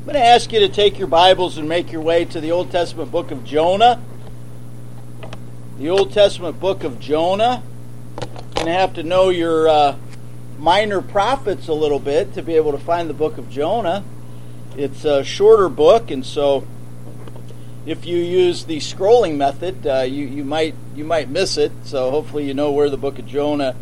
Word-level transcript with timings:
I'm 0.00 0.06
going 0.06 0.14
to 0.14 0.24
ask 0.24 0.50
you 0.50 0.60
to 0.60 0.70
take 0.70 0.98
your 0.98 1.08
Bibles 1.08 1.58
and 1.58 1.68
make 1.68 1.92
your 1.92 2.00
way 2.00 2.24
to 2.24 2.40
the 2.40 2.52
Old 2.52 2.70
Testament 2.70 3.12
book 3.12 3.30
of 3.30 3.44
Jonah. 3.44 4.02
The 5.76 5.90
Old 5.90 6.14
Testament 6.14 6.58
book 6.58 6.84
of 6.84 6.98
Jonah. 6.98 7.62
You're 8.22 8.54
going 8.54 8.66
to 8.68 8.72
have 8.72 8.94
to 8.94 9.02
know 9.02 9.28
your 9.28 9.68
uh, 9.68 9.96
minor 10.58 11.02
prophets 11.02 11.68
a 11.68 11.74
little 11.74 11.98
bit 11.98 12.32
to 12.32 12.42
be 12.42 12.54
able 12.54 12.72
to 12.72 12.78
find 12.78 13.10
the 13.10 13.14
book 13.14 13.36
of 13.36 13.50
Jonah. 13.50 14.02
It's 14.74 15.04
a 15.04 15.22
shorter 15.22 15.68
book, 15.68 16.10
and 16.10 16.24
so 16.24 16.66
if 17.84 18.06
you 18.06 18.16
use 18.16 18.64
the 18.64 18.78
scrolling 18.78 19.36
method, 19.36 19.86
uh, 19.86 20.00
you, 20.00 20.24
you 20.24 20.44
might 20.46 20.74
you 20.96 21.04
might 21.04 21.28
miss 21.28 21.58
it. 21.58 21.72
So 21.84 22.10
hopefully 22.10 22.46
you 22.46 22.54
know 22.54 22.72
where 22.72 22.88
the 22.88 22.96
book 22.96 23.18
of 23.18 23.26
Jonah 23.26 23.76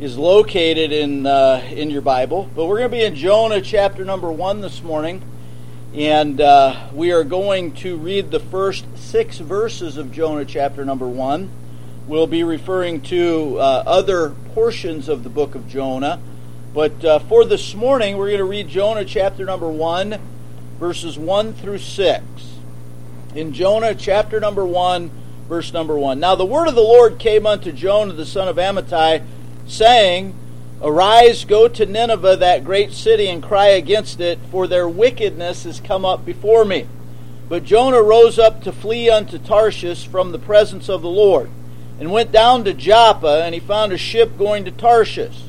is 0.00 0.16
located 0.16 0.92
in 0.92 1.26
uh, 1.26 1.62
in 1.70 1.90
your 1.90 2.00
Bible. 2.00 2.48
But 2.56 2.64
we're 2.64 2.78
going 2.78 2.90
to 2.90 2.96
be 2.96 3.04
in 3.04 3.16
Jonah 3.16 3.60
chapter 3.60 4.02
number 4.02 4.32
one 4.32 4.62
this 4.62 4.82
morning. 4.82 5.22
And 5.94 6.40
uh, 6.40 6.88
we 6.94 7.12
are 7.12 7.22
going 7.22 7.72
to 7.76 7.98
read 7.98 8.30
the 8.30 8.40
first 8.40 8.86
six 8.96 9.38
verses 9.38 9.98
of 9.98 10.10
Jonah 10.10 10.46
chapter 10.46 10.86
number 10.86 11.06
one. 11.06 11.50
We'll 12.08 12.26
be 12.26 12.42
referring 12.44 13.02
to 13.02 13.58
uh, 13.58 13.82
other 13.86 14.30
portions 14.54 15.10
of 15.10 15.22
the 15.22 15.28
book 15.28 15.54
of 15.54 15.68
Jonah. 15.68 16.18
But 16.72 17.04
uh, 17.04 17.18
for 17.18 17.44
this 17.44 17.74
morning, 17.74 18.16
we're 18.16 18.28
going 18.28 18.38
to 18.38 18.44
read 18.44 18.68
Jonah 18.68 19.04
chapter 19.04 19.44
number 19.44 19.68
one, 19.68 20.18
verses 20.78 21.18
one 21.18 21.52
through 21.52 21.78
six. 21.78 22.24
In 23.34 23.52
Jonah 23.52 23.94
chapter 23.94 24.40
number 24.40 24.64
one, 24.64 25.10
verse 25.46 25.74
number 25.74 25.98
one. 25.98 26.18
Now 26.18 26.34
the 26.34 26.46
word 26.46 26.68
of 26.68 26.74
the 26.74 26.80
Lord 26.80 27.18
came 27.18 27.46
unto 27.46 27.70
Jonah 27.70 28.14
the 28.14 28.24
son 28.24 28.48
of 28.48 28.56
Amittai, 28.56 29.26
saying, 29.66 30.34
Arise, 30.84 31.44
go 31.44 31.68
to 31.68 31.86
Nineveh, 31.86 32.36
that 32.38 32.64
great 32.64 32.92
city, 32.92 33.28
and 33.28 33.40
cry 33.40 33.68
against 33.68 34.20
it, 34.20 34.40
for 34.50 34.66
their 34.66 34.88
wickedness 34.88 35.64
is 35.64 35.78
come 35.78 36.04
up 36.04 36.24
before 36.24 36.64
me. 36.64 36.88
But 37.48 37.64
Jonah 37.64 38.02
rose 38.02 38.36
up 38.36 38.64
to 38.64 38.72
flee 38.72 39.08
unto 39.08 39.38
Tarshish 39.38 40.08
from 40.08 40.32
the 40.32 40.40
presence 40.40 40.88
of 40.88 41.00
the 41.00 41.08
Lord, 41.08 41.50
and 42.00 42.10
went 42.10 42.32
down 42.32 42.64
to 42.64 42.74
Joppa, 42.74 43.44
and 43.44 43.54
he 43.54 43.60
found 43.60 43.92
a 43.92 43.98
ship 43.98 44.36
going 44.36 44.64
to 44.64 44.72
Tarshish. 44.72 45.42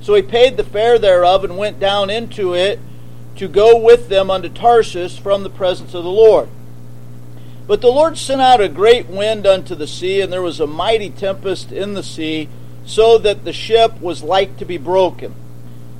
So 0.00 0.14
he 0.14 0.22
paid 0.22 0.56
the 0.56 0.62
fare 0.62 1.00
thereof, 1.00 1.42
and 1.42 1.58
went 1.58 1.80
down 1.80 2.08
into 2.08 2.54
it 2.54 2.78
to 3.36 3.48
go 3.48 3.76
with 3.76 4.08
them 4.08 4.30
unto 4.30 4.48
Tarshish 4.48 5.18
from 5.18 5.42
the 5.42 5.50
presence 5.50 5.94
of 5.94 6.04
the 6.04 6.10
Lord. 6.10 6.48
But 7.66 7.80
the 7.80 7.90
Lord 7.90 8.16
sent 8.16 8.40
out 8.40 8.60
a 8.60 8.68
great 8.68 9.08
wind 9.08 9.48
unto 9.48 9.74
the 9.74 9.88
sea, 9.88 10.20
and 10.20 10.32
there 10.32 10.42
was 10.42 10.60
a 10.60 10.66
mighty 10.68 11.10
tempest 11.10 11.72
in 11.72 11.94
the 11.94 12.04
sea 12.04 12.48
so 12.86 13.18
that 13.18 13.44
the 13.44 13.52
ship 13.52 14.00
was 14.00 14.22
like 14.22 14.56
to 14.56 14.64
be 14.64 14.78
broken. 14.78 15.34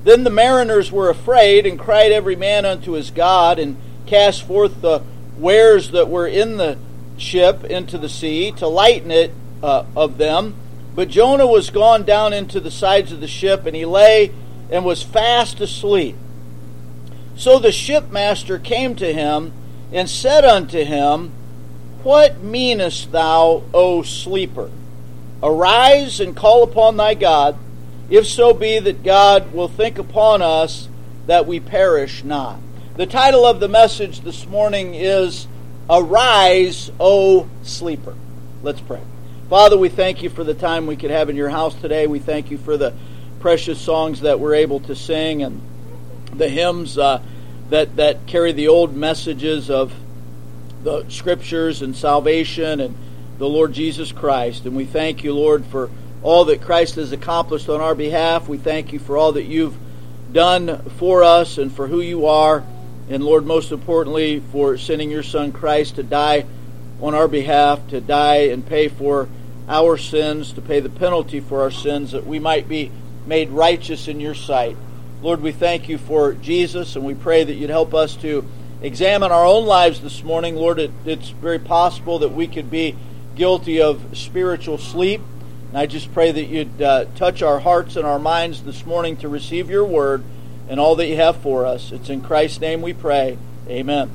Then 0.04 0.22
the 0.22 0.30
mariners 0.30 0.92
were 0.92 1.10
afraid, 1.10 1.66
and 1.66 1.78
cried 1.78 2.12
every 2.12 2.36
man 2.36 2.64
unto 2.64 2.92
his 2.92 3.10
God, 3.10 3.58
and 3.58 3.76
cast 4.06 4.46
forth 4.46 4.80
the 4.80 5.02
wares 5.36 5.90
that 5.90 6.08
were 6.08 6.28
in 6.28 6.56
the 6.56 6.78
ship 7.18 7.64
into 7.64 7.98
the 7.98 8.08
sea, 8.08 8.52
to 8.52 8.68
lighten 8.68 9.10
it 9.10 9.32
uh, 9.62 9.84
of 9.96 10.16
them. 10.16 10.54
But 10.94 11.08
Jonah 11.08 11.46
was 11.46 11.70
gone 11.70 12.04
down 12.04 12.32
into 12.32 12.60
the 12.60 12.70
sides 12.70 13.10
of 13.10 13.20
the 13.20 13.26
ship, 13.26 13.66
and 13.66 13.74
he 13.74 13.84
lay 13.84 14.30
and 14.70 14.84
was 14.84 15.02
fast 15.02 15.60
asleep. 15.60 16.14
So 17.36 17.58
the 17.58 17.72
shipmaster 17.72 18.62
came 18.62 18.94
to 18.96 19.12
him, 19.12 19.52
and 19.92 20.08
said 20.08 20.44
unto 20.44 20.84
him, 20.84 21.32
What 22.04 22.40
meanest 22.42 23.10
thou, 23.10 23.64
O 23.74 24.02
sleeper? 24.02 24.70
Arise 25.42 26.20
and 26.20 26.34
call 26.36 26.62
upon 26.62 26.96
thy 26.96 27.14
God, 27.14 27.58
if 28.08 28.26
so 28.26 28.54
be 28.54 28.78
that 28.78 29.02
God 29.02 29.52
will 29.52 29.68
think 29.68 29.98
upon 29.98 30.40
us 30.42 30.88
that 31.26 31.46
we 31.46 31.60
perish 31.60 32.24
not. 32.24 32.58
The 32.96 33.06
title 33.06 33.44
of 33.44 33.60
the 33.60 33.68
message 33.68 34.20
this 34.20 34.46
morning 34.46 34.94
is 34.94 35.46
Arise, 35.90 36.90
O 36.98 37.48
Sleeper. 37.62 38.14
Let's 38.62 38.80
pray. 38.80 39.02
Father, 39.50 39.76
we 39.76 39.90
thank 39.90 40.22
you 40.22 40.30
for 40.30 40.42
the 40.42 40.54
time 40.54 40.86
we 40.86 40.96
could 40.96 41.10
have 41.10 41.28
in 41.28 41.36
your 41.36 41.50
house 41.50 41.74
today. 41.74 42.06
We 42.06 42.18
thank 42.18 42.50
you 42.50 42.58
for 42.58 42.76
the 42.76 42.94
precious 43.38 43.80
songs 43.80 44.22
that 44.22 44.40
we're 44.40 44.54
able 44.54 44.80
to 44.80 44.96
sing 44.96 45.42
and 45.42 45.60
the 46.32 46.48
hymns 46.48 46.96
uh, 46.96 47.22
that, 47.70 47.96
that 47.96 48.26
carry 48.26 48.52
the 48.52 48.68
old 48.68 48.96
messages 48.96 49.70
of 49.70 49.92
the 50.82 51.08
scriptures 51.08 51.82
and 51.82 51.94
salvation 51.94 52.80
and 52.80 52.96
the 53.38 53.48
Lord 53.48 53.72
Jesus 53.72 54.12
Christ. 54.12 54.64
And 54.64 54.76
we 54.76 54.84
thank 54.84 55.24
you, 55.24 55.34
Lord, 55.34 55.64
for 55.66 55.90
all 56.22 56.46
that 56.46 56.62
Christ 56.62 56.96
has 56.96 57.12
accomplished 57.12 57.68
on 57.68 57.80
our 57.80 57.94
behalf. 57.94 58.48
We 58.48 58.58
thank 58.58 58.92
you 58.92 58.98
for 58.98 59.16
all 59.16 59.32
that 59.32 59.44
you've 59.44 59.76
done 60.32 60.82
for 60.98 61.22
us 61.22 61.58
and 61.58 61.72
for 61.72 61.86
who 61.86 62.00
you 62.00 62.26
are. 62.26 62.64
And 63.08 63.22
Lord, 63.22 63.46
most 63.46 63.70
importantly, 63.70 64.40
for 64.50 64.76
sending 64.76 65.10
your 65.10 65.22
Son 65.22 65.52
Christ 65.52 65.96
to 65.96 66.02
die 66.02 66.46
on 67.00 67.14
our 67.14 67.28
behalf, 67.28 67.86
to 67.88 68.00
die 68.00 68.48
and 68.48 68.66
pay 68.66 68.88
for 68.88 69.28
our 69.68 69.96
sins, 69.96 70.52
to 70.54 70.60
pay 70.60 70.80
the 70.80 70.88
penalty 70.88 71.40
for 71.40 71.60
our 71.60 71.70
sins, 71.70 72.12
that 72.12 72.26
we 72.26 72.38
might 72.38 72.68
be 72.68 72.90
made 73.26 73.50
righteous 73.50 74.08
in 74.08 74.18
your 74.20 74.34
sight. 74.34 74.76
Lord, 75.22 75.42
we 75.42 75.52
thank 75.52 75.88
you 75.88 75.98
for 75.98 76.34
Jesus, 76.34 76.96
and 76.96 77.04
we 77.04 77.14
pray 77.14 77.44
that 77.44 77.54
you'd 77.54 77.70
help 77.70 77.94
us 77.94 78.16
to 78.16 78.44
examine 78.82 79.32
our 79.32 79.44
own 79.44 79.66
lives 79.66 80.00
this 80.00 80.22
morning. 80.22 80.56
Lord, 80.56 80.78
it, 80.78 80.90
it's 81.04 81.30
very 81.30 81.58
possible 81.58 82.18
that 82.20 82.32
we 82.32 82.46
could 82.46 82.70
be 82.70 82.96
guilty 83.36 83.80
of 83.80 84.16
spiritual 84.16 84.78
sleep. 84.78 85.20
And 85.68 85.78
I 85.78 85.86
just 85.86 86.12
pray 86.12 86.32
that 86.32 86.44
you'd 86.46 86.82
uh, 86.82 87.04
touch 87.16 87.42
our 87.42 87.60
hearts 87.60 87.96
and 87.96 88.06
our 88.06 88.18
minds 88.18 88.62
this 88.62 88.84
morning 88.86 89.16
to 89.18 89.28
receive 89.28 89.70
your 89.70 89.84
word 89.84 90.24
and 90.68 90.80
all 90.80 90.96
that 90.96 91.06
you 91.06 91.16
have 91.16 91.36
for 91.42 91.64
us. 91.66 91.92
It's 91.92 92.08
in 92.08 92.22
Christ's 92.22 92.60
name 92.60 92.82
we 92.82 92.92
pray. 92.92 93.38
Amen. 93.68 94.10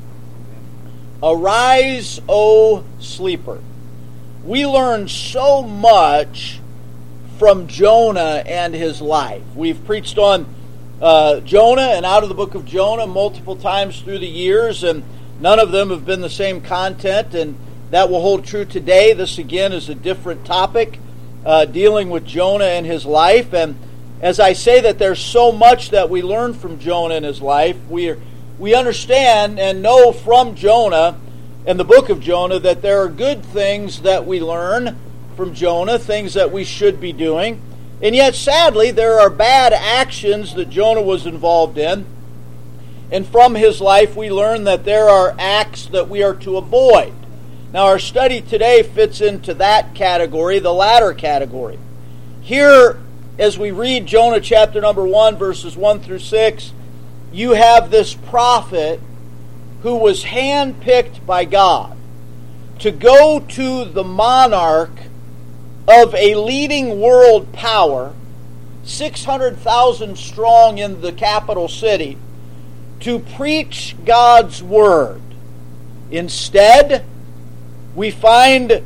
Arise, 1.23 2.19
O 2.27 2.83
sleeper. 2.99 3.61
We 4.43 4.65
learn 4.65 5.07
so 5.07 5.61
much 5.61 6.59
from 7.37 7.67
Jonah 7.67 8.43
and 8.45 8.73
his 8.73 9.01
life. 9.01 9.43
We've 9.55 9.83
preached 9.85 10.17
on 10.17 10.47
uh, 11.01 11.41
Jonah 11.41 11.93
and 11.93 12.05
out 12.05 12.23
of 12.23 12.29
the 12.29 12.35
book 12.35 12.55
of 12.55 12.65
Jonah 12.65 13.07
multiple 13.07 13.55
times 13.55 14.01
through 14.01 14.19
the 14.19 14.27
years, 14.27 14.83
and 14.83 15.03
none 15.39 15.59
of 15.59 15.71
them 15.71 15.89
have 15.89 16.05
been 16.05 16.21
the 16.21 16.29
same 16.29 16.61
content. 16.61 17.35
And 17.35 17.55
that 17.91 18.09
will 18.09 18.21
hold 18.21 18.45
true 18.45 18.65
today. 18.65 19.13
This 19.13 19.37
again 19.37 19.73
is 19.73 19.89
a 19.89 19.95
different 19.95 20.45
topic 20.45 20.99
uh, 21.45 21.65
dealing 21.65 22.09
with 22.09 22.25
Jonah 22.25 22.65
and 22.65 22.85
his 22.85 23.05
life. 23.05 23.53
And 23.53 23.77
as 24.21 24.39
I 24.39 24.53
say 24.53 24.79
that 24.81 24.97
there's 24.97 25.19
so 25.19 25.51
much 25.51 25.89
that 25.89 26.09
we 26.09 26.21
learn 26.21 26.53
from 26.53 26.79
Jonah 26.79 27.15
and 27.15 27.25
his 27.25 27.41
life, 27.41 27.75
we, 27.89 28.15
we 28.57 28.73
understand 28.73 29.59
and 29.59 29.81
know 29.81 30.13
from 30.13 30.55
Jonah 30.55 31.19
and 31.65 31.77
the 31.77 31.83
book 31.83 32.09
of 32.09 32.21
Jonah 32.21 32.59
that 32.59 32.81
there 32.81 33.01
are 33.01 33.09
good 33.09 33.45
things 33.45 34.01
that 34.03 34.25
we 34.25 34.39
learn 34.39 34.97
from 35.35 35.53
Jonah, 35.53 35.99
things 35.99 36.33
that 36.33 36.51
we 36.51 36.63
should 36.63 37.01
be 37.01 37.11
doing. 37.11 37.61
And 38.01 38.15
yet, 38.15 38.35
sadly, 38.35 38.91
there 38.91 39.19
are 39.19 39.29
bad 39.29 39.73
actions 39.73 40.55
that 40.55 40.69
Jonah 40.69 41.01
was 41.01 41.25
involved 41.25 41.77
in. 41.77 42.05
And 43.11 43.27
from 43.27 43.55
his 43.55 43.81
life, 43.81 44.15
we 44.15 44.31
learn 44.31 44.63
that 44.63 44.85
there 44.85 45.09
are 45.09 45.35
acts 45.37 45.87
that 45.87 46.07
we 46.07 46.23
are 46.23 46.35
to 46.35 46.55
avoid. 46.55 47.13
Now, 47.73 47.85
our 47.85 47.99
study 47.99 48.41
today 48.41 48.83
fits 48.83 49.21
into 49.21 49.53
that 49.53 49.95
category, 49.95 50.59
the 50.59 50.73
latter 50.73 51.13
category. 51.13 51.79
Here, 52.41 52.99
as 53.39 53.57
we 53.57 53.71
read 53.71 54.05
Jonah 54.05 54.41
chapter 54.41 54.81
number 54.81 55.05
1, 55.05 55.37
verses 55.37 55.77
1 55.77 56.01
through 56.01 56.19
6, 56.19 56.73
you 57.31 57.51
have 57.51 57.89
this 57.89 58.13
prophet 58.13 58.99
who 59.83 59.95
was 59.95 60.25
handpicked 60.25 61.25
by 61.25 61.45
God 61.45 61.97
to 62.79 62.91
go 62.91 63.39
to 63.39 63.85
the 63.85 64.03
monarch 64.03 64.91
of 65.87 66.13
a 66.13 66.35
leading 66.35 66.99
world 66.99 67.53
power, 67.53 68.13
600,000 68.83 70.17
strong 70.17 70.77
in 70.77 70.99
the 70.99 71.13
capital 71.13 71.69
city, 71.69 72.17
to 72.99 73.19
preach 73.19 73.95
God's 74.03 74.61
word. 74.61 75.21
Instead, 76.11 77.05
we 78.01 78.09
find 78.09 78.81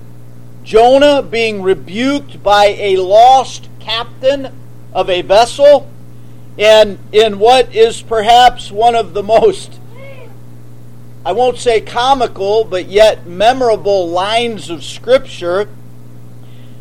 Jonah 0.65 1.21
being 1.21 1.62
rebuked 1.62 2.44
by 2.44 2.65
a 2.65 2.97
lost 2.97 3.69
captain 3.79 4.53
of 4.91 5.09
a 5.09 5.21
vessel. 5.21 5.89
And 6.59 7.00
in 7.13 7.39
what 7.39 7.73
is 7.73 8.01
perhaps 8.01 8.73
one 8.73 8.94
of 8.94 9.13
the 9.13 9.23
most, 9.23 9.79
I 11.25 11.31
won't 11.31 11.59
say 11.59 11.79
comical, 11.79 12.65
but 12.65 12.88
yet 12.88 13.25
memorable 13.25 14.09
lines 14.09 14.69
of 14.69 14.83
Scripture, 14.83 15.69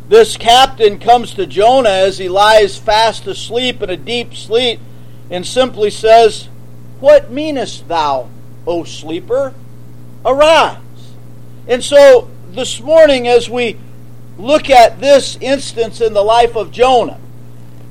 this 0.09 0.35
captain 0.35 0.99
comes 0.99 1.35
to 1.35 1.47
Jonah 1.47 1.87
as 1.87 2.17
he 2.17 2.27
lies 2.27 2.77
fast 2.77 3.25
asleep 3.27 3.81
in 3.81 3.89
a 3.89 3.95
deep 3.95 4.35
sleep 4.35 4.81
and 5.31 5.47
simply 5.47 5.89
says, 5.89 6.49
What 6.99 7.31
meanest 7.31 7.87
thou, 7.87 8.29
O 8.67 8.83
sleeper? 8.83 9.53
Arise. 10.25 10.79
And 11.67 11.83
so 11.83 12.29
this 12.51 12.79
morning, 12.79 13.27
as 13.27 13.49
we 13.49 13.77
look 14.37 14.69
at 14.69 14.99
this 14.99 15.37
instance 15.41 16.01
in 16.01 16.13
the 16.13 16.23
life 16.23 16.55
of 16.55 16.71
Jonah, 16.71 17.19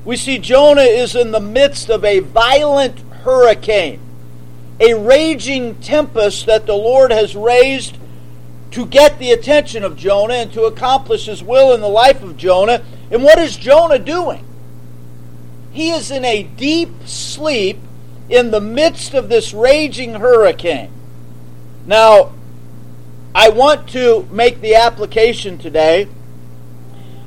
we 0.03 0.15
see 0.15 0.37
Jonah 0.37 0.81
is 0.81 1.15
in 1.15 1.31
the 1.31 1.39
midst 1.39 1.89
of 1.89 2.05
a 2.05 2.19
violent 2.19 2.99
hurricane. 3.23 3.99
a 4.79 4.93
raging 4.93 5.75
tempest 5.75 6.45
that 6.45 6.65
the 6.65 6.75
Lord 6.75 7.11
has 7.11 7.35
raised 7.35 7.97
to 8.71 8.85
get 8.85 9.19
the 9.19 9.31
attention 9.31 9.83
of 9.83 9.95
Jonah 9.95 10.33
and 10.33 10.53
to 10.53 10.63
accomplish 10.63 11.27
his 11.27 11.41
will 11.41 11.73
in 11.73 11.81
the 11.81 11.87
life 11.87 12.21
of 12.21 12.35
Jonah. 12.35 12.83
And 13.09 13.23
what 13.23 13.39
is 13.39 13.55
Jonah 13.55 13.99
doing? 13.99 14.45
He 15.71 15.91
is 15.91 16.11
in 16.11 16.25
a 16.25 16.43
deep 16.43 16.89
sleep 17.05 17.79
in 18.29 18.51
the 18.51 18.61
midst 18.61 19.13
of 19.13 19.29
this 19.29 19.53
raging 19.53 20.15
hurricane. 20.15 20.91
Now, 21.85 22.33
I 23.35 23.49
want 23.49 23.89
to 23.89 24.25
make 24.31 24.61
the 24.61 24.75
application 24.75 25.57
today 25.57 26.07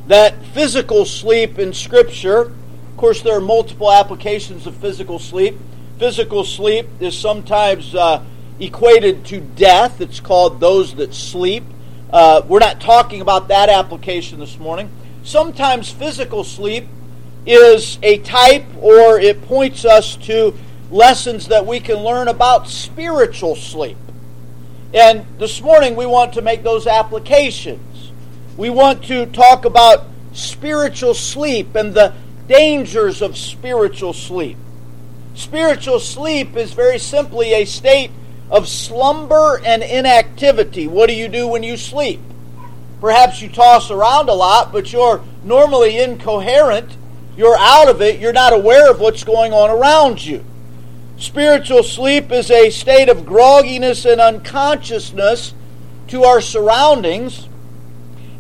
that 0.07 0.43
physical 0.55 1.05
sleep 1.05 1.59
in 1.59 1.75
Scripture, 1.75 2.41
of 2.41 2.97
course, 2.97 3.21
there 3.21 3.37
are 3.37 3.43
multiple 3.43 3.93
applications 3.93 4.67
of 4.67 4.75
physical 4.77 5.19
sleep. 5.19 5.59
Physical 5.99 6.45
sleep 6.45 6.87
is 6.99 7.15
sometimes 7.15 7.95
uh, 7.95 8.25
equated 8.59 9.27
to 9.27 9.43
death. 9.43 10.01
It's 10.01 10.19
called 10.19 10.61
those 10.61 10.95
that 10.95 11.13
sleep. 11.13 11.65
Uh, 12.11 12.41
we're 12.49 12.59
not 12.59 12.81
talking 12.81 13.21
about 13.21 13.49
that 13.49 13.69
application 13.69 14.41
this 14.41 14.59
morning. 14.59 14.91
Sometimes 15.25 15.91
physical 15.91 16.43
sleep 16.43 16.87
is 17.45 17.99
a 18.03 18.17
type 18.21 18.65
or 18.81 19.21
it 19.21 19.43
points 19.43 19.85
us 19.85 20.17
to 20.17 20.55
lessons 20.91 21.49
that 21.49 21.67
we 21.67 21.81
can 21.81 21.97
learn 21.97 22.29
about 22.29 22.67
spiritual 22.67 23.55
sleep. 23.55 23.99
And 24.95 25.27
this 25.39 25.61
morning 25.61 25.97
we 25.97 26.07
want 26.07 26.33
to 26.35 26.43
make 26.43 26.63
those 26.63 26.87
applications. 26.87 28.11
We 28.57 28.71
want 28.71 29.05
to 29.05 29.27
talk 29.27 29.67
about 29.67 30.05
spiritual 30.33 31.13
sleep 31.13 31.75
and 31.75 31.93
the 31.93 32.15
dangers 32.47 33.21
of 33.21 33.37
spiritual 33.37 34.15
sleep. 34.15 34.57
Spiritual 35.35 36.01
sleep 36.01 36.57
is 36.57 36.73
very 36.73 36.99
simply 36.99 37.53
a 37.53 37.67
state 37.67 38.11
of 38.51 38.67
slumber 38.67 39.61
and 39.63 39.83
inactivity. 39.83 40.89
What 40.89 41.09
do 41.09 41.15
you 41.15 41.29
do 41.29 41.47
when 41.47 41.63
you 41.63 41.77
sleep? 41.77 42.21
Perhaps 43.01 43.43
you 43.43 43.51
toss 43.51 43.91
around 43.91 44.31
a 44.31 44.35
lot, 44.35 44.73
but 44.73 44.91
you're 44.91 45.23
normally 45.45 45.99
incoherent. 45.99 46.97
You're 47.37 47.59
out 47.59 47.89
of 47.89 48.01
it. 48.01 48.19
You're 48.19 48.33
not 48.33 48.55
aware 48.55 48.91
of 48.91 49.01
what's 49.01 49.23
going 49.23 49.53
on 49.53 49.71
around 49.71 50.25
you. 50.25 50.45
Spiritual 51.19 51.83
sleep 51.83 52.31
is 52.31 52.49
a 52.49 52.71
state 52.71 53.09
of 53.09 53.19
grogginess 53.19 54.11
and 54.11 54.21
unconsciousness 54.21 55.53
to 56.07 56.23
our 56.23 56.41
surroundings. 56.41 57.49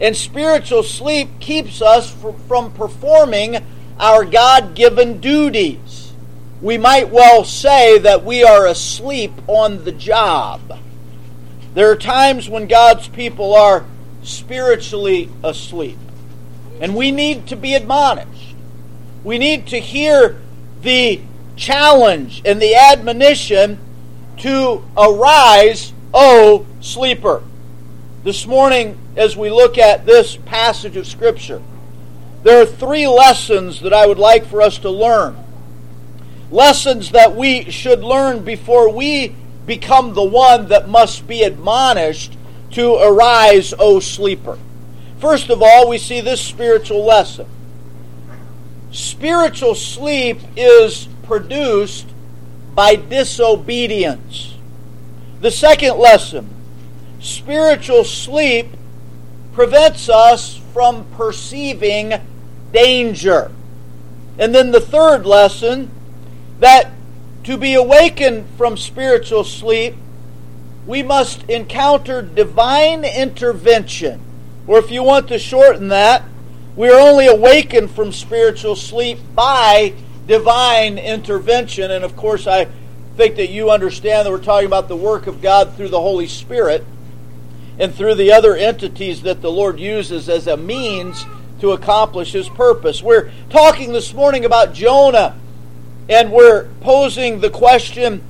And 0.00 0.16
spiritual 0.16 0.84
sleep 0.84 1.40
keeps 1.40 1.82
us 1.82 2.14
from 2.46 2.72
performing 2.72 3.64
our 3.98 4.24
God 4.24 4.76
given 4.76 5.20
duties. 5.20 6.12
We 6.62 6.78
might 6.78 7.10
well 7.10 7.42
say 7.42 7.98
that 7.98 8.24
we 8.24 8.44
are 8.44 8.66
asleep 8.66 9.32
on 9.48 9.82
the 9.84 9.92
job. 9.92 10.78
There 11.74 11.90
are 11.90 11.96
times 11.96 12.48
when 12.48 12.68
God's 12.68 13.08
people 13.08 13.54
are 13.54 13.84
spiritually 14.22 15.28
asleep. 15.42 15.98
And 16.80 16.94
we 16.94 17.10
need 17.10 17.48
to 17.48 17.56
be 17.56 17.74
admonished. 17.74 18.54
We 19.24 19.38
need 19.38 19.66
to 19.68 19.80
hear 19.80 20.40
the 20.82 21.20
challenge 21.58 22.40
and 22.44 22.62
the 22.62 22.74
admonition 22.74 23.78
to 24.38 24.82
arise, 24.96 25.92
O 26.14 26.64
sleeper. 26.80 27.42
This 28.24 28.46
morning, 28.46 28.98
as 29.16 29.36
we 29.36 29.50
look 29.50 29.76
at 29.76 30.06
this 30.06 30.36
passage 30.36 30.96
of 30.96 31.06
Scripture, 31.06 31.60
there 32.44 32.62
are 32.62 32.66
three 32.66 33.06
lessons 33.06 33.80
that 33.80 33.92
I 33.92 34.06
would 34.06 34.18
like 34.18 34.46
for 34.46 34.62
us 34.62 34.78
to 34.78 34.90
learn. 34.90 35.36
Lessons 36.50 37.10
that 37.10 37.34
we 37.34 37.70
should 37.70 38.00
learn 38.00 38.44
before 38.44 38.90
we 38.90 39.34
become 39.66 40.14
the 40.14 40.24
one 40.24 40.68
that 40.68 40.88
must 40.88 41.26
be 41.26 41.42
admonished 41.42 42.38
to 42.70 42.94
arise, 42.94 43.74
O 43.78 43.98
sleeper. 43.98 44.58
First 45.18 45.50
of 45.50 45.62
all, 45.62 45.88
we 45.88 45.98
see 45.98 46.20
this 46.20 46.40
spiritual 46.40 47.04
lesson. 47.04 47.46
Spiritual 48.92 49.74
sleep 49.74 50.38
is 50.56 51.08
produced 51.28 52.08
by 52.74 52.96
disobedience. 52.96 54.56
The 55.40 55.50
second 55.50 55.98
lesson 55.98 56.48
spiritual 57.20 58.04
sleep 58.04 58.66
prevents 59.52 60.08
us 60.08 60.56
from 60.72 61.04
perceiving 61.12 62.14
danger. 62.72 63.50
And 64.38 64.54
then 64.54 64.70
the 64.70 64.80
third 64.80 65.26
lesson 65.26 65.90
that 66.60 66.92
to 67.44 67.56
be 67.56 67.74
awakened 67.74 68.46
from 68.56 68.76
spiritual 68.76 69.44
sleep, 69.44 69.94
we 70.86 71.02
must 71.02 71.42
encounter 71.44 72.22
divine 72.22 73.04
intervention. 73.04 74.20
Or 74.66 74.78
if 74.78 74.90
you 74.90 75.02
want 75.02 75.28
to 75.28 75.38
shorten 75.38 75.88
that, 75.88 76.24
we 76.76 76.88
are 76.88 77.00
only 77.00 77.26
awakened 77.26 77.90
from 77.90 78.12
spiritual 78.12 78.76
sleep 78.76 79.18
by 79.34 79.94
divine 80.28 80.98
intervention. 80.98 81.90
And 81.90 82.04
of 82.04 82.14
course, 82.14 82.46
I 82.46 82.68
think 83.16 83.36
that 83.36 83.50
you 83.50 83.70
understand 83.70 84.26
that 84.26 84.30
we're 84.30 84.42
talking 84.42 84.66
about 84.66 84.86
the 84.86 84.96
work 84.96 85.26
of 85.26 85.42
God 85.42 85.74
through 85.74 85.88
the 85.88 86.00
Holy 86.00 86.28
Spirit 86.28 86.84
and 87.80 87.92
through 87.92 88.14
the 88.14 88.30
other 88.32 88.54
entities 88.54 89.22
that 89.22 89.42
the 89.42 89.50
Lord 89.50 89.80
uses 89.80 90.28
as 90.28 90.46
a 90.46 90.56
means 90.56 91.26
to 91.60 91.72
accomplish 91.72 92.32
his 92.32 92.48
purpose. 92.48 93.02
We're 93.02 93.32
talking 93.50 93.92
this 93.92 94.14
morning 94.14 94.44
about 94.44 94.72
Jonah, 94.72 95.36
and 96.08 96.30
we're 96.30 96.68
posing 96.80 97.40
the 97.40 97.50
question 97.50 98.22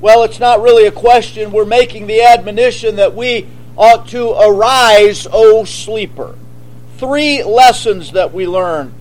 well, 0.00 0.24
it's 0.24 0.38
not 0.38 0.60
really 0.60 0.84
a 0.84 0.92
question. 0.92 1.52
We're 1.52 1.64
making 1.64 2.06
the 2.06 2.20
admonition 2.20 2.96
that 2.96 3.14
we 3.14 3.46
ought 3.78 4.08
to 4.08 4.32
arise, 4.32 5.26
O 5.32 5.64
sleeper. 5.64 6.36
Three 6.98 7.42
lessons 7.42 8.12
that 8.12 8.32
we 8.32 8.46
learn 8.46 8.92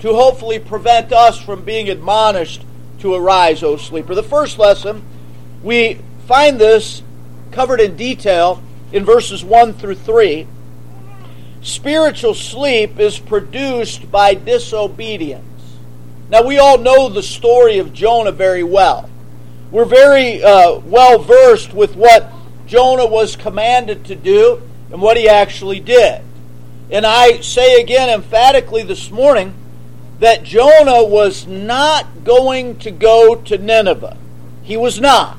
to 0.00 0.14
hopefully 0.14 0.58
prevent 0.58 1.12
us 1.12 1.40
from 1.40 1.64
being 1.64 1.88
admonished 1.88 2.64
to 3.00 3.14
arise, 3.14 3.62
O 3.62 3.76
sleeper. 3.76 4.14
The 4.14 4.22
first 4.22 4.58
lesson, 4.58 5.02
we 5.62 6.00
find 6.26 6.60
this 6.60 7.02
covered 7.50 7.80
in 7.80 7.96
detail 7.96 8.62
in 8.92 9.04
verses 9.04 9.44
1 9.44 9.74
through 9.74 9.94
3. 9.94 10.46
Spiritual 11.62 12.34
sleep 12.34 12.98
is 12.98 13.18
produced 13.18 14.10
by 14.10 14.34
disobedience. 14.34 15.44
Now, 16.28 16.42
we 16.42 16.58
all 16.58 16.78
know 16.78 17.08
the 17.08 17.22
story 17.22 17.78
of 17.78 17.92
Jonah 17.92 18.32
very 18.32 18.62
well. 18.62 19.08
We're 19.70 19.84
very 19.84 20.42
uh, 20.42 20.78
well 20.78 21.18
versed 21.18 21.72
with 21.72 21.96
what 21.96 22.32
Jonah 22.66 23.06
was 23.06 23.36
commanded 23.36 24.04
to 24.06 24.14
do 24.14 24.62
and 24.90 25.00
what 25.00 25.16
he 25.16 25.28
actually 25.28 25.80
did. 25.80 26.22
And 26.90 27.04
I 27.04 27.40
say 27.40 27.80
again 27.80 28.08
emphatically 28.08 28.82
this 28.82 29.10
morning 29.10 29.54
that 30.18 30.42
Jonah 30.42 31.04
was 31.04 31.46
not 31.46 32.24
going 32.24 32.78
to 32.78 32.90
go 32.90 33.34
to 33.34 33.58
Nineveh. 33.58 34.16
He 34.62 34.76
was 34.76 35.00
not. 35.00 35.38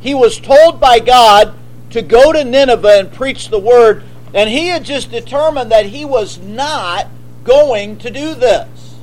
He 0.00 0.14
was 0.14 0.38
told 0.38 0.80
by 0.80 1.00
God 1.00 1.54
to 1.90 2.02
go 2.02 2.32
to 2.32 2.44
Nineveh 2.44 2.98
and 2.98 3.12
preach 3.12 3.48
the 3.48 3.58
word, 3.58 4.04
and 4.32 4.48
he 4.48 4.68
had 4.68 4.84
just 4.84 5.10
determined 5.10 5.72
that 5.72 5.86
he 5.86 6.04
was 6.04 6.38
not 6.38 7.08
going 7.44 7.98
to 7.98 8.10
do 8.10 8.34
this. 8.34 8.94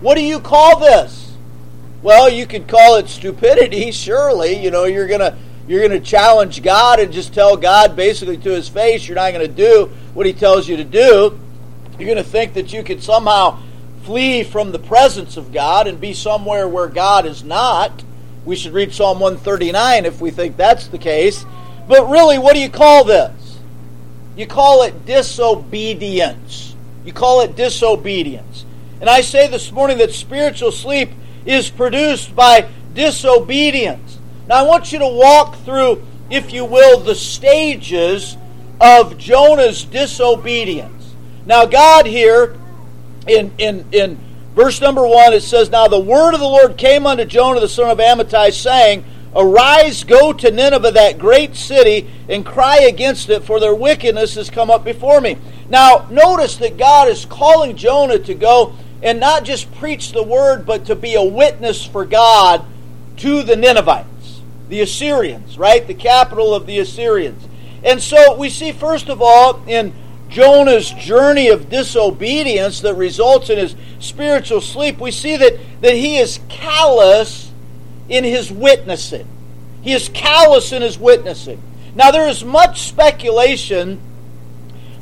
What 0.00 0.16
do 0.16 0.22
you 0.22 0.40
call 0.40 0.78
this? 0.78 1.36
Well, 2.02 2.28
you 2.30 2.46
could 2.46 2.68
call 2.68 2.96
it 2.96 3.08
stupidity, 3.08 3.90
surely. 3.92 4.62
You 4.62 4.70
know, 4.70 4.84
you're 4.84 5.08
going 5.08 5.20
to 5.20 5.36
you're 5.66 5.86
going 5.86 6.00
to 6.00 6.00
challenge 6.00 6.62
God 6.62 6.98
and 6.98 7.12
just 7.12 7.34
tell 7.34 7.54
God 7.54 7.94
basically 7.94 8.38
to 8.38 8.50
his 8.50 8.70
face 8.70 9.06
you're 9.06 9.16
not 9.16 9.34
going 9.34 9.46
to 9.46 9.52
do 9.52 9.92
what 10.14 10.24
he 10.24 10.32
tells 10.32 10.66
you 10.66 10.78
to 10.78 10.84
do. 10.84 11.38
You're 11.98 12.06
going 12.06 12.16
to 12.16 12.24
think 12.24 12.54
that 12.54 12.72
you 12.72 12.82
could 12.82 13.02
somehow 13.02 13.60
flee 14.08 14.42
from 14.42 14.72
the 14.72 14.78
presence 14.78 15.36
of 15.36 15.52
God 15.52 15.86
and 15.86 16.00
be 16.00 16.14
somewhere 16.14 16.66
where 16.66 16.88
God 16.88 17.26
is 17.26 17.44
not. 17.44 18.02
We 18.46 18.56
should 18.56 18.72
read 18.72 18.94
Psalm 18.94 19.20
139 19.20 20.06
if 20.06 20.18
we 20.18 20.30
think 20.30 20.56
that's 20.56 20.86
the 20.86 20.96
case. 20.96 21.44
But 21.86 22.08
really, 22.08 22.38
what 22.38 22.54
do 22.54 22.60
you 22.60 22.70
call 22.70 23.04
this? 23.04 23.58
You 24.34 24.46
call 24.46 24.82
it 24.84 25.04
disobedience. 25.04 26.74
You 27.04 27.12
call 27.12 27.42
it 27.42 27.54
disobedience. 27.54 28.64
And 29.02 29.10
I 29.10 29.20
say 29.20 29.46
this 29.46 29.70
morning 29.70 29.98
that 29.98 30.12
spiritual 30.12 30.72
sleep 30.72 31.10
is 31.44 31.68
produced 31.68 32.34
by 32.34 32.66
disobedience. 32.94 34.18
Now, 34.48 34.56
I 34.56 34.62
want 34.62 34.90
you 34.90 35.00
to 35.00 35.06
walk 35.06 35.54
through, 35.66 36.02
if 36.30 36.50
you 36.50 36.64
will, 36.64 36.98
the 36.98 37.14
stages 37.14 38.38
of 38.80 39.18
Jonah's 39.18 39.84
disobedience. 39.84 41.14
Now, 41.44 41.66
God 41.66 42.06
here 42.06 42.56
in, 43.28 43.52
in, 43.58 43.84
in 43.92 44.18
verse 44.54 44.80
number 44.80 45.06
one, 45.06 45.32
it 45.32 45.42
says, 45.42 45.70
Now 45.70 45.88
the 45.88 45.98
word 45.98 46.34
of 46.34 46.40
the 46.40 46.46
Lord 46.46 46.76
came 46.76 47.06
unto 47.06 47.24
Jonah 47.24 47.60
the 47.60 47.68
son 47.68 47.90
of 47.90 47.98
Amittai, 47.98 48.52
saying, 48.52 49.04
Arise, 49.36 50.04
go 50.04 50.32
to 50.32 50.50
Nineveh, 50.50 50.90
that 50.92 51.18
great 51.18 51.54
city, 51.54 52.08
and 52.28 52.44
cry 52.44 52.78
against 52.78 53.28
it, 53.28 53.44
for 53.44 53.60
their 53.60 53.74
wickedness 53.74 54.34
has 54.34 54.50
come 54.50 54.70
up 54.70 54.84
before 54.84 55.20
me. 55.20 55.36
Now, 55.68 56.06
notice 56.10 56.56
that 56.56 56.78
God 56.78 57.08
is 57.08 57.26
calling 57.26 57.76
Jonah 57.76 58.18
to 58.20 58.34
go 58.34 58.74
and 59.02 59.20
not 59.20 59.44
just 59.44 59.72
preach 59.76 60.12
the 60.12 60.22
word, 60.22 60.66
but 60.66 60.86
to 60.86 60.96
be 60.96 61.14
a 61.14 61.22
witness 61.22 61.84
for 61.84 62.04
God 62.04 62.64
to 63.18 63.42
the 63.42 63.54
Ninevites. 63.54 64.40
the 64.68 64.80
Assyrians, 64.80 65.56
right? 65.58 65.86
The 65.86 65.94
capital 65.94 66.54
of 66.54 66.66
the 66.66 66.78
Assyrians. 66.78 67.46
And 67.84 68.02
so 68.02 68.34
we 68.34 68.50
see, 68.50 68.72
first 68.72 69.08
of 69.08 69.22
all, 69.22 69.62
in 69.66 69.92
Jonah's 70.28 70.90
journey 70.90 71.48
of 71.48 71.70
disobedience 71.70 72.80
that 72.80 72.94
results 72.94 73.50
in 73.50 73.58
his 73.58 73.74
spiritual 73.98 74.60
sleep, 74.60 74.98
we 74.98 75.10
see 75.10 75.36
that, 75.36 75.58
that 75.80 75.94
he 75.94 76.18
is 76.18 76.40
callous 76.48 77.50
in 78.08 78.24
his 78.24 78.52
witnessing. 78.52 79.26
He 79.82 79.92
is 79.92 80.08
callous 80.08 80.72
in 80.72 80.82
his 80.82 80.98
witnessing. 80.98 81.62
Now, 81.94 82.10
there 82.10 82.28
is 82.28 82.44
much 82.44 82.82
speculation 82.82 84.00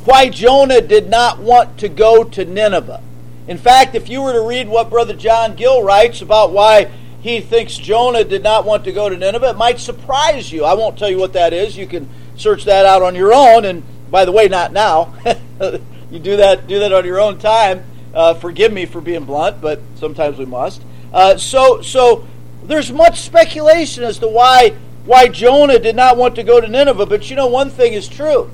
why 0.05 0.29
Jonah 0.29 0.81
did 0.81 1.09
not 1.09 1.41
want 1.41 1.79
to 1.79 1.89
go 1.89 2.23
to 2.23 2.45
Nineveh. 2.45 3.03
In 3.49 3.59
fact, 3.59 3.95
if 3.95 4.09
you 4.09 4.23
were 4.23 4.33
to 4.33 4.41
read 4.41 4.69
what 4.69 4.91
Brother 4.91 5.15
John 5.15 5.57
Gill 5.57 5.83
writes 5.83 6.21
about 6.21 6.53
why 6.53 6.91
he 7.21 7.41
thinks 7.41 7.77
Jonah 7.77 8.25
did 8.25 8.43
not 8.43 8.65
want 8.65 8.85
to 8.85 8.93
go 8.93 9.09
to 9.09 9.17
Nineveh, 9.17 9.51
it 9.51 9.57
might 9.57 9.81
surprise 9.81 10.53
you. 10.53 10.65
I 10.65 10.75
won't 10.75 10.99
tell 10.99 11.11
you 11.11 11.19
what 11.19 11.33
that 11.33 11.53
is. 11.53 11.77
You 11.77 11.87
can 11.87 12.09
search 12.37 12.65
that 12.65 12.87
out 12.87 13.03
on 13.03 13.15
your 13.15 13.33
own. 13.35 13.65
And 13.65 13.83
by 14.11 14.25
the 14.25 14.33
way, 14.33 14.49
not 14.49 14.73
now. 14.73 15.15
you 16.11 16.19
do 16.19 16.37
that 16.37 16.67
do 16.67 16.79
that 16.81 16.93
on 16.93 17.05
your 17.05 17.21
own 17.21 17.39
time. 17.39 17.85
Uh, 18.15 18.35
forgive 18.35 18.73
me 18.73 18.87
for 18.87 19.01
being 19.01 19.25
blunt, 19.25 19.61
but 19.61 19.81
sometimes 19.97 20.39
we 20.39 20.47
must. 20.47 20.83
Uh, 21.13 21.37
so 21.37 21.83
so 21.83 22.27
there's 22.65 22.91
much 22.91 23.21
speculation 23.21 24.05
as 24.05 24.19
to 24.19 24.29
why 24.29 24.75
why 25.05 25.29
Jonah 25.29 25.79
did 25.79 25.97
not 25.97 26.17
want 26.17 26.35
to 26.37 26.43
go 26.43 26.61
to 26.61 26.69
Nineveh. 26.69 27.07
But 27.07 27.31
you 27.31 27.37
know, 27.37 27.47
one 27.47 27.71
thing 27.71 27.93
is 27.93 28.09
true. 28.09 28.51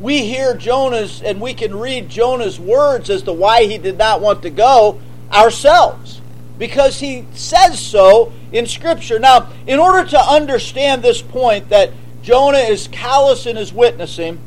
We 0.00 0.24
hear 0.24 0.54
Jonah's 0.54 1.22
and 1.22 1.40
we 1.40 1.54
can 1.54 1.74
read 1.78 2.08
Jonah's 2.08 2.60
words 2.60 3.08
as 3.10 3.22
to 3.22 3.32
why 3.32 3.64
he 3.64 3.78
did 3.78 3.96
not 3.96 4.20
want 4.20 4.42
to 4.42 4.50
go 4.50 5.00
ourselves 5.32 6.20
because 6.58 7.00
he 7.00 7.26
says 7.32 7.78
so 7.78 8.32
in 8.52 8.66
Scripture. 8.66 9.18
Now, 9.18 9.50
in 9.66 9.78
order 9.78 10.08
to 10.10 10.18
understand 10.18 11.02
this 11.02 11.22
point 11.22 11.68
that 11.68 11.92
Jonah 12.22 12.58
is 12.58 12.88
callous 12.88 13.46
in 13.46 13.56
his 13.56 13.72
witnessing, 13.72 14.40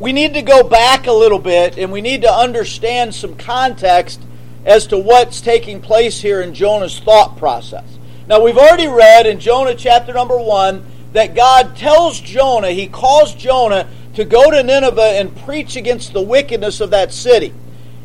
we 0.00 0.14
need 0.14 0.32
to 0.32 0.42
go 0.42 0.62
back 0.62 1.06
a 1.06 1.12
little 1.12 1.38
bit 1.38 1.76
and 1.76 1.92
we 1.92 2.00
need 2.00 2.22
to 2.22 2.32
understand 2.32 3.14
some 3.14 3.36
context 3.36 4.20
as 4.64 4.86
to 4.86 4.98
what's 4.98 5.42
taking 5.42 5.80
place 5.80 6.22
here 6.22 6.40
in 6.40 6.54
Jonah's 6.54 6.98
thought 6.98 7.36
process. 7.36 7.98
Now, 8.26 8.42
we've 8.42 8.56
already 8.56 8.86
read 8.86 9.26
in 9.26 9.38
Jonah 9.38 9.74
chapter 9.74 10.14
number 10.14 10.38
one 10.38 10.86
that 11.12 11.34
God 11.34 11.76
tells 11.76 12.18
Jonah, 12.18 12.70
he 12.70 12.86
calls 12.86 13.34
Jonah 13.34 13.88
to 14.14 14.24
go 14.24 14.50
to 14.50 14.62
Nineveh 14.62 15.18
and 15.18 15.36
preach 15.38 15.76
against 15.76 16.14
the 16.14 16.22
wickedness 16.22 16.80
of 16.80 16.90
that 16.90 17.12
city. 17.12 17.52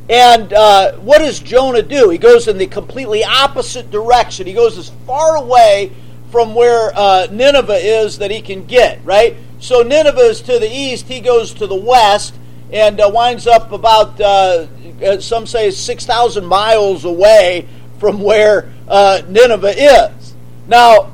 And 0.09 0.51
uh, 0.51 0.93
what 0.97 1.19
does 1.19 1.39
Jonah 1.39 1.81
do? 1.81 2.09
He 2.09 2.17
goes 2.17 2.47
in 2.47 2.57
the 2.57 2.67
completely 2.67 3.23
opposite 3.23 3.89
direction. 3.89 4.47
He 4.47 4.53
goes 4.53 4.77
as 4.77 4.91
far 5.07 5.37
away 5.37 5.91
from 6.31 6.53
where 6.53 6.91
uh, 6.93 7.27
Nineveh 7.31 7.79
is 7.81 8.17
that 8.17 8.31
he 8.31 8.41
can 8.41 8.65
get, 8.65 9.03
right? 9.05 9.37
So 9.59 9.81
Nineveh 9.81 10.19
is 10.19 10.41
to 10.41 10.59
the 10.59 10.69
east, 10.69 11.07
he 11.07 11.19
goes 11.19 11.53
to 11.55 11.67
the 11.67 11.75
west, 11.75 12.35
and 12.71 12.99
uh, 12.99 13.09
winds 13.13 13.47
up 13.47 13.71
about, 13.71 14.19
uh, 14.19 14.67
uh, 15.03 15.19
some 15.19 15.47
say, 15.47 15.71
6,000 15.71 16.45
miles 16.45 17.05
away 17.05 17.67
from 17.99 18.21
where 18.21 18.71
uh, 18.87 19.21
Nineveh 19.27 19.75
is. 19.77 20.35
Now, 20.67 21.13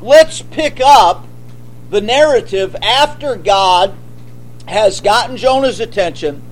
let's 0.00 0.42
pick 0.42 0.80
up 0.80 1.26
the 1.90 2.00
narrative 2.00 2.74
after 2.82 3.36
God 3.36 3.94
has 4.66 5.00
gotten 5.00 5.36
Jonah's 5.36 5.80
attention 5.80 6.42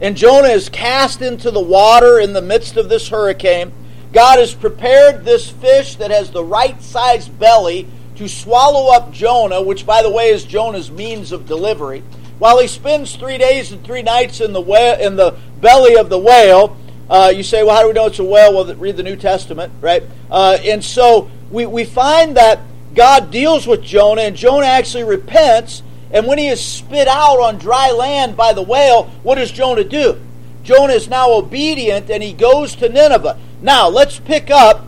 and 0.00 0.16
Jonah 0.16 0.48
is 0.48 0.68
cast 0.68 1.22
into 1.22 1.50
the 1.50 1.60
water 1.60 2.20
in 2.20 2.34
the 2.34 2.42
midst 2.42 2.76
of 2.76 2.88
this 2.88 3.08
hurricane. 3.08 3.72
God 4.12 4.38
has 4.38 4.54
prepared 4.54 5.24
this 5.24 5.48
fish 5.50 5.96
that 5.96 6.10
has 6.10 6.30
the 6.30 6.44
right 6.44 6.80
sized 6.82 7.38
belly 7.38 7.88
to 8.16 8.28
swallow 8.28 8.92
up 8.94 9.12
Jonah, 9.12 9.62
which, 9.62 9.86
by 9.86 10.02
the 10.02 10.10
way, 10.10 10.30
is 10.30 10.44
Jonah's 10.44 10.90
means 10.90 11.32
of 11.32 11.46
delivery. 11.46 12.02
While 12.38 12.60
he 12.60 12.66
spends 12.66 13.16
three 13.16 13.38
days 13.38 13.72
and 13.72 13.84
three 13.84 14.02
nights 14.02 14.40
in 14.40 14.52
the, 14.52 14.60
whale, 14.60 14.98
in 14.98 15.16
the 15.16 15.36
belly 15.60 15.96
of 15.96 16.08
the 16.08 16.18
whale, 16.18 16.76
uh, 17.08 17.32
you 17.34 17.42
say, 17.42 17.62
well, 17.62 17.76
how 17.76 17.82
do 17.82 17.88
we 17.88 17.94
know 17.94 18.06
it's 18.06 18.18
a 18.18 18.24
whale? 18.24 18.54
Well, 18.54 18.74
read 18.74 18.96
the 18.96 19.02
New 19.02 19.16
Testament, 19.16 19.72
right? 19.80 20.02
Uh, 20.30 20.58
and 20.62 20.84
so 20.84 21.30
we, 21.50 21.66
we 21.66 21.84
find 21.84 22.36
that 22.36 22.60
God 22.94 23.30
deals 23.30 23.66
with 23.66 23.82
Jonah, 23.82 24.22
and 24.22 24.36
Jonah 24.36 24.66
actually 24.66 25.04
repents 25.04 25.82
and 26.10 26.26
when 26.26 26.38
he 26.38 26.48
is 26.48 26.64
spit 26.64 27.08
out 27.08 27.40
on 27.40 27.58
dry 27.58 27.90
land 27.90 28.36
by 28.36 28.52
the 28.52 28.62
whale, 28.62 29.04
what 29.22 29.36
does 29.36 29.50
Jonah 29.50 29.84
do? 29.84 30.20
Jonah 30.62 30.94
is 30.94 31.08
now 31.08 31.32
obedient 31.32 32.10
and 32.10 32.22
he 32.22 32.32
goes 32.32 32.74
to 32.76 32.88
Nineveh. 32.88 33.38
Now, 33.60 33.88
let's 33.88 34.18
pick 34.18 34.50
up 34.50 34.86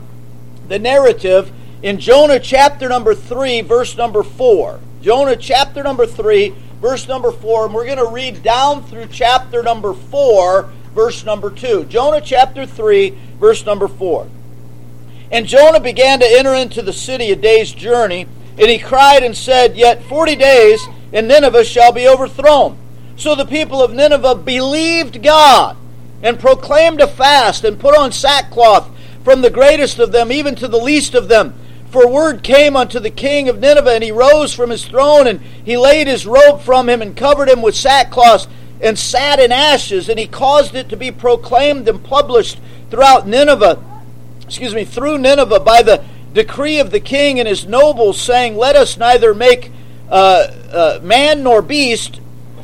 the 0.68 0.78
narrative 0.78 1.52
in 1.82 1.98
Jonah 1.98 2.40
chapter 2.40 2.88
number 2.88 3.14
3, 3.14 3.60
verse 3.62 3.96
number 3.96 4.22
4. 4.22 4.80
Jonah 5.00 5.36
chapter 5.36 5.82
number 5.82 6.06
3, 6.06 6.54
verse 6.80 7.06
number 7.06 7.30
4, 7.30 7.66
and 7.66 7.74
we're 7.74 7.84
going 7.84 7.98
to 7.98 8.06
read 8.06 8.42
down 8.42 8.82
through 8.84 9.06
chapter 9.06 9.62
number 9.62 9.94
4, 9.94 10.70
verse 10.94 11.24
number 11.24 11.50
2. 11.50 11.84
Jonah 11.84 12.20
chapter 12.20 12.66
3, 12.66 13.10
verse 13.38 13.64
number 13.64 13.86
4. 13.86 14.28
And 15.30 15.46
Jonah 15.46 15.80
began 15.80 16.20
to 16.20 16.26
enter 16.26 16.54
into 16.54 16.82
the 16.82 16.92
city 16.92 17.30
a 17.30 17.36
day's 17.36 17.72
journey, 17.72 18.26
and 18.58 18.70
he 18.70 18.78
cried 18.78 19.22
and 19.22 19.36
said, 19.36 19.76
Yet 19.76 20.02
forty 20.02 20.34
days 20.34 20.84
and 21.12 21.28
Nineveh 21.28 21.64
shall 21.64 21.92
be 21.92 22.08
overthrown. 22.08 22.78
So 23.16 23.34
the 23.34 23.44
people 23.44 23.82
of 23.82 23.92
Nineveh 23.92 24.36
believed 24.36 25.22
God 25.22 25.76
and 26.22 26.40
proclaimed 26.40 27.00
a 27.00 27.06
fast 27.06 27.64
and 27.64 27.78
put 27.78 27.96
on 27.96 28.12
sackcloth 28.12 28.90
from 29.22 29.42
the 29.42 29.50
greatest 29.50 29.98
of 29.98 30.12
them 30.12 30.32
even 30.32 30.54
to 30.56 30.68
the 30.68 30.78
least 30.78 31.14
of 31.14 31.28
them. 31.28 31.54
For 31.90 32.06
word 32.06 32.42
came 32.42 32.76
unto 32.76 33.00
the 33.00 33.10
king 33.10 33.48
of 33.48 33.60
Nineveh, 33.60 33.94
and 33.94 34.04
he 34.04 34.12
rose 34.12 34.52
from 34.52 34.70
his 34.70 34.84
throne, 34.84 35.26
and 35.26 35.40
he 35.40 35.76
laid 35.76 36.06
his 36.06 36.26
robe 36.26 36.60
from 36.60 36.88
him, 36.88 37.00
and 37.00 37.16
covered 37.16 37.48
him 37.48 37.62
with 37.62 37.74
sackcloth, 37.74 38.46
and 38.80 38.98
sat 38.98 39.40
in 39.40 39.52
ashes, 39.52 40.08
and 40.08 40.18
he 40.18 40.26
caused 40.26 40.74
it 40.74 40.88
to 40.90 40.96
be 40.96 41.10
proclaimed 41.10 41.88
and 41.88 42.04
published 42.04 42.60
throughout 42.90 43.26
Nineveh, 43.26 43.82
excuse 44.42 44.74
me, 44.74 44.84
through 44.84 45.18
Nineveh 45.18 45.60
by 45.60 45.82
the 45.82 46.04
decree 46.32 46.78
of 46.78 46.90
the 46.90 47.00
king 47.00 47.38
and 47.38 47.48
his 47.48 47.66
nobles, 47.66 48.20
saying, 48.20 48.56
Let 48.56 48.76
us 48.76 48.96
neither 48.96 49.34
make 49.34 49.72
uh, 50.10 50.46
uh, 50.72 51.00
man 51.02 51.42
nor 51.42 51.62
beast, 51.62 52.20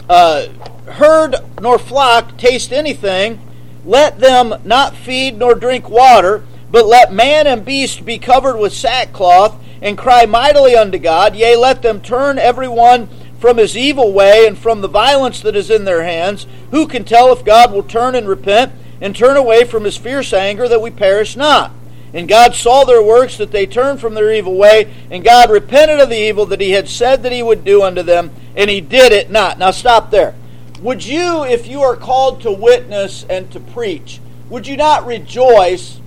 uh, 0.08 0.46
herd 0.86 1.36
nor 1.60 1.78
flock 1.78 2.36
taste 2.36 2.72
anything. 2.72 3.40
Let 3.84 4.18
them 4.18 4.54
not 4.64 4.96
feed 4.96 5.38
nor 5.38 5.54
drink 5.54 5.88
water, 5.88 6.44
but 6.74 6.86
let 6.86 7.12
man 7.12 7.46
and 7.46 7.64
beast 7.64 8.04
be 8.04 8.18
covered 8.18 8.56
with 8.56 8.72
sackcloth, 8.72 9.54
and 9.80 9.96
cry 9.96 10.26
mightily 10.26 10.74
unto 10.74 10.98
God. 10.98 11.36
Yea, 11.36 11.54
let 11.54 11.82
them 11.82 12.00
turn 12.00 12.36
every 12.36 12.66
one 12.66 13.08
from 13.38 13.58
his 13.58 13.76
evil 13.76 14.12
way 14.12 14.44
and 14.44 14.58
from 14.58 14.80
the 14.80 14.88
violence 14.88 15.40
that 15.42 15.54
is 15.54 15.70
in 15.70 15.84
their 15.84 16.02
hands. 16.02 16.48
Who 16.72 16.88
can 16.88 17.04
tell 17.04 17.32
if 17.32 17.44
God 17.44 17.72
will 17.72 17.84
turn 17.84 18.16
and 18.16 18.26
repent 18.26 18.72
and 19.00 19.14
turn 19.14 19.36
away 19.36 19.62
from 19.62 19.84
his 19.84 19.96
fierce 19.96 20.32
anger 20.32 20.66
that 20.66 20.82
we 20.82 20.90
perish 20.90 21.36
not? 21.36 21.70
And 22.12 22.26
God 22.26 22.56
saw 22.56 22.82
their 22.82 23.04
works, 23.04 23.36
that 23.36 23.52
they 23.52 23.66
turned 23.66 24.00
from 24.00 24.14
their 24.14 24.32
evil 24.32 24.56
way, 24.56 24.92
and 25.12 25.22
God 25.22 25.52
repented 25.52 26.00
of 26.00 26.08
the 26.08 26.18
evil 26.18 26.44
that 26.46 26.60
he 26.60 26.72
had 26.72 26.88
said 26.88 27.22
that 27.22 27.30
he 27.30 27.44
would 27.44 27.64
do 27.64 27.84
unto 27.84 28.02
them, 28.02 28.32
and 28.56 28.68
he 28.68 28.80
did 28.80 29.12
it 29.12 29.30
not. 29.30 29.60
Now 29.60 29.70
stop 29.70 30.10
there. 30.10 30.34
Would 30.80 31.06
you, 31.06 31.44
if 31.44 31.68
you 31.68 31.82
are 31.82 31.94
called 31.94 32.40
to 32.40 32.50
witness 32.50 33.24
and 33.30 33.48
to 33.52 33.60
preach, 33.60 34.18
would 34.50 34.66
you 34.66 34.76
not 34.76 35.06
rejoice 35.06 36.00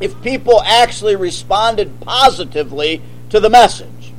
if 0.00 0.20
people 0.22 0.62
actually 0.62 1.16
responded 1.16 2.00
positively 2.00 3.02
to 3.28 3.38
the 3.38 3.50
message? 3.50 4.12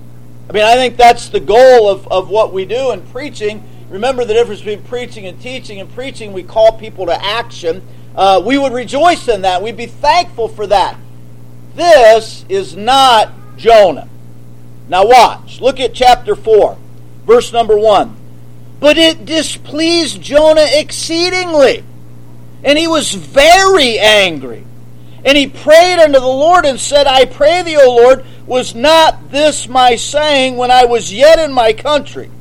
I 0.50 0.54
mean, 0.54 0.64
I 0.64 0.76
think 0.76 0.98
that's 0.98 1.30
the 1.30 1.40
goal 1.40 1.90
of, 1.90 2.08
of 2.12 2.30
what 2.30 2.54
we 2.54 2.66
do 2.66 2.92
in 2.92 3.02
preaching. 3.08 3.64
Remember 3.90 4.24
the 4.24 4.34
difference 4.34 4.62
between 4.62 4.84
preaching 4.84 5.26
and 5.26 5.42
teaching. 5.42 5.80
In 5.80 5.88
preaching, 5.88 6.34
we 6.34 6.44
call 6.44 6.78
people 6.78 7.06
to 7.08 7.26
action. 7.26 7.82
Uh, 8.16 8.42
we 8.46 8.58
would 8.58 8.74
rejoice 8.74 9.28
in 9.28 9.42
that. 9.42 9.62
We'd 9.62 9.78
be 9.78 9.86
thankful 9.86 10.48
for 10.48 10.68
that. 10.68 10.98
This 11.76 12.46
is 12.50 12.76
not 12.76 13.32
Jonah. 13.58 14.10
Now, 14.90 15.06
watch. 15.06 15.62
Look 15.62 15.80
at 15.80 15.94
chapter 15.94 16.36
4, 16.36 16.78
verse 17.26 17.54
number 17.54 17.78
1. 17.78 18.16
But 18.82 18.98
it 18.98 19.26
displeased 19.26 20.22
Jonah 20.22 20.68
exceedingly, 20.68 21.86
and 22.64 22.78
he 22.78 22.88
was 22.88 23.14
very 23.14 24.00
angry. 24.00 24.66
And 25.24 25.38
he 25.38 25.48
prayed 25.48 26.00
unto 26.00 26.20
the 26.20 26.26
Lord 26.26 26.66
and 26.66 26.80
said, 26.80 27.08
I 27.08 27.26
pray 27.26 27.62
thee, 27.62 27.78
O 27.78 27.96
Lord, 27.96 28.26
was 28.48 28.74
not 28.74 29.32
this 29.32 29.68
my 29.68 29.96
saying 29.96 30.58
when 30.58 30.72
I 30.72 30.86
was 30.86 31.14
yet 31.14 31.40
in 31.40 31.54
my 31.54 31.74
country? 31.74 32.32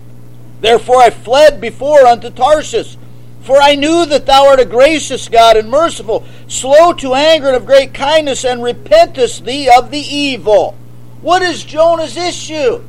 Therefore 0.60 1.02
I 1.02 1.10
fled 1.10 1.60
before 1.60 2.06
unto 2.06 2.30
Tarshish 2.30 2.96
for 3.42 3.60
I 3.60 3.74
knew 3.74 4.06
that 4.06 4.26
thou 4.26 4.48
art 4.48 4.60
a 4.60 4.64
gracious 4.64 5.28
God 5.28 5.56
and 5.56 5.70
merciful, 5.70 6.24
slow 6.46 6.92
to 6.94 7.14
anger 7.14 7.48
and 7.48 7.56
of 7.56 7.66
great 7.66 7.94
kindness, 7.94 8.44
and 8.44 8.62
repentest 8.62 9.44
thee 9.44 9.70
of 9.70 9.90
the 9.90 9.98
evil. 9.98 10.76
What 11.22 11.42
is 11.42 11.64
Jonah's 11.64 12.16
issue? 12.16 12.84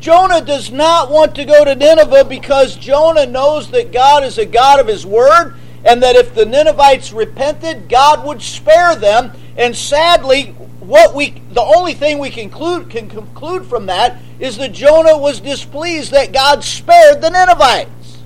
Jonah 0.00 0.40
does 0.40 0.70
not 0.70 1.10
want 1.10 1.34
to 1.36 1.44
go 1.44 1.64
to 1.64 1.74
Nineveh 1.74 2.24
because 2.24 2.76
Jonah 2.76 3.26
knows 3.26 3.70
that 3.70 3.92
God 3.92 4.24
is 4.24 4.38
a 4.38 4.46
God 4.46 4.80
of 4.80 4.86
his 4.86 5.06
word 5.06 5.56
and 5.88 6.02
that 6.02 6.16
if 6.16 6.34
the 6.34 6.44
Ninevites 6.44 7.12
repented, 7.12 7.88
God 7.88 8.26
would 8.26 8.42
spare 8.42 8.94
them. 8.94 9.32
And 9.56 9.74
sadly, 9.74 10.48
what 10.80 11.14
we 11.14 11.30
the 11.50 11.62
only 11.62 11.94
thing 11.94 12.18
we 12.18 12.28
conclude 12.28 12.90
can 12.90 13.08
conclude 13.08 13.64
from 13.64 13.86
that 13.86 14.20
is 14.38 14.58
that 14.58 14.72
Jonah 14.72 15.16
was 15.16 15.40
displeased 15.40 16.12
that 16.12 16.30
God 16.30 16.62
spared 16.62 17.22
the 17.22 17.30
Ninevites. 17.30 18.18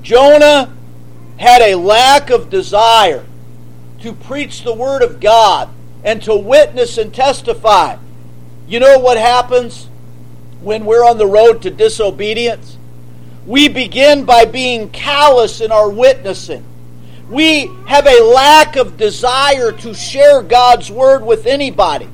Jonah 0.00 0.74
had 1.36 1.60
a 1.60 1.74
lack 1.74 2.30
of 2.30 2.48
desire 2.48 3.26
to 4.00 4.14
preach 4.14 4.64
the 4.64 4.74
word 4.74 5.02
of 5.02 5.20
God 5.20 5.68
and 6.04 6.22
to 6.22 6.34
witness 6.34 6.96
and 6.96 7.12
testify. 7.12 7.98
You 8.66 8.80
know 8.80 8.98
what 8.98 9.18
happens 9.18 9.88
when 10.62 10.86
we're 10.86 11.04
on 11.04 11.18
the 11.18 11.26
road 11.26 11.60
to 11.62 11.70
disobedience? 11.70 12.75
We 13.46 13.68
begin 13.68 14.24
by 14.24 14.44
being 14.44 14.90
callous 14.90 15.60
in 15.60 15.70
our 15.70 15.88
witnessing. 15.88 16.64
We 17.30 17.66
have 17.86 18.06
a 18.06 18.22
lack 18.22 18.76
of 18.76 18.96
desire 18.96 19.70
to 19.72 19.94
share 19.94 20.42
God's 20.42 20.90
word 20.90 21.24
with 21.24 21.46
anybody. 21.46 22.08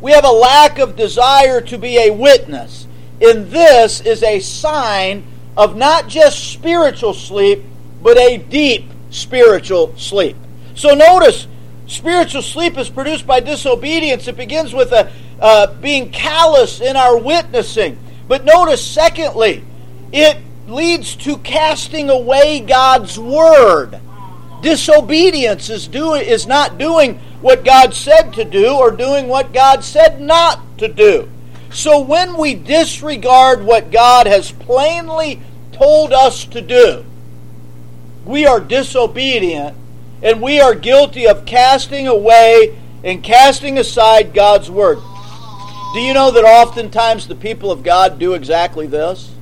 We 0.00 0.12
have 0.12 0.24
a 0.24 0.30
lack 0.30 0.78
of 0.78 0.96
desire 0.96 1.60
to 1.62 1.78
be 1.78 1.98
a 1.98 2.10
witness. 2.10 2.86
And 3.20 3.46
this 3.46 4.00
is 4.00 4.22
a 4.22 4.40
sign 4.40 5.24
of 5.56 5.76
not 5.76 6.08
just 6.08 6.52
spiritual 6.52 7.14
sleep, 7.14 7.62
but 8.02 8.18
a 8.18 8.36
deep 8.36 8.90
spiritual 9.10 9.96
sleep. 9.96 10.36
So 10.74 10.94
notice, 10.94 11.46
spiritual 11.86 12.42
sleep 12.42 12.76
is 12.76 12.90
produced 12.90 13.26
by 13.26 13.40
disobedience. 13.40 14.28
It 14.28 14.36
begins 14.36 14.74
with 14.74 14.92
a, 14.92 15.10
uh, 15.40 15.74
being 15.74 16.10
callous 16.10 16.80
in 16.80 16.96
our 16.96 17.16
witnessing. 17.16 17.98
But 18.28 18.44
notice, 18.44 18.84
secondly, 18.84 19.64
it 20.12 20.36
leads 20.66 21.14
to 21.16 21.38
casting 21.38 22.10
away 22.10 22.60
God's 22.60 23.18
word. 23.18 24.00
Disobedience 24.62 25.70
is 25.70 25.86
doing 25.86 26.24
is 26.24 26.46
not 26.46 26.78
doing 26.78 27.20
what 27.40 27.64
God 27.64 27.94
said 27.94 28.32
to 28.34 28.44
do 28.44 28.74
or 28.74 28.90
doing 28.90 29.28
what 29.28 29.52
God 29.52 29.84
said 29.84 30.20
not 30.20 30.60
to 30.78 30.88
do. 30.88 31.28
So 31.70 32.00
when 32.00 32.36
we 32.36 32.54
disregard 32.54 33.62
what 33.64 33.90
God 33.90 34.26
has 34.26 34.50
plainly 34.50 35.40
told 35.72 36.12
us 36.12 36.44
to 36.46 36.60
do, 36.60 37.04
we 38.24 38.46
are 38.46 38.60
disobedient 38.60 39.76
and 40.22 40.40
we 40.40 40.58
are 40.58 40.74
guilty 40.74 41.28
of 41.28 41.44
casting 41.44 42.08
away 42.08 42.78
and 43.04 43.22
casting 43.22 43.78
aside 43.78 44.34
God's 44.34 44.70
word. 44.70 44.98
Do 45.94 46.00
you 46.00 46.14
know 46.14 46.30
that 46.30 46.44
oftentimes 46.44 47.28
the 47.28 47.36
people 47.36 47.70
of 47.70 47.82
God 47.82 48.18
do 48.18 48.32
exactly 48.32 48.86
this? 48.86 49.35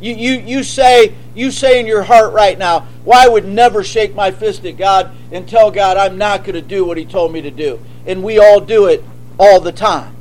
You, 0.00 0.14
you, 0.14 0.32
you 0.40 0.62
say 0.62 1.14
you 1.34 1.50
say 1.50 1.78
in 1.78 1.86
your 1.86 2.02
heart 2.02 2.32
right 2.32 2.58
now, 2.58 2.86
well, 3.04 3.22
I 3.22 3.28
would 3.28 3.44
never 3.44 3.84
shake 3.84 4.14
my 4.14 4.30
fist 4.30 4.64
at 4.64 4.78
God 4.78 5.10
and 5.30 5.48
tell 5.48 5.70
God 5.70 5.98
I'm 5.98 6.18
not 6.18 6.44
going 6.44 6.54
to 6.54 6.62
do 6.62 6.84
what 6.84 6.96
He 6.96 7.04
told 7.04 7.32
me 7.32 7.42
to 7.42 7.50
do. 7.50 7.78
And 8.06 8.22
we 8.22 8.38
all 8.38 8.60
do 8.60 8.86
it 8.86 9.04
all 9.38 9.60
the 9.60 9.72
time. 9.72 10.16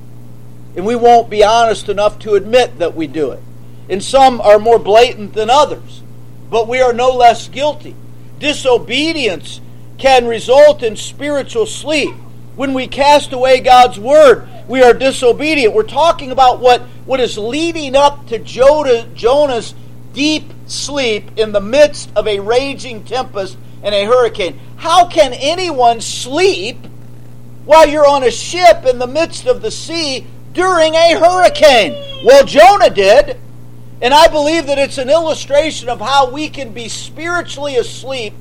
And 0.75 0.86
we 0.86 0.96
won't 0.96 1.29
be 1.29 1.44
honest 1.44 1.88
enough 1.88 2.20
to 2.20 2.36
admit 2.36 2.79
that 2.79 2.96
we 2.96 3.08
do 3.08 3.32
it. 3.32 3.41
And 3.89 4.03
some 4.03 4.41
are 4.41 4.60
more 4.60 4.79
blatant 4.79 5.34
than 5.34 5.50
others. 5.50 6.03
But 6.50 6.67
we 6.67 6.82
are 6.82 6.94
no 6.94 7.12
less 7.12 7.48
guilty. 7.48 7.96
Disobedience 8.39 9.62
can 9.98 10.27
result 10.27 10.84
in 10.84 10.98
spiritual 10.98 11.65
sleep. 11.65 12.13
When 12.55 12.74
we 12.74 12.88
cast 12.88 13.32
away 13.32 13.62
God's 13.62 14.00
word, 14.00 14.50
we 14.67 14.81
are 14.81 14.93
disobedient. 14.93 15.74
We're 15.74 15.84
talking 15.84 16.31
about 16.31 16.60
what, 16.60 16.81
what 17.05 17.19
is 17.19 17.38
leading 17.38 17.95
up 17.95 18.27
to 18.27 18.39
Jonah, 18.39 19.07
Jonah's 19.13 19.74
deep 20.13 20.51
sleep 20.65 21.38
in 21.38 21.51
the 21.51 21.62
midst 21.62 22.10
of 22.15 22.27
a 22.27 22.39
raging 22.39 23.03
tempest 23.03 23.57
and 23.84 23.93
a 23.93 24.05
hurricane. 24.05 24.60
How 24.77 25.07
can 25.07 25.34
anyone 25.34 26.01
sleep 26.01 26.77
while 27.65 27.88
you're 27.88 28.07
on 28.07 28.24
a 28.24 28.31
ship 28.31 28.86
in 28.86 28.98
the 28.98 29.07
midst 29.07 29.45
of 29.45 29.62
the 29.62 29.72
sea 29.72 30.25
during 30.53 30.95
a 30.95 31.19
hurricane? 31.19 31.93
Well, 32.25 32.45
Jonah 32.45 32.89
did. 32.89 33.38
And 34.01 34.13
I 34.13 34.27
believe 34.27 34.67
that 34.67 34.77
it's 34.77 34.98
an 34.98 35.10
illustration 35.10 35.88
of 35.88 36.01
how 36.01 36.29
we 36.29 36.49
can 36.49 36.73
be 36.73 36.89
spiritually 36.89 37.78
asleep 37.78 38.34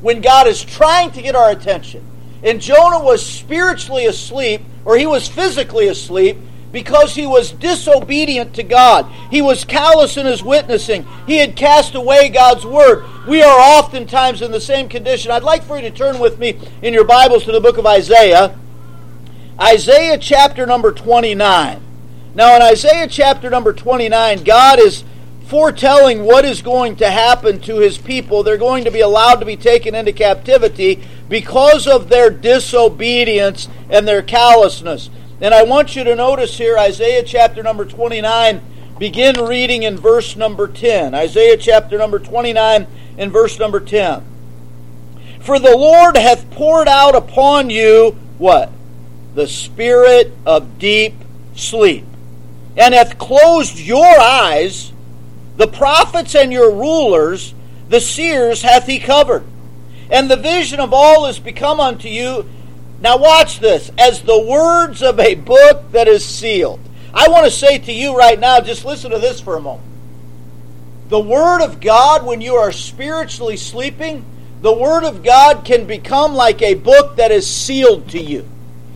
when 0.00 0.20
God 0.20 0.46
is 0.46 0.62
trying 0.62 1.10
to 1.12 1.22
get 1.22 1.34
our 1.34 1.50
attention. 1.50 2.04
And 2.44 2.60
Jonah 2.60 3.02
was 3.02 3.24
spiritually 3.24 4.06
asleep, 4.06 4.60
or 4.84 4.96
he 4.96 5.06
was 5.06 5.26
physically 5.26 5.88
asleep, 5.88 6.36
because 6.70 7.14
he 7.14 7.26
was 7.26 7.52
disobedient 7.52 8.54
to 8.54 8.62
God. 8.62 9.06
He 9.30 9.40
was 9.40 9.64
callous 9.64 10.16
in 10.16 10.26
his 10.26 10.42
witnessing. 10.42 11.06
He 11.26 11.38
had 11.38 11.56
cast 11.56 11.94
away 11.94 12.28
God's 12.28 12.66
word. 12.66 13.04
We 13.26 13.42
are 13.42 13.60
oftentimes 13.78 14.42
in 14.42 14.50
the 14.50 14.60
same 14.60 14.88
condition. 14.88 15.30
I'd 15.30 15.44
like 15.44 15.62
for 15.62 15.76
you 15.76 15.82
to 15.82 15.90
turn 15.90 16.18
with 16.18 16.38
me 16.38 16.58
in 16.82 16.92
your 16.92 17.04
Bibles 17.04 17.44
to 17.44 17.52
the 17.52 17.60
book 17.60 17.78
of 17.78 17.86
Isaiah. 17.86 18.58
Isaiah 19.58 20.18
chapter 20.18 20.66
number 20.66 20.90
29. 20.90 21.80
Now, 22.34 22.56
in 22.56 22.62
Isaiah 22.62 23.06
chapter 23.06 23.48
number 23.48 23.72
29, 23.72 24.42
God 24.42 24.80
is 24.80 25.04
foretelling 25.46 26.24
what 26.24 26.44
is 26.44 26.60
going 26.60 26.96
to 26.96 27.08
happen 27.08 27.60
to 27.60 27.76
his 27.76 27.98
people. 27.98 28.42
They're 28.42 28.56
going 28.56 28.84
to 28.84 28.90
be 28.90 29.00
allowed 29.00 29.36
to 29.36 29.46
be 29.46 29.56
taken 29.56 29.94
into 29.94 30.12
captivity 30.12 31.04
because 31.28 31.86
of 31.86 32.08
their 32.08 32.30
disobedience 32.30 33.68
and 33.88 34.06
their 34.06 34.22
callousness. 34.22 35.10
And 35.40 35.52
I 35.52 35.62
want 35.62 35.96
you 35.96 36.04
to 36.04 36.14
notice 36.14 36.58
here 36.58 36.78
Isaiah 36.78 37.22
chapter 37.22 37.62
number 37.62 37.84
29, 37.84 38.60
begin 38.98 39.44
reading 39.44 39.82
in 39.82 39.96
verse 39.96 40.36
number 40.36 40.68
10. 40.68 41.14
Isaiah 41.14 41.56
chapter 41.56 41.98
number 41.98 42.18
29 42.18 42.86
and 43.18 43.32
verse 43.32 43.58
number 43.58 43.80
10. 43.80 44.24
For 45.40 45.58
the 45.58 45.76
Lord 45.76 46.16
hath 46.16 46.50
poured 46.50 46.88
out 46.88 47.14
upon 47.14 47.70
you 47.70 48.16
what? 48.38 48.70
The 49.34 49.46
spirit 49.46 50.32
of 50.46 50.78
deep 50.78 51.14
sleep, 51.54 52.04
and 52.76 52.94
hath 52.94 53.18
closed 53.18 53.78
your 53.78 54.18
eyes, 54.20 54.92
the 55.56 55.66
prophets 55.66 56.34
and 56.34 56.52
your 56.52 56.70
rulers, 56.70 57.54
the 57.88 58.00
seers 58.00 58.62
hath 58.62 58.86
he 58.86 58.98
covered. 58.98 59.44
And 60.14 60.30
the 60.30 60.36
vision 60.36 60.80
of 60.80 60.94
all 60.94 61.26
is 61.26 61.38
become 61.38 61.78
unto 61.78 62.08
you 62.08 62.48
now, 63.04 63.18
watch 63.18 63.60
this 63.60 63.90
as 63.98 64.22
the 64.22 64.38
words 64.38 65.02
of 65.02 65.20
a 65.20 65.34
book 65.34 65.92
that 65.92 66.08
is 66.08 66.24
sealed. 66.24 66.80
I 67.12 67.28
want 67.28 67.44
to 67.44 67.50
say 67.50 67.76
to 67.76 67.92
you 67.92 68.16
right 68.16 68.40
now, 68.40 68.60
just 68.60 68.86
listen 68.86 69.10
to 69.10 69.18
this 69.18 69.42
for 69.42 69.56
a 69.56 69.60
moment. 69.60 69.86
The 71.10 71.20
Word 71.20 71.60
of 71.60 71.80
God, 71.80 72.24
when 72.24 72.40
you 72.40 72.54
are 72.54 72.72
spiritually 72.72 73.58
sleeping, 73.58 74.24
the 74.62 74.72
Word 74.72 75.04
of 75.04 75.22
God 75.22 75.66
can 75.66 75.86
become 75.86 76.34
like 76.34 76.62
a 76.62 76.72
book 76.72 77.16
that 77.16 77.30
is 77.30 77.46
sealed 77.46 78.08
to 78.08 78.18
you. 78.18 78.48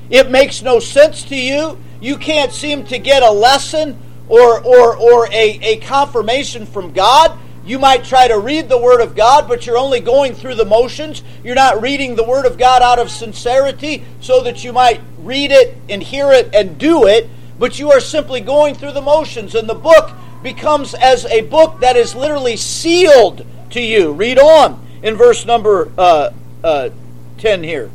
It 0.09 0.31
makes 0.31 0.63
no 0.63 0.81
sense 0.81 1.25
to 1.25 1.37
you. 1.37 1.79
You 2.01 2.17
can't 2.17 2.51
seem 2.51 2.87
to 2.87 2.99
get 2.99 3.23
a 3.23 3.31
lesson 3.31 4.01
or, 4.27 4.59
or, 4.63 4.97
or 4.97 5.27
a, 5.27 5.59
a 5.61 5.77
confirmation 5.81 6.65
from 6.65 6.95
God 6.95 7.39
you 7.69 7.79
might 7.79 8.03
try 8.03 8.27
to 8.27 8.39
read 8.39 8.69
the 8.71 8.79
Word 8.79 9.03
of 9.03 9.15
God, 9.15 9.47
but 9.47 9.67
you're 9.67 9.77
only 9.77 10.01
going 10.01 10.35
through 10.35 10.55
the 10.55 10.65
motions. 10.65 11.23
You're 11.45 11.55
not 11.55 11.83
reading 11.83 12.17
the 12.17 12.25
Word 12.25 12.47
of 12.47 12.57
God 12.57 12.81
out 12.81 12.99
of 12.99 13.11
sincerity 13.11 14.05
so 14.21 14.43
that 14.43 14.65
you 14.65 14.73
might 14.73 15.03
read 15.19 15.51
it 15.53 15.77
and 15.89 16.03
hear 16.03 16.33
it 16.33 16.55
and 16.55 16.79
do 16.79 17.07
it, 17.07 17.29
but 17.59 17.79
you 17.79 17.93
are 17.93 18.01
simply 18.01 18.41
going 18.41 18.75
through 18.75 18.93
the 18.93 19.03
motions. 19.03 19.55
And 19.55 19.69
the 19.69 19.75
book 19.75 20.13
becomes 20.43 20.95
as 20.95 21.27
a 21.27 21.43
book 21.43 21.81
that 21.81 21.95
is 21.95 22.15
literally 22.15 22.57
sealed 22.57 23.45
to 23.71 23.81
you. 23.83 24.13
Read 24.13 24.39
on 24.39 24.87
in 25.03 25.17
verse 25.17 25.45
number 25.45 25.93
uh, 25.99 26.31
uh, 26.65 26.89
10 27.37 27.63
here, 27.63 27.91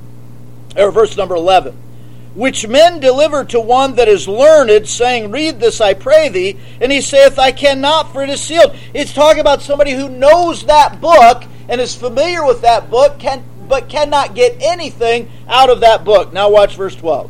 or 0.77 0.91
verse 0.91 1.17
number 1.17 1.36
11 1.36 1.83
which 2.36 2.67
men 2.67 3.00
deliver 3.00 3.43
to 3.46 3.60
one 3.60 3.96
that 3.96 4.08
is 4.08 4.28
learned, 4.28 4.88
saying, 4.88 5.32
Read 5.32 5.60
this, 5.60 5.80
I 5.80 5.93
pray 5.93 6.30
thee. 6.30 6.58
And 6.82 6.91
he 6.91 7.02
saith, 7.02 7.38
I 7.38 7.52
cannot, 7.52 8.12
for 8.12 8.24
it 8.24 8.30
is 8.30 8.41
sealed. 8.41 8.76
It's 8.93 9.13
talking 9.13 9.41
about 9.41 9.62
somebody 9.62 9.91
who 9.91 10.10
knows 10.10 10.65
that 10.65 11.00
book 11.00 11.43
and 11.69 11.80
is 11.80 11.96
familiar 11.96 12.46
with 12.46 12.62
that 12.62 12.89
book, 12.89 13.19
can, 13.19 13.43
but 13.67 13.88
cannot 13.88 14.36
get 14.36 14.58
anything 14.62 15.30
out 15.48 15.69
of 15.69 15.82
that 15.82 16.04
book. 16.04 16.34
Now 16.34 16.50
watch 16.50 16.76
verse 16.76 16.96
12. 16.96 17.30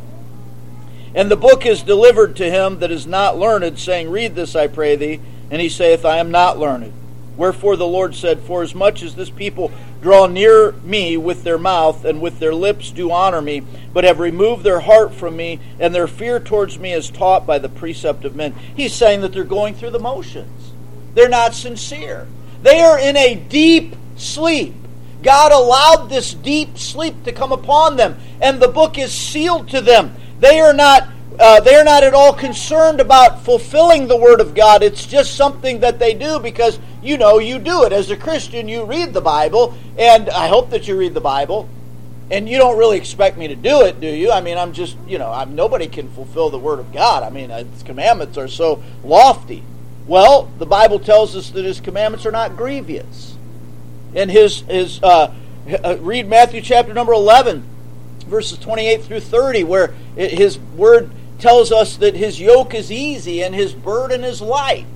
And 1.14 1.30
the 1.30 1.36
book 1.36 1.64
is 1.64 1.82
delivered 1.82 2.36
to 2.36 2.50
him 2.50 2.80
that 2.80 2.90
is 2.90 3.06
not 3.06 3.38
learned, 3.38 3.78
saying, 3.78 4.10
Read 4.10 4.34
this, 4.34 4.56
I 4.56 4.66
pray 4.66 4.96
thee. 4.96 5.20
And 5.50 5.60
he 5.60 5.68
saith, 5.68 6.04
I 6.04 6.16
am 6.16 6.30
not 6.30 6.58
learned. 6.58 6.92
Wherefore 7.36 7.76
the 7.76 7.86
Lord 7.86 8.14
said, 8.14 8.40
For 8.40 8.62
as 8.62 8.74
much 8.74 9.02
as 9.02 9.14
this 9.14 9.30
people 9.30 9.72
draw 10.00 10.26
near 10.26 10.72
me 10.84 11.16
with 11.16 11.44
their 11.44 11.58
mouth, 11.58 12.04
and 12.04 12.20
with 12.20 12.38
their 12.38 12.54
lips 12.54 12.90
do 12.90 13.10
honor 13.10 13.42
me, 13.42 13.62
but 13.92 14.04
have 14.04 14.20
removed 14.20 14.64
their 14.64 14.80
heart 14.80 15.14
from 15.14 15.36
me, 15.36 15.60
and 15.80 15.94
their 15.94 16.06
fear 16.06 16.38
towards 16.38 16.78
me 16.78 16.92
is 16.92 17.10
taught 17.10 17.46
by 17.46 17.58
the 17.58 17.68
precept 17.68 18.24
of 18.24 18.36
men. 18.36 18.54
He's 18.76 18.94
saying 18.94 19.22
that 19.22 19.32
they're 19.32 19.44
going 19.44 19.74
through 19.74 19.90
the 19.90 19.98
motions. 19.98 20.72
They're 21.14 21.28
not 21.28 21.54
sincere. 21.54 22.26
They 22.62 22.80
are 22.80 22.98
in 22.98 23.16
a 23.16 23.34
deep 23.34 23.94
sleep. 24.16 24.74
God 25.22 25.52
allowed 25.52 26.08
this 26.08 26.34
deep 26.34 26.78
sleep 26.78 27.24
to 27.24 27.32
come 27.32 27.52
upon 27.52 27.96
them, 27.96 28.16
and 28.40 28.60
the 28.60 28.68
book 28.68 28.98
is 28.98 29.12
sealed 29.12 29.68
to 29.70 29.80
them. 29.80 30.14
They 30.40 30.60
are 30.60 30.74
not 30.74 31.08
uh, 31.38 31.60
they're 31.60 31.84
not 31.84 32.04
at 32.04 32.14
all 32.14 32.32
concerned 32.32 33.00
about 33.00 33.42
fulfilling 33.42 34.06
the 34.06 34.16
Word 34.16 34.40
of 34.40 34.54
God. 34.54 34.82
It's 34.82 35.04
just 35.04 35.36
something 35.36 35.80
that 35.80 35.98
they 35.98 36.14
do 36.14 36.38
because 36.38 36.78
you 37.02 37.18
know 37.18 37.38
you 37.38 37.58
do 37.58 37.84
it. 37.84 37.92
As 37.92 38.10
a 38.10 38.16
Christian, 38.16 38.68
you 38.68 38.84
read 38.84 39.12
the 39.12 39.20
Bible, 39.20 39.74
and 39.98 40.28
I 40.30 40.48
hope 40.48 40.70
that 40.70 40.86
you 40.86 40.96
read 40.96 41.14
the 41.14 41.20
Bible. 41.20 41.68
And 42.30 42.48
you 42.48 42.56
don't 42.56 42.78
really 42.78 42.96
expect 42.96 43.36
me 43.36 43.48
to 43.48 43.54
do 43.54 43.82
it, 43.82 44.00
do 44.00 44.06
you? 44.06 44.30
I 44.30 44.40
mean, 44.40 44.56
I'm 44.56 44.72
just, 44.72 44.96
you 45.06 45.18
know, 45.18 45.30
I'm, 45.30 45.54
nobody 45.54 45.88
can 45.88 46.08
fulfill 46.08 46.48
the 46.48 46.58
word 46.58 46.78
of 46.78 46.90
God. 46.92 47.22
I 47.22 47.28
mean, 47.28 47.50
His 47.50 47.82
commandments 47.82 48.38
are 48.38 48.48
so 48.48 48.82
lofty. 49.02 49.62
Well, 50.06 50.50
the 50.58 50.66
Bible 50.66 50.98
tells 50.98 51.36
us 51.36 51.50
that 51.50 51.64
His 51.64 51.80
commandments 51.80 52.24
are 52.24 52.32
not 52.32 52.56
grievous. 52.56 53.36
And 54.14 54.30
His, 54.30 54.60
his 54.62 55.02
uh, 55.02 55.34
uh 55.82 55.96
read 56.00 56.26
Matthew 56.26 56.62
chapter 56.62 56.94
number 56.94 57.12
11, 57.12 57.62
verses 58.26 58.58
28 58.58 59.02
through 59.02 59.20
30, 59.20 59.64
where 59.64 59.88
His 60.16 60.58
word 60.58 61.10
tells 61.44 61.70
us 61.70 61.98
that 61.98 62.16
His 62.16 62.40
yoke 62.40 62.72
is 62.72 62.90
easy 62.90 63.42
and 63.42 63.54
His 63.54 63.74
burden 63.74 64.24
is 64.24 64.40
light. 64.40 64.86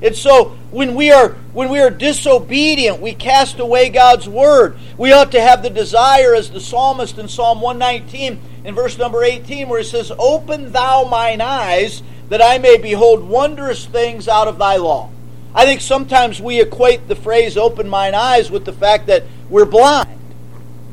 And 0.00 0.14
so 0.14 0.56
when 0.70 0.94
we 0.94 1.10
are 1.10 1.30
when 1.52 1.70
we 1.70 1.80
are 1.80 1.90
disobedient, 1.90 3.00
we 3.00 3.14
cast 3.14 3.58
away 3.58 3.88
God's 3.88 4.28
word. 4.28 4.78
We 4.96 5.12
ought 5.12 5.32
to 5.32 5.40
have 5.40 5.64
the 5.64 5.70
desire 5.70 6.36
as 6.36 6.52
the 6.52 6.60
psalmist 6.60 7.18
in 7.18 7.26
Psalm 7.26 7.60
119 7.60 8.40
in 8.64 8.74
verse 8.76 8.96
number 8.96 9.24
18 9.24 9.68
where 9.68 9.80
he 9.80 9.84
says, 9.84 10.12
"Open 10.20 10.70
thou 10.70 11.02
mine 11.02 11.40
eyes 11.40 12.04
that 12.28 12.40
I 12.40 12.58
may 12.58 12.78
behold 12.78 13.28
wondrous 13.28 13.84
things 13.84 14.28
out 14.28 14.46
of 14.46 14.56
thy 14.56 14.76
law." 14.76 15.08
I 15.52 15.64
think 15.64 15.80
sometimes 15.80 16.40
we 16.40 16.60
equate 16.60 17.08
the 17.08 17.16
phrase 17.16 17.56
open 17.56 17.88
mine 17.88 18.14
eyes 18.14 18.52
with 18.52 18.64
the 18.64 18.72
fact 18.72 19.08
that 19.08 19.24
we're 19.50 19.64
blind. 19.64 20.20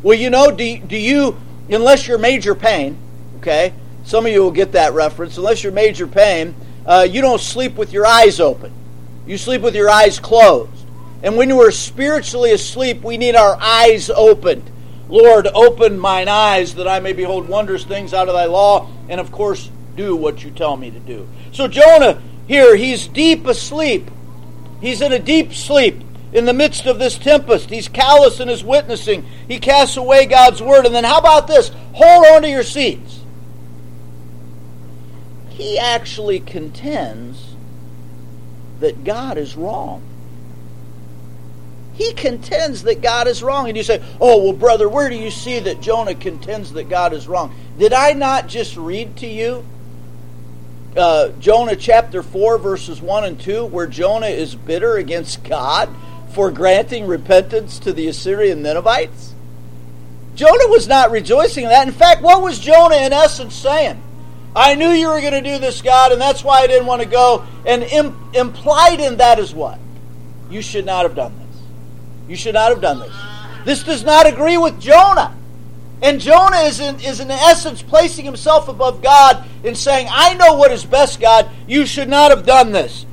Well, 0.01 0.17
you 0.17 0.31
know, 0.31 0.49
do, 0.49 0.79
do 0.79 0.97
you 0.97 1.37
unless 1.69 2.07
you're 2.07 2.17
Major 2.17 2.55
Payne, 2.55 2.97
okay? 3.37 3.71
Some 4.05 4.25
of 4.25 4.31
you 4.31 4.41
will 4.41 4.51
get 4.51 4.71
that 4.73 4.93
reference. 4.93 5.37
Unless 5.37 5.63
you're 5.63 5.73
Major 5.73 6.07
Payne, 6.07 6.55
uh, 6.85 7.07
you 7.09 7.21
don't 7.21 7.41
sleep 7.41 7.75
with 7.75 7.91
your 7.91 8.05
eyes 8.05 8.39
open. 8.39 8.71
You 9.25 9.37
sleep 9.37 9.61
with 9.61 9.75
your 9.75 9.89
eyes 9.89 10.19
closed. 10.19 10.85
And 11.23 11.35
when 11.35 11.51
are 11.51 11.71
spiritually 11.71 12.51
asleep, 12.51 13.01
we 13.01 13.17
need 13.17 13.35
our 13.35 13.57
eyes 13.59 14.11
opened. 14.11 14.69
Lord, 15.09 15.47
open 15.47 15.97
mine 15.97 16.27
eyes 16.27 16.75
that 16.75 16.87
I 16.87 16.99
may 16.99 17.13
behold 17.13 17.47
wondrous 17.47 17.83
things 17.83 18.13
out 18.13 18.27
of 18.27 18.35
thy 18.35 18.45
law, 18.45 18.89
and 19.09 19.19
of 19.19 19.31
course, 19.31 19.69
do 19.95 20.15
what 20.15 20.43
you 20.43 20.51
tell 20.51 20.77
me 20.77 20.91
to 20.91 20.99
do. 20.99 21.27
So, 21.51 21.67
Jonah 21.67 22.21
here, 22.47 22.75
he's 22.75 23.07
deep 23.07 23.47
asleep. 23.47 24.09
He's 24.81 25.01
in 25.01 25.13
a 25.13 25.19
deep 25.19 25.53
sleep 25.53 26.01
in 26.31 26.45
the 26.45 26.53
midst 26.53 26.85
of 26.85 26.99
this 26.99 27.17
tempest. 27.17 27.69
He's 27.69 27.87
callous 27.87 28.39
in 28.39 28.47
his 28.47 28.63
witnessing. 28.63 29.25
He 29.47 29.57
casts 29.57 29.97
away 29.97 30.25
God's 30.25 30.61
word. 30.61 30.85
And 30.85 30.93
then, 30.93 31.05
how 31.05 31.17
about 31.17 31.47
this? 31.47 31.71
Hold 31.93 32.25
on 32.27 32.41
to 32.43 32.49
your 32.49 32.63
seats. 32.63 33.21
He 35.55 35.79
actually 35.79 36.41
contends 36.41 37.55
that 38.81 39.05
God 39.05 39.37
is 39.37 39.55
wrong. 39.55 40.03
He 41.93 42.11
contends 42.11 42.83
that 42.83 43.01
God 43.01 43.29
is 43.29 43.41
wrong. 43.41 43.69
And 43.69 43.77
you 43.77 43.83
say, 43.83 44.03
oh, 44.19 44.43
well, 44.43 44.51
brother, 44.51 44.89
where 44.89 45.09
do 45.09 45.15
you 45.15 45.31
see 45.31 45.59
that 45.59 45.79
Jonah 45.79 46.13
contends 46.13 46.73
that 46.73 46.89
God 46.89 47.13
is 47.13 47.25
wrong? 47.25 47.55
Did 47.79 47.93
I 47.93 48.11
not 48.11 48.49
just 48.49 48.75
read 48.75 49.15
to 49.17 49.27
you 49.27 49.65
uh, 50.97 51.29
Jonah 51.39 51.77
chapter 51.77 52.21
4, 52.21 52.57
verses 52.57 53.01
1 53.01 53.23
and 53.23 53.39
2, 53.39 53.65
where 53.65 53.87
Jonah 53.87 54.27
is 54.27 54.55
bitter 54.55 54.97
against 54.97 55.45
God 55.45 55.87
for 56.33 56.51
granting 56.51 57.07
repentance 57.07 57.79
to 57.79 57.93
the 57.93 58.07
Assyrian 58.07 58.61
Ninevites? 58.61 59.33
Jonah 60.35 60.67
was 60.67 60.85
not 60.85 61.11
rejoicing 61.11 61.63
in 61.63 61.69
that. 61.69 61.87
In 61.87 61.93
fact, 61.93 62.21
what 62.21 62.41
was 62.41 62.59
Jonah 62.59 62.97
in 62.97 63.13
essence 63.13 63.55
saying? 63.55 64.01
I 64.55 64.75
knew 64.75 64.89
you 64.89 65.09
were 65.09 65.19
going 65.19 65.33
to 65.33 65.41
do 65.41 65.59
this, 65.59 65.81
God, 65.81 66.13
and 66.13 66.21
that's 66.21 66.43
why 66.43 66.59
I 66.59 66.67
didn't 66.67 66.87
want 66.87 67.01
to 67.01 67.07
go. 67.07 67.45
And 67.65 67.83
Im- 67.83 68.17
implied 68.33 69.01
in 69.01 69.17
that 69.17 69.37
is 69.37 69.53
what? 69.53 69.79
You 70.49 70.61
should 70.61 70.85
not 70.85 71.03
have 71.03 71.15
done 71.15 71.33
this. 71.37 71.61
You 72.29 72.35
should 72.35 72.53
not 72.53 72.69
have 72.69 72.81
done 72.81 72.99
this. 72.99 73.13
This 73.65 73.83
does 73.83 74.03
not 74.03 74.27
agree 74.27 74.57
with 74.57 74.79
Jonah. 74.79 75.35
And 76.01 76.21
Jonah 76.21 76.59
is 76.59 76.79
in, 76.79 76.99
is 76.99 77.19
in 77.19 77.31
essence 77.31 77.81
placing 77.81 78.25
himself 78.25 78.67
above 78.67 79.01
God 79.01 79.43
and 79.63 79.77
saying, 79.77 80.07
I 80.09 80.35
know 80.35 80.53
what 80.53 80.71
is 80.71 80.85
best, 80.85 81.19
God. 81.19 81.49
You 81.67 81.85
should 81.85 82.09
not 82.09 82.31
have 82.31 82.45
done 82.45 82.71
this. 82.71 83.05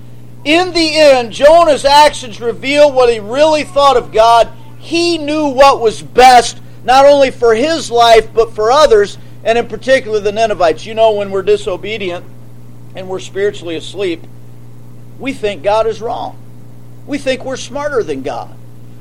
In 0.44 0.72
the 0.72 0.96
end, 0.96 1.33
Jonah's 1.33 1.85
actions 1.85 2.40
reveal 2.40 2.92
what 2.92 3.12
he 3.12 3.20
really 3.20 3.64
thought 3.64 3.96
of 3.96 4.12
God. 4.12 4.52
He 4.78 5.16
knew 5.16 5.48
what 5.48 5.81
was 5.81 6.02
best, 6.02 6.61
not 6.85 7.07
only 7.07 7.31
for 7.31 7.55
his 7.55 7.90
life, 7.90 8.33
but 8.35 8.52
for 8.52 8.70
others 8.70 9.16
and 9.44 9.59
in 9.59 9.68
particular 9.68 10.20
the 10.20 10.33
Ninevites. 10.33 10.87
You 10.87 10.94
know, 10.94 11.12
when 11.12 11.31
we're 11.31 11.42
disobedient 11.42 12.24
and 12.94 13.09
we're 13.09 13.20
spiritually 13.20 13.76
asleep, 13.76 14.22
we 15.18 15.33
think 15.33 15.62
God 15.62 15.87
is 15.87 16.00
wrong. 16.00 16.38
We 17.07 17.18
think 17.18 17.44
we're 17.44 17.57
smarter 17.57 18.02
than 18.02 18.22
God. 18.22 18.57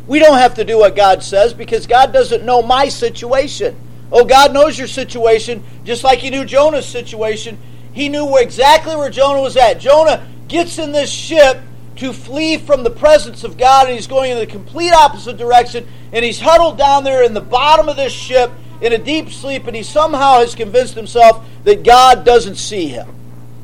We 0.08 0.20
don't 0.20 0.38
have 0.38 0.56
to 0.56 0.64
do 0.64 0.80
what 0.80 0.96
God 0.96 1.24
says 1.24 1.54
because 1.54 1.88
God 1.88 2.12
doesn't 2.12 2.44
know 2.44 2.62
my 2.62 2.90
situation. 2.90 3.76
Oh, 4.12 4.26
God 4.26 4.54
knows 4.54 4.78
your 4.78 4.88
situation 4.88 5.64
just 5.84 6.04
like 6.04 6.20
He 6.20 6.30
knew 6.30 6.44
Jonah's 6.44 6.86
situation. 6.86 7.58
He 7.94 8.10
knew 8.10 8.38
exactly 8.38 8.96
where 8.96 9.10
Jonah 9.10 9.42
was 9.42 9.58
at. 9.58 9.80
Jonah 9.80 10.28
gets 10.48 10.78
in 10.78 10.92
this 10.92 11.10
ship 11.10 11.60
to 11.98 12.14
flee 12.14 12.58
from 12.58 12.84
the 12.84 12.90
presence 12.90 13.44
of 13.44 13.58
God, 13.58 13.86
and 13.86 13.96
he's 13.96 14.08
going 14.08 14.32
in 14.32 14.40
the 14.40 14.48
complete 14.48 14.92
opposite 14.92 15.38
direction, 15.38 15.88
and 16.12 16.26
he's 16.26 16.40
huddled 16.40 16.78
down 16.78 17.04
there 17.04 17.24
in 17.24 17.34
the 17.34 17.42
bottom 17.42 17.90
of 17.90 17.96
this 17.96 18.14
ship, 18.14 18.52
in 18.82 18.94
a 18.94 18.98
deep 18.98 19.30
sleep, 19.30 19.68
and 19.68 19.76
he 19.76 19.84
somehow 19.84 20.40
has 20.40 20.56
convinced 20.56 20.96
himself 20.96 21.46
that 21.64 21.84
God 21.84 22.26
doesn't 22.26 22.56
see 22.56 22.88
him. 22.88 23.08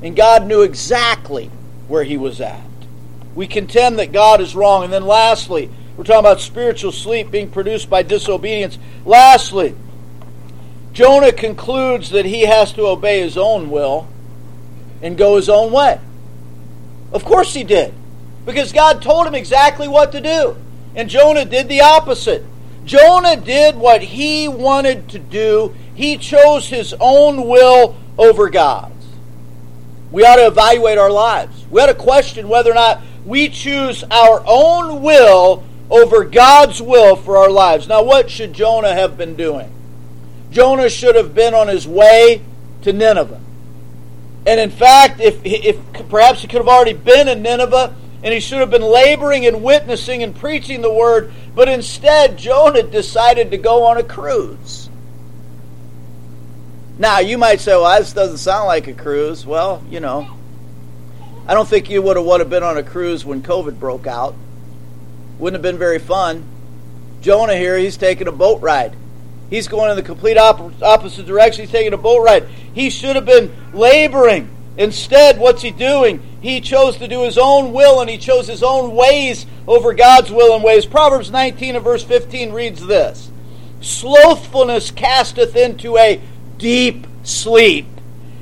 And 0.04 0.16
God 0.16 0.46
knew 0.46 0.62
exactly 0.62 1.50
where 1.88 2.04
he 2.04 2.18
was 2.18 2.40
at. 2.40 2.62
We 3.34 3.48
contend 3.48 3.98
that 4.00 4.12
God 4.12 4.42
is 4.42 4.56
wrong. 4.56 4.84
And 4.84 4.94
then 4.94 5.06
lastly, 5.06 5.70
we're 5.96 6.04
talking 6.04 6.20
about 6.20 6.40
spiritual 6.40 6.92
sleep 6.92 7.32
being 7.32 7.50
produced 7.50 7.90
by 7.90 8.04
disobedience. 8.04 8.78
Lastly, 9.06 9.76
Jonah 10.94 11.32
concludes 11.32 12.12
that 12.12 12.26
he 12.26 12.42
has 12.42 12.72
to 12.74 12.88
obey 12.88 13.22
his 13.22 13.38
own 13.38 13.70
will 13.72 14.08
and 15.02 15.18
go 15.18 15.36
his 15.36 15.50
own 15.50 15.72
way. 15.72 16.00
Of 17.12 17.24
course 17.24 17.54
he 17.54 17.64
did, 17.64 17.94
because 18.46 18.72
God 18.72 19.02
told 19.02 19.26
him 19.26 19.36
exactly 19.36 19.88
what 19.88 20.12
to 20.12 20.22
do. 20.22 20.56
And 20.96 21.10
Jonah 21.10 21.46
did 21.46 21.70
the 21.70 21.82
opposite. 21.82 22.44
Jonah 22.88 23.36
did 23.36 23.76
what 23.76 24.02
he 24.02 24.48
wanted 24.48 25.10
to 25.10 25.20
do. 25.20 25.76
He 25.94 26.18
chose 26.18 26.70
his 26.70 26.96
own 27.00 27.48
will 27.48 27.98
over 28.18 28.50
God's. 28.50 29.06
We 30.10 30.24
ought 30.26 30.38
to 30.38 30.48
evaluate 30.48 30.98
our 30.98 31.12
lives. 31.12 31.66
We 31.70 31.82
ought 31.82 31.88
to 31.88 31.94
question 31.94 32.48
whether 32.48 32.72
or 32.72 32.76
not 32.76 33.02
we 33.26 33.50
choose 33.50 34.06
our 34.10 34.42
own 34.48 35.04
will 35.04 35.66
over 35.90 36.24
God's 36.24 36.82
will 36.82 37.18
for 37.18 37.38
our 37.38 37.50
lives. 37.50 37.90
Now, 37.90 38.04
what 38.04 38.30
should 38.30 38.54
Jonah 38.54 38.94
have 38.94 39.18
been 39.18 39.36
doing? 39.36 39.70
Jonah 40.50 40.90
should 40.90 41.16
have 41.16 41.36
been 41.36 41.54
on 41.54 41.68
his 41.68 41.86
way 41.86 42.42
to 42.84 42.94
Nineveh. 42.94 43.42
And 44.46 44.62
in 44.62 44.70
fact, 44.70 45.20
if, 45.20 45.42
if 45.44 45.78
perhaps 46.08 46.42
he 46.42 46.48
could 46.48 46.60
have 46.60 46.70
already 46.70 46.94
been 46.94 47.28
in 47.28 47.42
Nineveh, 47.42 47.94
and 48.24 48.34
he 48.34 48.40
should 48.40 48.60
have 48.60 48.70
been 48.70 48.82
laboring 48.82 49.46
and 49.46 49.62
witnessing 49.62 50.24
and 50.24 50.36
preaching 50.36 50.82
the 50.82 50.92
word, 50.92 51.32
but 51.58 51.68
instead, 51.68 52.38
Jonah 52.38 52.84
decided 52.84 53.50
to 53.50 53.58
go 53.58 53.86
on 53.86 53.98
a 53.98 54.04
cruise. 54.04 54.92
Now, 57.00 57.18
you 57.18 57.40
might 57.40 57.62
say, 57.62 57.72
well, 57.72 58.00
this 58.00 58.14
doesn't 58.14 58.38
sound 58.38 58.68
like 58.68 58.86
a 58.86 58.94
cruise. 58.94 59.44
Well, 59.44 59.84
you 59.90 60.00
know, 60.00 60.38
I 61.48 61.56
don't 61.56 61.68
think 61.68 61.90
you 61.90 62.04
would 62.04 62.16
have, 62.16 62.50
been 62.52 62.62
on 62.62 62.78
a 62.78 62.84
cruise 62.84 63.26
when 63.26 63.42
COVID 63.42 63.80
broke 63.80 64.06
out. 64.06 64.36
Wouldn't 65.40 65.56
have 65.56 65.64
been 65.64 65.80
very 65.80 65.98
fun. 65.98 66.46
Jonah 67.22 67.56
here, 67.56 67.76
he's 67.76 67.98
taking 67.98 68.28
a 68.28 68.32
boat 68.32 68.62
ride. 68.62 68.96
He's 69.50 69.68
going 69.68 69.90
in 69.90 69.96
the 69.96 70.04
complete 70.04 70.38
op- 70.38 70.80
opposite 70.84 71.26
direction. 71.26 71.64
He's 71.64 71.72
taking 71.72 71.94
a 71.94 71.98
boat 71.98 72.24
ride. 72.24 72.48
He 72.72 72.92
should 72.92 73.16
have 73.16 73.26
been 73.26 73.52
laboring. 73.74 74.48
Instead, 74.78 75.40
what's 75.40 75.64
he 75.64 75.72
doing? 75.72 76.22
He 76.42 76.62
chose 76.62 76.98
to 76.98 77.08
do 77.08 77.24
his 77.24 77.38
own 77.38 77.74
will 77.74 78.00
and 78.00 78.10
he 78.10 78.18
chose 78.18 78.48
his 78.48 78.62
own 78.62 78.96
ways 78.96 79.46
over 79.68 79.94
God's 79.94 80.32
will 80.32 80.56
and 80.56 80.64
ways. 80.64 80.86
Proverbs 80.86 81.32
19 81.32 81.76
and 81.76 81.84
verse 81.84 82.04
15 82.04 82.52
reads 82.52 82.86
this 82.86 83.32
Slothfulness 83.82 84.92
casteth 84.92 85.56
into 85.56 85.98
a 85.98 86.22
deep 86.58 87.08
sleep, 87.24 87.88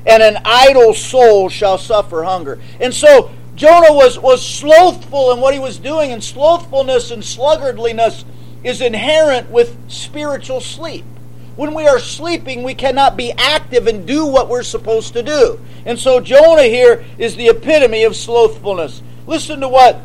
and 0.06 0.22
an 0.22 0.38
idle 0.46 0.94
soul 0.94 1.50
shall 1.50 1.78
suffer 1.78 2.24
hunger. 2.24 2.60
And 2.80 2.94
so 2.94 3.32
Jonah 3.56 3.94
was, 3.94 4.20
was 4.20 4.46
slothful 4.46 5.32
in 5.32 5.40
what 5.40 5.54
he 5.54 5.60
was 5.60 5.78
doing, 5.78 6.12
and 6.12 6.24
slothfulness 6.24 7.12
and 7.12 7.24
sluggardliness 7.24 8.26
is 8.64 8.82
inherent 8.82 9.50
with 9.50 9.78
spiritual 9.90 10.60
sleep. 10.60 11.06
When 11.56 11.74
we 11.74 11.88
are 11.88 12.00
sleeping, 12.00 12.64
we 12.64 12.74
cannot 12.74 13.16
be 13.16 13.32
active 13.32 13.88
and 13.88 14.06
do 14.06 14.26
what 14.26 14.50
we're 14.50 14.64
supposed 14.64 15.14
to 15.14 15.24
do. 15.24 15.60
And 15.86 15.98
so 15.98 16.20
Jonah 16.20 16.64
here 16.64 17.06
is 17.18 17.36
the 17.36 17.48
epitome 17.48 18.04
of 18.04 18.16
slothfulness. 18.16 19.02
Listen 19.26 19.62
to 19.62 19.70
what 19.70 20.02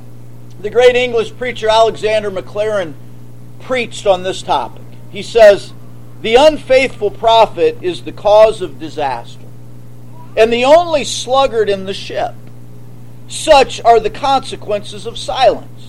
the 0.60 0.70
great 0.70 0.94
English 0.94 1.36
preacher 1.36 1.68
Alexander 1.68 2.30
Maclaren 2.30 2.94
preached 3.60 4.06
on 4.06 4.22
this 4.22 4.42
topic. 4.42 4.82
He 5.10 5.22
says, 5.22 5.72
The 6.22 6.36
unfaithful 6.36 7.10
prophet 7.10 7.78
is 7.82 8.02
the 8.02 8.12
cause 8.12 8.60
of 8.60 8.78
disaster, 8.78 9.46
and 10.36 10.52
the 10.52 10.64
only 10.64 11.04
sluggard 11.04 11.68
in 11.68 11.86
the 11.86 11.94
ship. 11.94 12.34
Such 13.28 13.80
are 13.82 14.00
the 14.00 14.10
consequences 14.10 15.06
of 15.06 15.18
silence. 15.18 15.79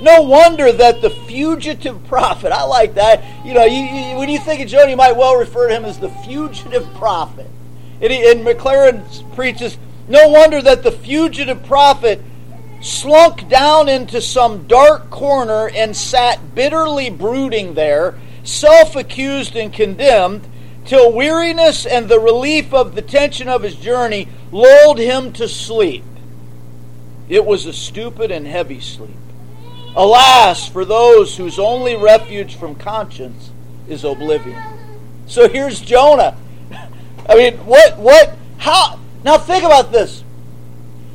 No 0.00 0.22
wonder 0.22 0.70
that 0.70 1.02
the 1.02 1.10
fugitive 1.10 2.04
prophet, 2.06 2.52
I 2.52 2.62
like 2.64 2.94
that. 2.94 3.24
You 3.44 3.54
know, 3.54 3.64
you, 3.64 3.80
you, 3.82 4.16
when 4.16 4.28
you 4.28 4.38
think 4.38 4.60
of 4.60 4.68
Jonah, 4.68 4.90
you 4.90 4.96
might 4.96 5.16
well 5.16 5.36
refer 5.36 5.68
to 5.68 5.74
him 5.74 5.84
as 5.84 5.98
the 5.98 6.08
fugitive 6.08 6.86
prophet. 6.94 7.48
And, 8.00 8.12
he, 8.12 8.30
and 8.30 8.46
Maclaren 8.46 9.02
preaches, 9.34 9.76
no 10.08 10.28
wonder 10.28 10.62
that 10.62 10.84
the 10.84 10.92
fugitive 10.92 11.64
prophet 11.64 12.22
slunk 12.80 13.48
down 13.48 13.88
into 13.88 14.20
some 14.20 14.68
dark 14.68 15.10
corner 15.10 15.68
and 15.68 15.96
sat 15.96 16.54
bitterly 16.54 17.10
brooding 17.10 17.74
there, 17.74 18.14
self 18.44 18.94
accused 18.94 19.56
and 19.56 19.72
condemned, 19.72 20.46
till 20.84 21.12
weariness 21.12 21.84
and 21.84 22.08
the 22.08 22.20
relief 22.20 22.72
of 22.72 22.94
the 22.94 23.02
tension 23.02 23.48
of 23.48 23.62
his 23.62 23.74
journey 23.74 24.28
lulled 24.52 24.98
him 24.98 25.32
to 25.32 25.48
sleep. 25.48 26.04
It 27.28 27.44
was 27.44 27.66
a 27.66 27.72
stupid 27.72 28.30
and 28.30 28.46
heavy 28.46 28.80
sleep. 28.80 29.10
Alas, 29.98 30.68
for 30.68 30.84
those 30.84 31.36
whose 31.36 31.58
only 31.58 31.96
refuge 31.96 32.54
from 32.54 32.76
conscience 32.76 33.50
is 33.88 34.04
oblivion. 34.04 34.56
So 35.26 35.48
here's 35.48 35.80
Jonah. 35.80 36.36
I 37.28 37.34
mean, 37.34 37.56
what, 37.66 37.98
what, 37.98 38.36
how, 38.58 39.00
now 39.24 39.38
think 39.38 39.64
about 39.64 39.90
this. 39.90 40.22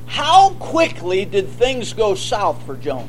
How 0.06 0.50
quickly 0.60 1.24
did 1.24 1.48
things 1.48 1.94
go 1.94 2.14
south 2.14 2.66
for 2.66 2.76
Jonah? 2.76 3.08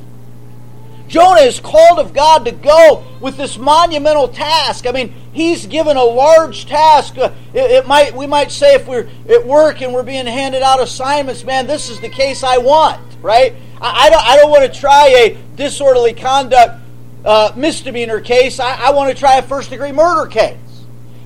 Jonah 1.09 1.41
is 1.41 1.59
called 1.59 1.99
of 1.99 2.15
God 2.15 2.45
to 2.45 2.53
go 2.53 3.05
with 3.21 3.37
this 3.37 3.59
monumental 3.59 4.29
task. 4.29 4.87
I 4.87 4.93
mean, 4.93 5.13
he's 5.33 5.67
given 5.67 5.97
a 5.97 6.05
large 6.05 6.67
task. 6.67 7.19
Uh, 7.19 7.33
it, 7.53 7.71
it, 7.71 7.87
might 7.87 8.15
we 8.15 8.27
might 8.27 8.53
say 8.53 8.75
if 8.75 8.87
we're 8.87 9.09
at 9.29 9.45
work 9.45 9.83
and 9.83 9.93
we're 9.93 10.05
being 10.05 10.27
handed 10.27 10.63
out 10.63 10.81
assignments, 10.81 11.43
man, 11.45 11.67
this 11.67 11.91
is 11.91 12.01
the 12.01 12.09
case 12.09 12.45
I 12.45 12.59
want, 12.59 13.03
right? 13.21 13.55
I, 13.81 14.07
I 14.07 14.11
don't 14.11 14.25
I 14.25 14.37
don't 14.37 14.51
want 14.51 14.73
to 14.73 14.81
try 14.81 15.09
a 15.09 15.57
disorderly 15.57 16.13
conduct 16.13 16.81
uh, 17.25 17.53
misdemeanor 17.57 18.21
case. 18.21 18.61
I, 18.61 18.75
I 18.75 18.91
want 18.91 19.11
to 19.11 19.19
try 19.19 19.37
a 19.37 19.43
first 19.43 19.71
degree 19.71 19.93
murder 19.93 20.29
case. 20.31 20.59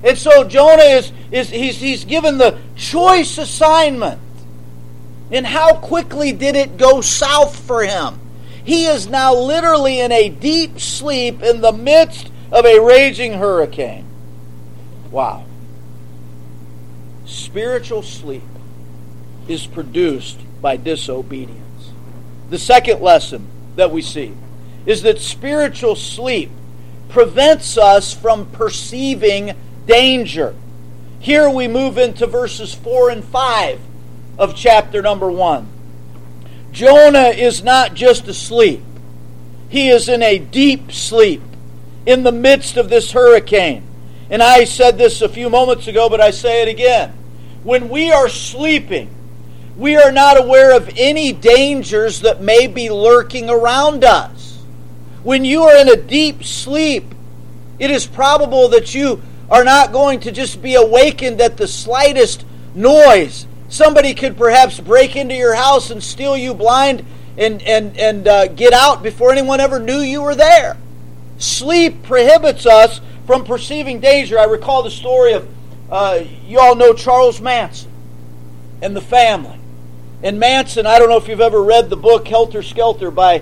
And 0.03 0.17
so 0.17 0.43
Jonah 0.43 0.83
is 0.83 1.11
is 1.31 1.49
he's 1.49 1.79
he's 1.79 2.05
given 2.05 2.37
the 2.37 2.59
choice 2.75 3.37
assignment. 3.37 4.21
And 5.31 5.45
how 5.45 5.75
quickly 5.75 6.31
did 6.31 6.55
it 6.55 6.77
go 6.77 7.01
south 7.01 7.59
for 7.59 7.83
him? 7.83 8.19
He 8.63 8.85
is 8.85 9.07
now 9.07 9.35
literally 9.35 9.99
in 9.99 10.11
a 10.11 10.29
deep 10.29 10.79
sleep 10.79 11.41
in 11.43 11.61
the 11.61 11.71
midst 11.71 12.31
of 12.51 12.65
a 12.65 12.79
raging 12.79 13.33
hurricane. 13.33 14.05
Wow. 15.11 15.45
Spiritual 17.25 18.01
sleep 18.01 18.43
is 19.47 19.67
produced 19.67 20.39
by 20.61 20.77
disobedience. 20.77 21.68
The 22.49 22.59
second 22.59 23.01
lesson 23.01 23.47
that 23.75 23.91
we 23.91 24.01
see 24.01 24.33
is 24.85 25.03
that 25.03 25.19
spiritual 25.19 25.95
sleep 25.95 26.49
prevents 27.09 27.77
us 27.77 28.13
from 28.13 28.49
perceiving 28.51 29.55
danger. 29.85 30.55
Here 31.19 31.49
we 31.49 31.67
move 31.67 31.97
into 31.97 32.25
verses 32.27 32.73
4 32.73 33.09
and 33.09 33.23
5 33.23 33.79
of 34.37 34.55
chapter 34.55 35.01
number 35.01 35.29
1. 35.29 35.67
Jonah 36.71 37.29
is 37.29 37.63
not 37.63 37.93
just 37.93 38.27
asleep, 38.27 38.81
he 39.69 39.89
is 39.89 40.07
in 40.07 40.23
a 40.23 40.39
deep 40.39 40.91
sleep 40.91 41.41
in 42.05 42.23
the 42.23 42.31
midst 42.31 42.77
of 42.77 42.89
this 42.89 43.11
hurricane. 43.11 43.83
And 44.29 44.41
I 44.41 44.63
said 44.63 44.97
this 44.97 45.21
a 45.21 45.29
few 45.29 45.49
moments 45.49 45.87
ago, 45.87 46.09
but 46.09 46.21
I 46.21 46.31
say 46.31 46.61
it 46.61 46.67
again. 46.67 47.13
When 47.63 47.89
we 47.89 48.11
are 48.11 48.29
sleeping, 48.29 49.13
we 49.79 49.97
are 49.97 50.11
not 50.11 50.39
aware 50.39 50.75
of 50.75 50.91
any 50.95 51.31
dangers 51.31 52.21
that 52.21 52.41
may 52.41 52.67
be 52.67 52.89
lurking 52.89 53.49
around 53.49 54.03
us. 54.03 54.61
When 55.23 55.43
you 55.43 55.63
are 55.63 55.77
in 55.77 55.89
a 55.89 55.95
deep 55.95 56.43
sleep, 56.43 57.15
it 57.79 57.89
is 57.89 58.05
probable 58.05 58.67
that 58.69 58.93
you 58.93 59.21
are 59.49 59.63
not 59.63 59.91
going 59.91 60.19
to 60.19 60.31
just 60.31 60.61
be 60.61 60.75
awakened 60.75 61.41
at 61.41 61.57
the 61.57 61.67
slightest 61.67 62.45
noise 62.75 63.47
Somebody 63.69 64.15
could 64.15 64.35
perhaps 64.35 64.79
break 64.79 65.15
into 65.15 65.35
your 65.35 65.53
house 65.53 65.91
and 65.91 66.03
steal 66.03 66.35
you 66.35 66.55
blind 66.55 67.05
and, 67.37 67.61
and, 67.61 67.95
and 67.97 68.27
uh, 68.27 68.47
get 68.47 68.73
out 68.73 69.03
before 69.03 69.31
anyone 69.31 69.59
ever 69.59 69.79
knew 69.79 69.99
you 69.99 70.23
were 70.23 70.33
there. 70.33 70.75
Sleep 71.37 72.01
prohibits 72.01 72.65
us 72.65 72.99
from 73.27 73.45
perceiving 73.45 73.99
danger. 73.99 74.39
I 74.39 74.45
recall 74.45 74.81
the 74.81 74.89
story 74.89 75.33
of, 75.33 75.47
uh, 75.91 76.23
you 76.47 76.59
all 76.59 76.75
know 76.75 76.93
Charles 76.93 77.39
Manson 77.39 77.91
and 78.81 78.95
the 78.95 79.01
family. 79.01 79.58
And 80.21 80.39
Manson, 80.39 80.85
I 80.85 80.99
don't 80.99 81.09
know 81.09 81.17
if 81.17 81.27
you've 81.29 81.39
ever 81.39 81.61
read 81.61 81.89
the 81.89 81.95
book 81.95 82.27
Helter 82.27 82.61
Skelter 82.61 83.09
by 83.09 83.41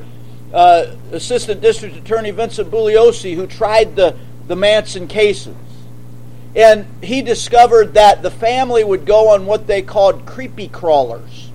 uh, 0.54 0.96
Assistant 1.12 1.60
District 1.60 1.96
Attorney 1.96 2.30
Vincent 2.32 2.70
Bugliosi, 2.70 3.36
who 3.36 3.48
tried 3.48 3.96
the, 3.96 4.16
the 4.48 4.56
Manson 4.56 5.08
cases. 5.08 5.56
And 6.56 6.86
he 7.04 7.22
discovered 7.24 7.96
that 7.96 8.22
the 8.22 8.32
family 8.32 8.84
would 8.84 9.06
go 9.06 9.30
on 9.30 9.46
what 9.46 9.66
they 9.66 9.82
called 9.82 10.26
creepy 10.26 10.68
crawlers. 10.68 11.50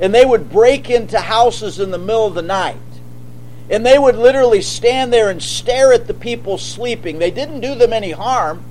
And 0.00 0.12
they 0.14 0.24
would 0.24 0.50
break 0.50 0.90
into 0.90 1.18
houses 1.20 1.78
in 1.78 1.90
the 1.90 1.98
middle 1.98 2.26
of 2.26 2.34
the 2.34 2.42
night. 2.42 2.76
And 3.70 3.86
they 3.86 3.98
would 3.98 4.16
literally 4.16 4.62
stand 4.62 5.12
there 5.12 5.30
and 5.30 5.42
stare 5.42 5.92
at 5.92 6.06
the 6.06 6.14
people 6.14 6.58
sleeping. 6.58 7.18
They 7.18 7.30
didn't 7.30 7.60
do 7.60 7.74
them 7.74 7.92
any 7.92 8.12
harm, 8.12 8.64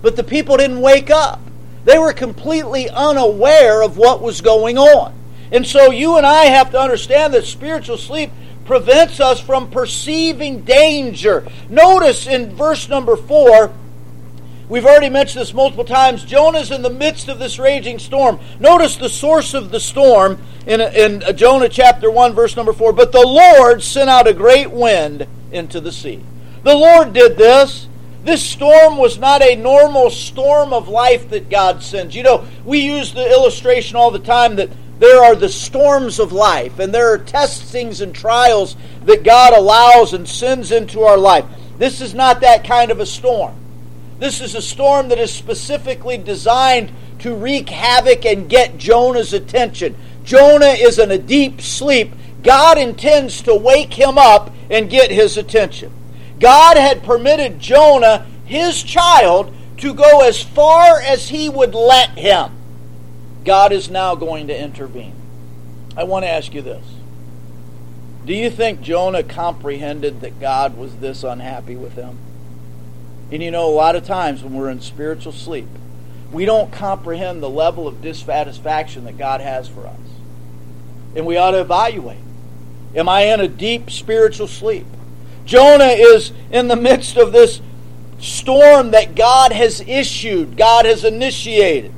but 0.00 0.16
the 0.16 0.24
people 0.24 0.56
didn't 0.56 0.80
wake 0.80 1.10
up. 1.10 1.40
They 1.84 1.98
were 1.98 2.12
completely 2.12 2.88
unaware 2.88 3.82
of 3.82 3.96
what 3.96 4.22
was 4.22 4.40
going 4.40 4.78
on. 4.78 5.17
And 5.52 5.66
so 5.66 5.90
you 5.90 6.16
and 6.16 6.26
I 6.26 6.46
have 6.46 6.70
to 6.72 6.80
understand 6.80 7.34
that 7.34 7.44
spiritual 7.44 7.96
sleep 7.96 8.30
prevents 8.64 9.18
us 9.18 9.40
from 9.40 9.70
perceiving 9.70 10.62
danger. 10.62 11.46
Notice 11.68 12.26
in 12.26 12.54
verse 12.54 12.88
number 12.88 13.16
4 13.16 13.72
We've 14.68 14.84
already 14.84 15.08
mentioned 15.08 15.40
this 15.40 15.54
multiple 15.54 15.84
times. 15.84 16.24
Jonah's 16.24 16.70
in 16.70 16.82
the 16.82 16.90
midst 16.90 17.28
of 17.28 17.38
this 17.38 17.58
raging 17.58 17.98
storm. 17.98 18.38
Notice 18.60 18.96
the 18.96 19.08
source 19.08 19.54
of 19.54 19.70
the 19.70 19.80
storm 19.80 20.38
in, 20.66 20.82
in 20.82 21.36
Jonah 21.36 21.70
chapter 21.70 22.10
1, 22.10 22.34
verse 22.34 22.54
number 22.54 22.74
4. 22.74 22.92
But 22.92 23.12
the 23.12 23.26
Lord 23.26 23.82
sent 23.82 24.10
out 24.10 24.28
a 24.28 24.34
great 24.34 24.70
wind 24.70 25.26
into 25.50 25.80
the 25.80 25.92
sea. 25.92 26.22
The 26.64 26.74
Lord 26.74 27.14
did 27.14 27.38
this. 27.38 27.88
This 28.24 28.44
storm 28.44 28.98
was 28.98 29.16
not 29.16 29.40
a 29.40 29.56
normal 29.56 30.10
storm 30.10 30.74
of 30.74 30.86
life 30.88 31.30
that 31.30 31.48
God 31.48 31.82
sends. 31.82 32.14
You 32.14 32.24
know, 32.24 32.46
we 32.64 32.80
use 32.80 33.14
the 33.14 33.26
illustration 33.26 33.96
all 33.96 34.10
the 34.10 34.18
time 34.18 34.56
that 34.56 34.68
there 34.98 35.22
are 35.22 35.36
the 35.36 35.48
storms 35.48 36.18
of 36.18 36.32
life, 36.32 36.78
and 36.78 36.92
there 36.92 37.12
are 37.12 37.18
testings 37.18 38.00
and 38.00 38.14
trials 38.14 38.76
that 39.04 39.22
God 39.22 39.52
allows 39.52 40.12
and 40.12 40.28
sends 40.28 40.72
into 40.72 41.02
our 41.02 41.16
life. 41.16 41.44
This 41.78 42.00
is 42.00 42.14
not 42.14 42.40
that 42.40 42.64
kind 42.64 42.90
of 42.90 42.98
a 42.98 43.06
storm. 43.06 43.54
This 44.18 44.40
is 44.40 44.56
a 44.56 44.62
storm 44.62 45.08
that 45.10 45.18
is 45.18 45.32
specifically 45.32 46.18
designed 46.18 46.90
to 47.20 47.36
wreak 47.36 47.68
havoc 47.68 48.24
and 48.26 48.48
get 48.48 48.78
Jonah's 48.78 49.32
attention. 49.32 49.94
Jonah 50.24 50.66
is 50.66 50.98
in 50.98 51.12
a 51.12 51.18
deep 51.18 51.60
sleep. 51.60 52.12
God 52.42 52.78
intends 52.78 53.40
to 53.42 53.54
wake 53.54 53.94
him 53.94 54.18
up 54.18 54.52
and 54.68 54.90
get 54.90 55.10
his 55.10 55.36
attention. 55.36 55.92
God 56.40 56.76
had 56.76 57.04
permitted 57.04 57.60
Jonah, 57.60 58.26
his 58.44 58.82
child, 58.82 59.54
to 59.78 59.94
go 59.94 60.22
as 60.22 60.42
far 60.42 61.00
as 61.00 61.28
he 61.28 61.48
would 61.48 61.74
let 61.74 62.10
him. 62.10 62.57
God 63.48 63.72
is 63.72 63.88
now 63.88 64.14
going 64.14 64.48
to 64.48 64.62
intervene. 64.62 65.14
I 65.96 66.04
want 66.04 66.26
to 66.26 66.28
ask 66.28 66.52
you 66.52 66.60
this. 66.60 66.84
Do 68.26 68.34
you 68.34 68.50
think 68.50 68.82
Jonah 68.82 69.22
comprehended 69.22 70.20
that 70.20 70.38
God 70.38 70.76
was 70.76 70.96
this 70.96 71.24
unhappy 71.24 71.74
with 71.74 71.94
him? 71.94 72.18
And 73.32 73.42
you 73.42 73.50
know, 73.50 73.66
a 73.66 73.72
lot 73.72 73.96
of 73.96 74.04
times 74.04 74.42
when 74.42 74.52
we're 74.52 74.68
in 74.68 74.82
spiritual 74.82 75.32
sleep, 75.32 75.66
we 76.30 76.44
don't 76.44 76.70
comprehend 76.70 77.42
the 77.42 77.48
level 77.48 77.88
of 77.88 78.02
dissatisfaction 78.02 79.04
that 79.04 79.16
God 79.16 79.40
has 79.40 79.66
for 79.66 79.86
us. 79.86 79.96
And 81.16 81.24
we 81.24 81.38
ought 81.38 81.52
to 81.52 81.62
evaluate 81.62 82.20
Am 82.94 83.08
I 83.08 83.32
in 83.32 83.40
a 83.40 83.48
deep 83.48 83.90
spiritual 83.90 84.46
sleep? 84.46 84.84
Jonah 85.46 85.84
is 85.84 86.32
in 86.50 86.68
the 86.68 86.76
midst 86.76 87.16
of 87.16 87.32
this 87.32 87.62
storm 88.20 88.90
that 88.90 89.14
God 89.14 89.52
has 89.52 89.80
issued, 89.80 90.58
God 90.58 90.84
has 90.84 91.02
initiated. 91.02 91.94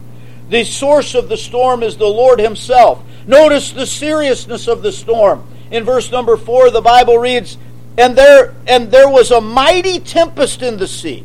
The 0.50 0.64
source 0.64 1.14
of 1.14 1.28
the 1.28 1.36
storm 1.36 1.84
is 1.84 1.96
the 1.96 2.06
Lord 2.06 2.40
Himself. 2.40 3.02
Notice 3.24 3.70
the 3.70 3.86
seriousness 3.86 4.66
of 4.66 4.82
the 4.82 4.90
storm. 4.90 5.46
In 5.70 5.84
verse 5.84 6.10
number 6.10 6.36
4, 6.36 6.70
the 6.70 6.80
Bible 6.80 7.18
reads, 7.18 7.56
and 7.96 8.16
there 8.16 8.54
and 8.66 8.90
there 8.90 9.08
was 9.08 9.30
a 9.30 9.40
mighty 9.40 10.00
tempest 10.00 10.60
in 10.60 10.76
the 10.76 10.88
sea, 10.88 11.24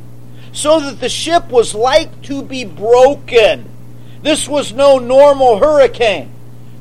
so 0.52 0.80
that 0.80 1.00
the 1.00 1.10
ship 1.10 1.50
was 1.50 1.74
like 1.74 2.22
to 2.24 2.44
be 2.44 2.66
broken. 2.66 3.68
This 4.22 4.48
was 4.48 4.74
no 4.74 5.00
normal 5.00 5.58
hurricane. 5.58 6.32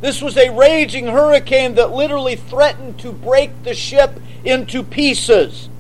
This 0.03 0.21
was 0.21 0.37
a 0.37 0.51
raging 0.51 1.07
hurricane 1.07 1.77
that 1.77 1.93
literally 1.93 2.37
threatened 2.37 2.99
to 3.01 3.13
break 3.13 3.63
the 3.63 3.73
ship 3.73 4.21
into 4.45 4.83
pieces. 4.83 5.71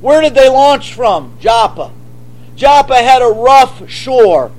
Where 0.00 0.22
did 0.22 0.34
they 0.34 0.48
launch 0.48 0.94
from? 0.94 1.36
Joppa. 1.38 1.92
Joppa 2.56 2.96
had 2.96 3.20
a 3.20 3.26
rough 3.26 3.90
shore. 3.90 4.52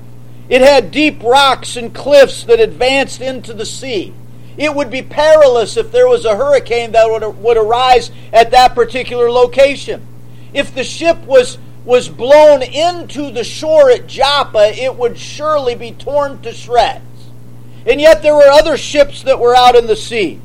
It 0.48 0.60
had 0.60 0.90
deep 0.90 1.22
rocks 1.22 1.76
and 1.76 1.94
cliffs 1.94 2.44
that 2.44 2.60
advanced 2.60 3.20
into 3.20 3.54
the 3.54 3.66
sea. 3.66 4.12
It 4.56 4.74
would 4.74 4.90
be 4.90 5.02
perilous 5.02 5.76
if 5.76 5.90
there 5.90 6.08
was 6.08 6.24
a 6.24 6.36
hurricane 6.36 6.92
that 6.92 7.10
would, 7.10 7.38
would 7.42 7.56
arise 7.56 8.10
at 8.32 8.50
that 8.52 8.74
particular 8.74 9.30
location. 9.30 10.06
If 10.52 10.74
the 10.74 10.84
ship 10.84 11.18
was, 11.24 11.58
was 11.84 12.08
blown 12.08 12.62
into 12.62 13.32
the 13.32 13.42
shore 13.42 13.90
at 13.90 14.06
Joppa, 14.06 14.72
it 14.78 14.94
would 14.96 15.18
surely 15.18 15.74
be 15.74 15.90
torn 15.92 16.40
to 16.42 16.52
shreds. 16.52 17.02
And 17.86 18.00
yet 18.00 18.22
there 18.22 18.34
were 18.34 18.48
other 18.48 18.76
ships 18.76 19.22
that 19.24 19.38
were 19.38 19.56
out 19.56 19.74
in 19.74 19.86
the 19.86 19.96
sea. 19.96 20.40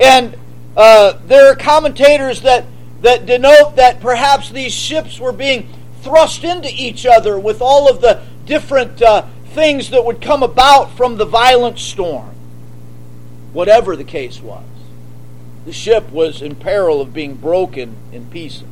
And 0.00 0.36
uh, 0.76 1.18
there 1.24 1.50
are 1.50 1.56
commentators 1.56 2.42
that, 2.42 2.66
that 3.00 3.24
denote 3.24 3.76
that 3.76 4.00
perhaps 4.00 4.50
these 4.50 4.72
ships 4.72 5.18
were 5.18 5.32
being 5.32 5.68
thrust 6.02 6.44
into 6.44 6.68
each 6.70 7.06
other 7.06 7.38
with 7.38 7.62
all 7.62 7.88
of 7.88 8.00
the 8.00 8.22
different 8.44 9.00
uh, 9.02 9.26
things 9.56 9.88
that 9.88 10.04
would 10.04 10.20
come 10.20 10.42
about 10.42 10.94
from 10.98 11.16
the 11.16 11.24
violent 11.24 11.78
storm. 11.78 12.30
Whatever 13.54 13.96
the 13.96 14.04
case 14.04 14.38
was, 14.38 14.66
the 15.64 15.72
ship 15.72 16.10
was 16.10 16.42
in 16.42 16.54
peril 16.56 17.00
of 17.00 17.14
being 17.14 17.36
broken 17.36 17.96
in 18.12 18.26
pieces. 18.26 18.68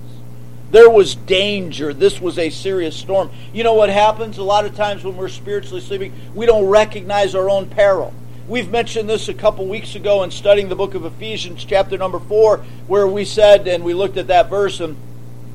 There 0.71 0.91
was 0.91 1.15
danger. 1.15 1.95
This 1.95 2.21
was 2.21 2.39
a 2.39 2.51
serious 2.51 2.95
storm. 2.95 3.31
You 3.55 3.65
know 3.65 3.73
what 3.73 3.89
happens? 3.89 4.37
A 4.37 4.43
lot 4.43 4.67
of 4.67 4.77
times 4.77 5.03
when 5.05 5.17
we're 5.17 5.31
spiritually 5.31 5.81
sleeping, 5.81 6.13
we 6.35 6.45
don't 6.45 6.67
recognize 6.67 7.35
our 7.35 7.49
own 7.49 7.71
peril. 7.71 8.13
We've 8.47 8.71
mentioned 8.71 9.09
this 9.09 9.29
a 9.29 9.35
couple 9.35 9.67
weeks 9.67 9.95
ago 9.95 10.23
in 10.23 10.31
studying 10.31 10.69
the 10.69 10.77
book 10.77 10.95
of 10.95 11.07
Ephesians, 11.07 11.65
chapter 11.65 11.97
number 11.97 12.19
4, 12.19 12.59
where 12.89 13.07
we 13.07 13.25
said, 13.25 13.67
and 13.67 13.85
we 13.85 13.95
looked 13.95 14.19
at 14.19 14.27
that 14.27 14.51
verse 14.51 14.81
in 14.81 14.97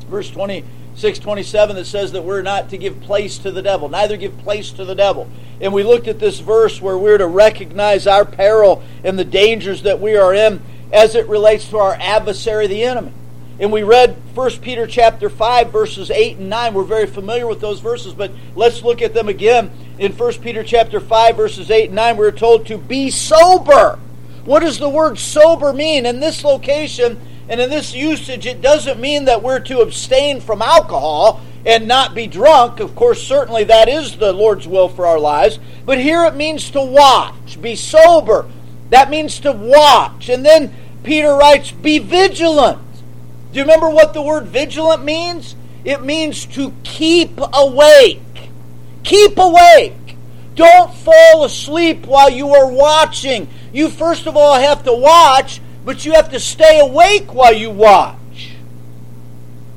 verse 0.08 0.32
26, 0.32 0.66
27, 0.98 1.76
that 1.76 1.86
says 1.86 2.12
that 2.12 2.24
we're 2.24 2.42
not 2.42 2.70
to 2.70 2.78
give 2.78 3.00
place 3.02 3.38
to 3.40 3.52
the 3.52 3.62
devil, 3.62 3.90
neither 3.90 4.18
give 4.18 4.38
place 4.40 4.72
to 4.72 4.86
the 4.86 4.96
devil. 4.96 5.30
And 5.62 5.74
we 5.74 5.84
looked 5.84 6.08
at 6.08 6.20
this 6.20 6.40
verse 6.40 6.82
where 6.82 6.98
we're 6.98 7.18
to 7.18 7.28
recognize 7.28 8.08
our 8.08 8.26
peril 8.26 8.84
and 9.04 9.18
the 9.18 9.26
dangers 9.26 9.84
that 9.84 10.00
we 10.00 10.16
are 10.16 10.34
in 10.34 10.62
as 10.92 11.16
it 11.16 11.28
relates 11.28 11.68
to 11.70 11.78
our 11.78 11.98
adversary, 12.00 12.68
the 12.68 12.84
enemy. 12.84 13.14
And 13.60 13.74
we 13.74 13.84
read 13.84 14.16
1 14.36 14.52
Peter 14.62 14.88
chapter 14.88 15.30
5 15.30 15.72
verses 15.72 16.10
8 16.10 16.38
and 16.38 16.50
9. 16.50 16.74
We're 16.74 16.84
very 16.84 17.08
familiar 17.08 17.46
with 17.46 17.60
those 17.60 17.82
verses, 17.82 18.14
but 18.14 18.32
let's 18.56 18.84
look 18.84 19.02
at 19.02 19.14
them 19.14 19.28
again. 19.28 19.72
In 19.98 20.14
1 20.14 20.34
Peter 20.36 20.64
chapter 20.64 21.02
5 21.02 21.36
verses 21.36 21.70
8 21.70 21.88
and 21.88 21.96
9, 21.96 22.18
we're 22.18 22.32
told 22.32 22.66
to 22.68 22.78
be 22.78 23.10
sober. 23.10 24.00
What 24.46 24.62
does 24.62 24.80
the 24.80 24.90
word 24.90 25.20
sober 25.20 25.74
mean? 25.74 26.06
In 26.06 26.22
this 26.22 26.46
location 26.46 27.20
and 27.50 27.60
in 27.60 27.70
this 27.70 27.94
usage, 27.94 28.46
it 28.46 28.62
doesn't 28.62 29.00
mean 29.00 29.26
that 29.26 29.42
we're 29.42 29.60
to 29.62 29.82
abstain 29.82 30.40
from 30.40 30.62
alcohol 30.62 31.42
and 31.66 31.88
not 31.88 32.16
be 32.16 32.28
drunk. 32.28 32.80
Of 32.80 32.96
course, 32.96 33.22
certainly 33.22 33.64
that 33.66 33.90
is 33.90 34.18
the 34.18 34.32
Lord's 34.32 34.68
will 34.68 34.88
for 34.88 35.06
our 35.06 35.20
lives. 35.20 35.60
But 35.86 36.00
here 36.00 36.26
it 36.26 36.36
means 36.36 36.70
to 36.72 36.82
watch, 36.82 37.60
be 37.62 37.76
sober. 37.76 38.48
That 38.92 39.10
means 39.10 39.40
to 39.42 39.52
watch. 39.52 40.30
And 40.30 40.46
then 40.46 40.74
Peter 41.04 41.34
writes, 41.34 41.72
be 41.72 42.00
vigilant. 42.00 42.80
Do 43.52 43.58
you 43.58 43.64
remember 43.64 43.90
what 43.90 44.14
the 44.14 44.22
word 44.22 44.46
vigilant 44.46 45.04
means? 45.04 45.56
It 45.84 46.04
means 46.04 46.46
to 46.48 46.74
keep 46.84 47.40
awake. 47.54 48.52
Keep 49.04 49.38
awake. 49.38 50.18
Don't 50.56 50.94
fall 50.94 51.46
asleep 51.46 52.06
while 52.06 52.30
you 52.30 52.54
are 52.54 52.70
watching. 52.70 53.48
You 53.72 53.90
first 53.90 54.28
of 54.28 54.36
all 54.36 54.60
have 54.60 54.84
to 54.84 54.94
watch, 54.94 55.62
but 55.90 56.06
you 56.06 56.14
have 56.14 56.30
to 56.30 56.40
stay 56.40 56.80
awake 56.80 57.34
while 57.34 57.52
you 57.52 57.72
watch. 57.72 58.52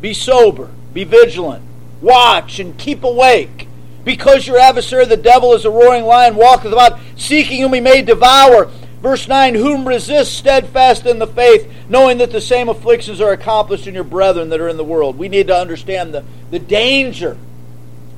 Be 0.02 0.12
sober, 0.12 0.68
be 0.92 1.04
vigilant, 1.04 1.64
watch, 2.02 2.58
and 2.58 2.76
keep 2.76 3.02
awake. 3.02 3.66
Because 4.04 4.46
your 4.46 4.58
adversary, 4.58 5.06
the 5.06 5.16
devil, 5.16 5.54
is 5.54 5.64
a 5.64 5.70
roaring 5.70 6.04
lion, 6.04 6.36
walketh 6.36 6.70
about, 6.70 7.00
seeking 7.16 7.62
whom 7.62 7.72
he 7.72 7.80
may 7.80 8.02
devour. 8.02 8.66
Verse 9.00 9.26
9, 9.26 9.54
whom 9.54 9.88
resist 9.88 10.36
steadfast 10.36 11.06
in 11.06 11.18
the 11.18 11.26
faith, 11.26 11.72
knowing 11.88 12.18
that 12.18 12.30
the 12.30 12.42
same 12.42 12.68
afflictions 12.68 13.18
are 13.22 13.32
accomplished 13.32 13.86
in 13.86 13.94
your 13.94 14.04
brethren 14.04 14.50
that 14.50 14.60
are 14.60 14.68
in 14.68 14.76
the 14.76 14.84
world. 14.84 15.16
We 15.16 15.30
need 15.30 15.46
to 15.46 15.56
understand 15.56 16.12
the, 16.12 16.26
the 16.50 16.58
danger 16.58 17.38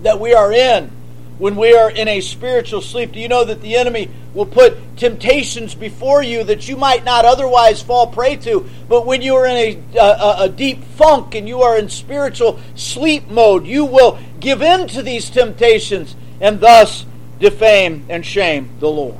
that 0.03 0.19
we 0.19 0.35
are 0.35 0.51
in 0.51 0.91
when 1.39 1.57
we 1.57 1.75
are 1.75 1.91
in 1.91 2.09
a 2.09 2.21
spiritual 2.21 2.81
sleep. 2.81 3.13
Do 3.13 3.21
you 3.21 3.29
know 3.29 3.45
that 3.45 3.61
the 3.61 3.77
enemy 3.77 4.11
will 4.33 4.47
put 4.47 4.97
temptations 4.97 5.75
before 5.75 6.23
you 6.23 6.45
that 6.45 6.69
you 6.69 6.77
might 6.77 7.05
not 7.05 7.25
otherwise 7.25 7.83
fall 7.83 8.07
prey 8.07 8.37
to? 8.37 8.69
But 8.89 9.07
when 9.07 9.23
you 9.23 9.35
are 9.37 9.47
in 9.47 9.57
a, 9.57 9.99
a, 9.99 10.37
a 10.45 10.49
deep 10.49 10.85
funk 10.85 11.35
and 11.35 11.49
you 11.49 11.63
are 11.63 11.79
in 11.79 11.89
spiritual 11.89 12.61
sleep 12.75 13.29
mode, 13.29 13.67
you 13.67 13.85
will 13.85 14.19
give 14.41 14.63
in 14.63 14.89
to 14.89 15.03
these 15.03 15.31
temptations 15.31 16.17
and 16.41 16.61
thus 16.61 17.07
defame 17.39 18.07
and 18.09 18.25
shame 18.25 18.71
the 18.81 18.89
Lord 18.89 19.17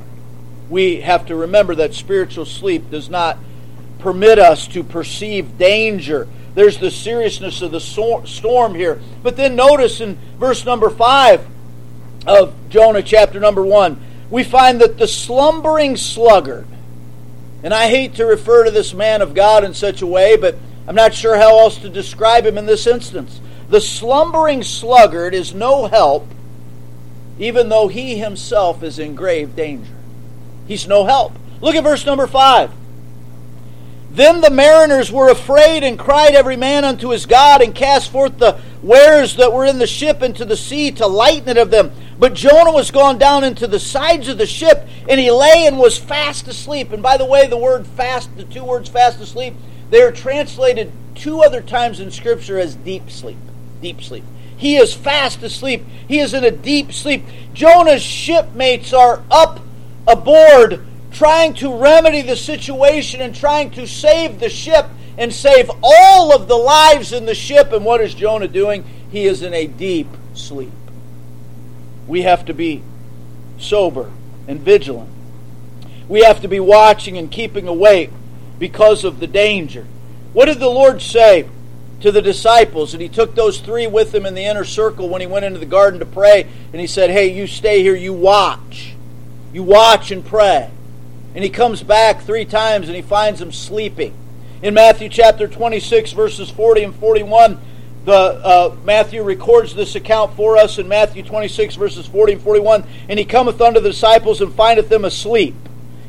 we 0.69 1.01
have 1.01 1.25
to 1.27 1.35
remember 1.35 1.75
that 1.75 1.93
spiritual 1.93 2.45
sleep 2.45 2.89
does 2.89 3.09
not 3.09 3.37
permit 3.99 4.39
us 4.39 4.67
to 4.69 4.83
perceive 4.83 5.57
danger. 5.57 6.27
There's 6.53 6.77
the 6.77 6.91
seriousness 6.91 7.61
of 7.61 7.71
the 7.71 7.79
storm 7.79 8.75
here. 8.75 9.01
But 9.21 9.35
then 9.35 9.55
notice 9.55 10.01
in 10.01 10.17
verse 10.39 10.65
number 10.65 10.89
5 10.89 11.47
of 12.25 12.53
Jonah 12.69 13.03
chapter 13.03 13.39
number 13.39 13.63
1, 13.63 13.99
we 14.29 14.43
find 14.43 14.81
that 14.81 14.97
the 14.97 15.07
slumbering 15.07 15.97
sluggard, 15.97 16.67
and 17.63 17.73
I 17.73 17.87
hate 17.87 18.15
to 18.15 18.25
refer 18.25 18.63
to 18.63 18.71
this 18.71 18.93
man 18.93 19.21
of 19.21 19.33
God 19.33 19.63
in 19.63 19.73
such 19.73 20.01
a 20.01 20.07
way, 20.07 20.35
but 20.35 20.55
I'm 20.87 20.95
not 20.95 21.13
sure 21.13 21.37
how 21.37 21.59
else 21.59 21.77
to 21.77 21.89
describe 21.89 22.45
him 22.45 22.57
in 22.57 22.65
this 22.65 22.87
instance. 22.87 23.39
The 23.69 23.81
slumbering 23.81 24.63
sluggard 24.63 25.33
is 25.33 25.53
no 25.53 25.87
help, 25.87 26.27
even 27.39 27.69
though 27.69 27.87
he 27.87 28.17
himself 28.17 28.83
is 28.83 28.99
in 28.99 29.15
grave 29.15 29.55
danger. 29.55 29.91
He's 30.67 30.87
no 30.87 31.05
help. 31.05 31.33
Look 31.61 31.75
at 31.75 31.83
verse 31.83 32.05
number 32.05 32.27
5. 32.27 32.71
Then 34.11 34.39
the 34.39 34.49
mariners 34.49 35.11
were 35.11 35.29
afraid 35.29 35.83
and 35.83 35.99
cried 35.99 36.35
every 36.35 36.55
man 36.55 36.85
unto 36.85 37.09
his 37.09 37.25
God 37.25 37.61
and 37.61 37.75
cast 37.75 38.11
forth 38.11 38.37
the 38.37 38.59
wares 38.81 39.35
that 39.35 39.51
were 39.51 39.65
in 39.65 39.77
the 39.77 39.87
ship 39.87 40.21
into 40.21 40.45
the 40.45 40.55
sea 40.55 40.91
to 40.91 41.07
lighten 41.07 41.49
it 41.49 41.57
of 41.57 41.69
them. 41.69 41.91
But 42.17 42.33
Jonah 42.33 42.71
was 42.71 42.91
gone 42.91 43.17
down 43.17 43.43
into 43.43 43.67
the 43.67 43.79
sides 43.79 44.27
of 44.27 44.37
the 44.37 44.45
ship 44.45 44.87
and 45.09 45.19
he 45.19 45.31
lay 45.31 45.67
and 45.67 45.77
was 45.77 45.97
fast 45.97 46.47
asleep. 46.47 46.91
And 46.91 47.03
by 47.03 47.17
the 47.17 47.25
way, 47.25 47.47
the 47.47 47.57
word 47.57 47.85
fast, 47.85 48.35
the 48.37 48.43
two 48.43 48.63
words 48.63 48.89
fast 48.89 49.19
asleep, 49.19 49.53
they 49.89 50.01
are 50.01 50.11
translated 50.11 50.91
two 51.13 51.41
other 51.41 51.61
times 51.61 51.99
in 51.99 52.11
Scripture 52.11 52.57
as 52.57 52.75
deep 52.75 53.09
sleep. 53.09 53.37
Deep 53.81 54.01
sleep. 54.01 54.23
He 54.57 54.77
is 54.77 54.93
fast 54.93 55.43
asleep. 55.43 55.83
He 56.07 56.19
is 56.19 56.33
in 56.33 56.43
a 56.43 56.51
deep 56.51 56.93
sleep. 56.93 57.25
Jonah's 57.53 58.01
shipmates 58.01 58.93
are 58.93 59.21
up 59.29 59.59
aboard 60.07 60.85
trying 61.11 61.53
to 61.55 61.75
remedy 61.75 62.21
the 62.21 62.35
situation 62.35 63.21
and 63.21 63.35
trying 63.35 63.71
to 63.71 63.87
save 63.87 64.39
the 64.39 64.49
ship 64.49 64.85
and 65.17 65.33
save 65.33 65.69
all 65.81 66.33
of 66.33 66.47
the 66.47 66.57
lives 66.57 67.13
in 67.13 67.25
the 67.25 67.35
ship. 67.35 67.71
And 67.71 67.85
what 67.85 68.01
is 68.01 68.13
Jonah 68.13 68.47
doing? 68.47 68.83
He 69.11 69.25
is 69.25 69.41
in 69.41 69.53
a 69.53 69.67
deep 69.67 70.07
sleep. 70.33 70.71
We 72.07 72.21
have 72.23 72.45
to 72.45 72.53
be 72.53 72.83
sober 73.57 74.11
and 74.47 74.59
vigilant. 74.59 75.09
We 76.07 76.21
have 76.21 76.41
to 76.41 76.47
be 76.47 76.59
watching 76.59 77.17
and 77.17 77.31
keeping 77.31 77.67
awake 77.67 78.11
because 78.59 79.03
of 79.03 79.19
the 79.19 79.27
danger. 79.27 79.85
What 80.33 80.45
did 80.45 80.59
the 80.59 80.69
Lord 80.69 81.01
say 81.01 81.47
to 82.01 82.11
the 82.11 82.21
disciples? 82.21 82.93
And 82.93 83.01
he 83.01 83.09
took 83.09 83.35
those 83.35 83.59
three 83.59 83.87
with 83.87 84.13
him 84.13 84.25
in 84.25 84.35
the 84.35 84.45
inner 84.45 84.65
circle 84.65 85.09
when 85.09 85.21
he 85.21 85.27
went 85.27 85.45
into 85.45 85.59
the 85.59 85.65
garden 85.65 85.99
to 85.99 86.05
pray. 86.05 86.45
And 86.71 86.79
he 86.79 86.87
said, 86.87 87.09
Hey, 87.09 87.33
you 87.33 87.47
stay 87.47 87.81
here, 87.81 87.95
you 87.95 88.13
watch. 88.13 88.93
You 89.51 89.63
watch 89.63 90.11
and 90.11 90.23
pray. 90.23 90.69
And 91.33 91.43
he 91.43 91.49
comes 91.49 91.81
back 91.83 92.21
three 92.21 92.45
times 92.45 92.87
and 92.87 92.95
he 92.95 93.01
finds 93.01 93.39
them 93.39 93.51
sleeping. 93.51 94.13
In 94.61 94.73
Matthew 94.73 95.09
chapter 95.09 95.47
26, 95.47 96.11
verses 96.13 96.49
40 96.49 96.83
and 96.83 96.95
41, 96.95 97.59
the 98.05 98.13
uh, 98.13 98.75
Matthew 98.85 99.23
records 99.23 99.73
this 99.73 99.95
account 99.95 100.35
for 100.35 100.57
us 100.57 100.77
in 100.77 100.87
Matthew 100.87 101.23
26, 101.23 101.75
verses 101.75 102.05
40 102.05 102.33
and 102.33 102.41
41. 102.41 102.83
And 103.09 103.19
he 103.19 103.25
cometh 103.25 103.59
unto 103.59 103.79
the 103.79 103.89
disciples 103.89 104.41
and 104.41 104.53
findeth 104.53 104.89
them 104.89 105.05
asleep. 105.05 105.55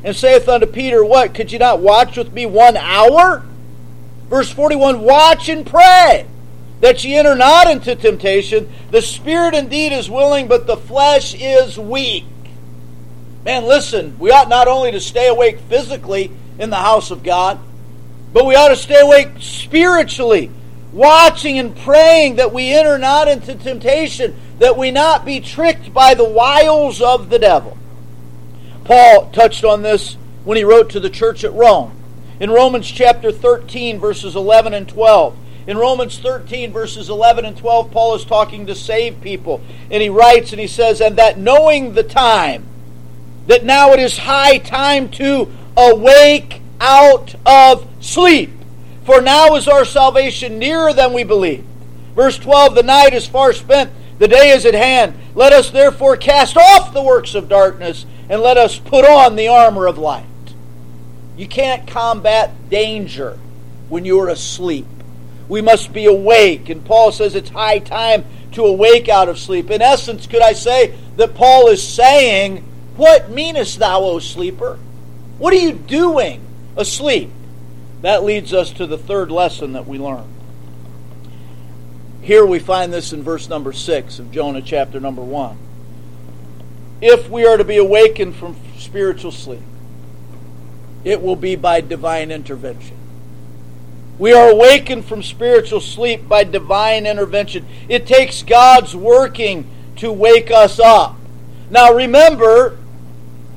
And 0.03 0.15
saith 0.15 0.47
unto 0.47 0.67
Peter, 0.67 1.03
What? 1.03 1.33
Could 1.33 1.51
you 1.51 1.59
not 1.59 1.79
watch 1.79 2.15
with 2.15 2.31
me 2.31 2.45
one 2.45 2.77
hour? 2.77 3.43
Verse 4.29 4.51
41 4.51 5.01
Watch 5.01 5.49
and 5.49 5.65
pray 5.65 6.27
that 6.81 7.03
ye 7.03 7.15
enter 7.15 7.35
not 7.35 7.69
into 7.69 7.95
temptation. 7.95 8.71
The 8.91 9.01
spirit 9.01 9.55
indeed 9.55 9.91
is 9.91 10.09
willing, 10.09 10.47
but 10.47 10.67
the 10.67 10.77
flesh 10.77 11.33
is 11.33 11.79
weak. 11.79 12.25
Man, 13.43 13.65
listen, 13.65 14.19
we 14.19 14.31
ought 14.31 14.49
not 14.49 14.67
only 14.67 14.91
to 14.91 14.99
stay 14.99 15.27
awake 15.27 15.59
physically 15.61 16.31
in 16.59 16.69
the 16.69 16.75
house 16.75 17.11
of 17.11 17.23
God, 17.23 17.59
but 18.33 18.45
we 18.45 18.55
ought 18.55 18.67
to 18.69 18.75
stay 18.75 18.99
awake 18.99 19.29
spiritually, 19.39 20.51
watching 20.91 21.59
and 21.59 21.75
praying 21.75 22.35
that 22.37 22.53
we 22.53 22.73
enter 22.73 22.97
not 22.97 23.27
into 23.27 23.55
temptation, 23.55 24.35
that 24.59 24.77
we 24.77 24.91
not 24.91 25.25
be 25.25 25.39
tricked 25.39 25.93
by 25.93 26.13
the 26.13 26.23
wiles 26.23 27.01
of 27.01 27.29
the 27.29 27.39
devil. 27.39 27.77
Paul 28.83 29.29
touched 29.31 29.63
on 29.63 29.81
this 29.81 30.15
when 30.45 30.57
he 30.57 30.63
wrote 30.63 30.89
to 30.91 30.99
the 30.99 31.09
church 31.09 31.43
at 31.43 31.53
Rome. 31.53 31.91
In 32.39 32.51
Romans 32.51 32.89
chapter 32.89 33.31
13, 33.31 33.99
verses 33.99 34.35
11 34.35 34.73
and 34.73 34.87
12. 34.87 35.35
In 35.67 35.77
Romans 35.77 36.19
13, 36.19 36.71
verses 36.71 37.09
11 37.09 37.43
and 37.43 37.57
12, 37.57 37.91
Paul 37.91 38.15
is 38.15 38.23
talking 38.23 38.65
to 38.67 38.75
save 38.75 39.19
people. 39.19 39.61
And 39.91 40.01
he 40.01 40.07
writes 40.07 40.51
and 40.51 40.61
he 40.61 40.67
says, 40.67 41.01
And 41.01 41.17
that 41.17 41.37
knowing 41.37 41.93
the 41.93 42.03
time, 42.03 42.65
that 43.47 43.65
now 43.65 43.91
it 43.91 43.99
is 43.99 44.19
high 44.19 44.59
time 44.59 45.09
to 45.11 45.51
awake 45.75 46.61
out 46.79 47.35
of 47.45 47.87
sleep. 47.99 48.51
For 49.07 49.21
now 49.21 49.55
is 49.55 49.69
our 49.69 49.85
salvation 49.85 50.59
nearer 50.59 50.91
than 50.91 51.13
we 51.13 51.23
believe. 51.23 51.63
Verse 52.13 52.37
12 52.37 52.75
The 52.75 52.83
night 52.83 53.13
is 53.13 53.25
far 53.25 53.53
spent, 53.53 53.89
the 54.19 54.27
day 54.27 54.49
is 54.49 54.65
at 54.65 54.73
hand. 54.73 55.17
Let 55.33 55.53
us 55.53 55.71
therefore 55.71 56.17
cast 56.17 56.57
off 56.57 56.93
the 56.93 57.01
works 57.01 57.33
of 57.33 57.47
darkness, 57.47 58.05
and 58.27 58.41
let 58.41 58.57
us 58.57 58.77
put 58.77 59.05
on 59.05 59.37
the 59.37 59.47
armor 59.47 59.87
of 59.87 59.97
light. 59.97 60.25
You 61.37 61.47
can't 61.47 61.87
combat 61.87 62.69
danger 62.69 63.39
when 63.87 64.03
you 64.03 64.19
are 64.19 64.27
asleep. 64.27 64.87
We 65.47 65.61
must 65.61 65.93
be 65.93 66.05
awake. 66.05 66.67
And 66.67 66.83
Paul 66.83 67.13
says 67.13 67.33
it's 67.33 67.51
high 67.51 67.79
time 67.79 68.25
to 68.51 68.65
awake 68.65 69.07
out 69.07 69.29
of 69.29 69.39
sleep. 69.39 69.71
In 69.71 69.81
essence, 69.81 70.27
could 70.27 70.41
I 70.41 70.51
say 70.51 70.93
that 71.15 71.33
Paul 71.33 71.69
is 71.69 71.81
saying, 71.81 72.57
What 72.97 73.29
meanest 73.29 73.79
thou, 73.79 74.03
O 74.03 74.19
sleeper? 74.19 74.77
What 75.37 75.53
are 75.53 75.57
you 75.57 75.71
doing 75.71 76.41
asleep? 76.75 77.31
That 78.01 78.23
leads 78.23 78.53
us 78.53 78.71
to 78.73 78.85
the 78.85 78.97
third 78.97 79.31
lesson 79.31 79.73
that 79.73 79.87
we 79.87 79.97
learn. 79.97 80.27
Here 82.21 82.45
we 82.45 82.59
find 82.59 82.91
this 82.93 83.13
in 83.13 83.23
verse 83.23 83.47
number 83.49 83.71
6 83.71 84.19
of 84.19 84.31
Jonah 84.31 84.61
chapter 84.61 84.99
number 84.99 85.23
1. 85.23 85.57
If 87.01 87.29
we 87.29 87.45
are 87.45 87.57
to 87.57 87.63
be 87.63 87.77
awakened 87.77 88.35
from 88.35 88.57
spiritual 88.77 89.31
sleep, 89.31 89.61
it 91.03 91.21
will 91.21 91.35
be 91.35 91.55
by 91.55 91.81
divine 91.81 92.31
intervention. 92.31 92.97
We 94.19 94.33
are 94.33 94.49
awakened 94.49 95.05
from 95.05 95.21
spiritual 95.21 95.79
sleep 95.79 96.27
by 96.27 96.43
divine 96.43 97.05
intervention. 97.05 97.65
It 97.87 98.07
takes 98.07 98.43
God's 98.43 98.95
working 98.95 99.69
to 99.97 100.11
wake 100.11 100.49
us 100.51 100.79
up. 100.79 101.15
Now 101.69 101.93
remember, 101.93 102.77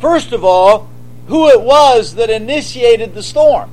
first 0.00 0.32
of 0.32 0.44
all, 0.44 0.88
who 1.28 1.48
it 1.48 1.62
was 1.62 2.14
that 2.16 2.30
initiated 2.30 3.14
the 3.14 3.22
storm. 3.22 3.70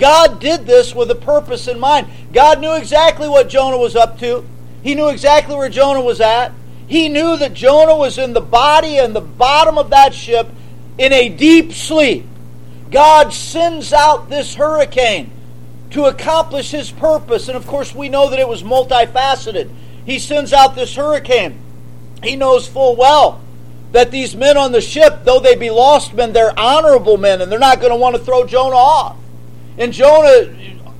God 0.00 0.40
did 0.40 0.64
this 0.64 0.94
with 0.94 1.10
a 1.10 1.14
purpose 1.14 1.68
in 1.68 1.78
mind. 1.78 2.08
God 2.32 2.58
knew 2.58 2.74
exactly 2.74 3.28
what 3.28 3.50
Jonah 3.50 3.76
was 3.76 3.94
up 3.94 4.18
to. 4.20 4.46
He 4.82 4.94
knew 4.94 5.10
exactly 5.10 5.54
where 5.54 5.68
Jonah 5.68 6.00
was 6.00 6.22
at. 6.22 6.52
He 6.86 7.10
knew 7.10 7.36
that 7.36 7.52
Jonah 7.52 7.96
was 7.96 8.16
in 8.16 8.32
the 8.32 8.40
body 8.40 8.96
and 8.96 9.14
the 9.14 9.20
bottom 9.20 9.76
of 9.76 9.90
that 9.90 10.14
ship 10.14 10.48
in 10.96 11.12
a 11.12 11.28
deep 11.28 11.72
sleep. 11.72 12.24
God 12.90 13.34
sends 13.34 13.92
out 13.92 14.30
this 14.30 14.54
hurricane 14.54 15.30
to 15.90 16.06
accomplish 16.06 16.70
his 16.70 16.90
purpose. 16.90 17.48
And 17.48 17.56
of 17.56 17.66
course, 17.66 17.94
we 17.94 18.08
know 18.08 18.30
that 18.30 18.38
it 18.38 18.48
was 18.48 18.62
multifaceted. 18.62 19.70
He 20.06 20.18
sends 20.18 20.54
out 20.54 20.74
this 20.74 20.96
hurricane. 20.96 21.60
He 22.24 22.36
knows 22.36 22.66
full 22.66 22.96
well 22.96 23.42
that 23.92 24.10
these 24.10 24.34
men 24.34 24.56
on 24.56 24.72
the 24.72 24.80
ship, 24.80 25.24
though 25.24 25.40
they 25.40 25.56
be 25.56 25.68
lost 25.68 26.14
men, 26.14 26.32
they're 26.32 26.58
honorable 26.58 27.18
men, 27.18 27.42
and 27.42 27.52
they're 27.52 27.58
not 27.58 27.80
going 27.80 27.92
to 27.92 27.96
want 27.96 28.16
to 28.16 28.22
throw 28.22 28.46
Jonah 28.46 28.76
off. 28.76 29.16
And 29.78 29.92
Jonah, 29.92 30.52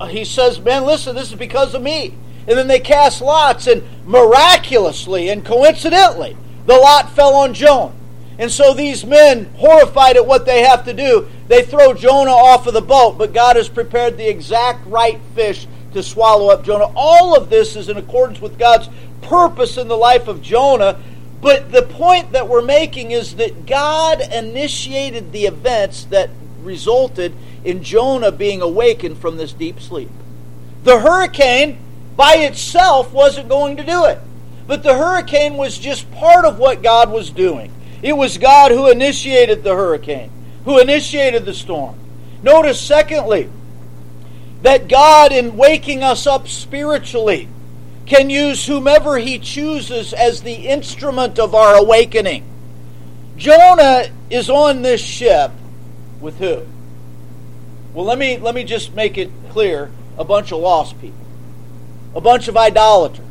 he 0.09 0.25
says, 0.25 0.61
Man, 0.61 0.85
listen, 0.85 1.14
this 1.14 1.31
is 1.31 1.39
because 1.39 1.75
of 1.75 1.83
me. 1.83 2.14
And 2.47 2.59
then 2.59 2.66
they 2.66 2.81
cast 2.81 3.21
lots, 3.21 3.66
and 3.66 3.83
miraculously 4.07 5.29
and 5.29 5.45
coincidentally, 5.45 6.37
the 6.66 6.77
lot 6.77 7.12
fell 7.12 7.35
on 7.35 7.55
Jonah. 7.55 7.93
And 8.39 8.51
so 8.51 8.73
these 8.73 9.05
men, 9.05 9.53
horrified 9.57 10.16
at 10.16 10.27
what 10.27 10.47
they 10.47 10.62
have 10.62 10.85
to 10.87 10.95
do, 10.95 11.29
they 11.47 11.62
throw 11.62 11.93
Jonah 11.93 12.31
off 12.31 12.66
of 12.66 12.73
the 12.73 12.81
boat, 12.81 13.18
but 13.18 13.35
God 13.35 13.57
has 13.57 13.68
prepared 13.68 14.16
the 14.16 14.27
exact 14.27 14.87
right 14.87 15.21
fish 15.35 15.66
to 15.93 16.03
swallow 16.03 16.49
up 16.49 16.64
Jonah. 16.64 16.91
All 16.97 17.37
of 17.37 17.51
this 17.51 17.77
is 17.77 17.91
in 17.91 17.99
accordance 17.99 18.41
with 18.41 18.59
God's 18.59 18.89
purpose 19.21 19.77
in 19.77 19.89
the 19.89 19.97
life 19.97 20.27
of 20.27 20.41
Jonah. 20.41 20.99
But 21.43 21.71
the 21.71 21.83
point 21.83 22.33
that 22.33 22.49
we're 22.49 22.62
making 22.62 23.11
is 23.11 23.37
that 23.37 23.66
God 23.66 24.21
initiated 24.21 25.33
the 25.33 25.45
events 25.45 26.05
that 26.07 26.31
resulted 26.62 27.35
in 27.64 27.82
Jonah 27.82 28.32
being 28.32 28.62
awakened 28.62 29.18
from 29.18 29.36
this 29.36 29.52
deep 29.52 29.80
sleep. 29.80 30.11
The 30.84 31.00
hurricane 31.00 31.78
by 32.16 32.36
itself 32.36 33.12
wasn't 33.12 33.48
going 33.48 33.76
to 33.76 33.84
do 33.84 34.04
it, 34.04 34.18
but 34.66 34.82
the 34.82 34.96
hurricane 34.96 35.56
was 35.56 35.78
just 35.78 36.11
part 36.12 36.44
of 36.44 36.58
what 36.58 36.82
God 36.82 37.11
was 37.11 37.30
doing. 37.30 37.72
It 38.02 38.16
was 38.16 38.38
God 38.38 38.72
who 38.72 38.90
initiated 38.90 39.62
the 39.62 39.74
hurricane, 39.74 40.30
who 40.64 40.78
initiated 40.78 41.44
the 41.44 41.54
storm. 41.54 41.98
Notice, 42.42 42.80
secondly, 42.80 43.50
that 44.62 44.88
God, 44.88 45.32
in 45.32 45.56
waking 45.56 46.02
us 46.02 46.26
up 46.26 46.48
spiritually, 46.48 47.48
can 48.06 48.30
use 48.30 48.66
whomever 48.66 49.18
He 49.18 49.38
chooses 49.38 50.12
as 50.12 50.42
the 50.42 50.54
instrument 50.54 51.38
of 51.38 51.54
our 51.54 51.76
awakening. 51.76 52.44
Jonah 53.36 54.11
is 54.30 54.50
on 54.50 54.82
this 54.82 55.00
ship 55.00 55.50
with 56.20 56.38
who? 56.38 56.66
Well, 57.93 58.05
let 58.05 58.18
me 58.18 58.38
let 58.38 58.55
me 58.55 58.64
just 58.64 58.95
make 58.95 59.18
it 59.18 59.30
clear: 59.51 59.91
a 60.16 60.24
bunch 60.24 60.53
of 60.53 60.61
lost 60.61 61.01
people, 61.01 61.26
a 62.14 62.20
bunch 62.20 62.49
of 62.49 62.57
idolaters. 62.57 63.26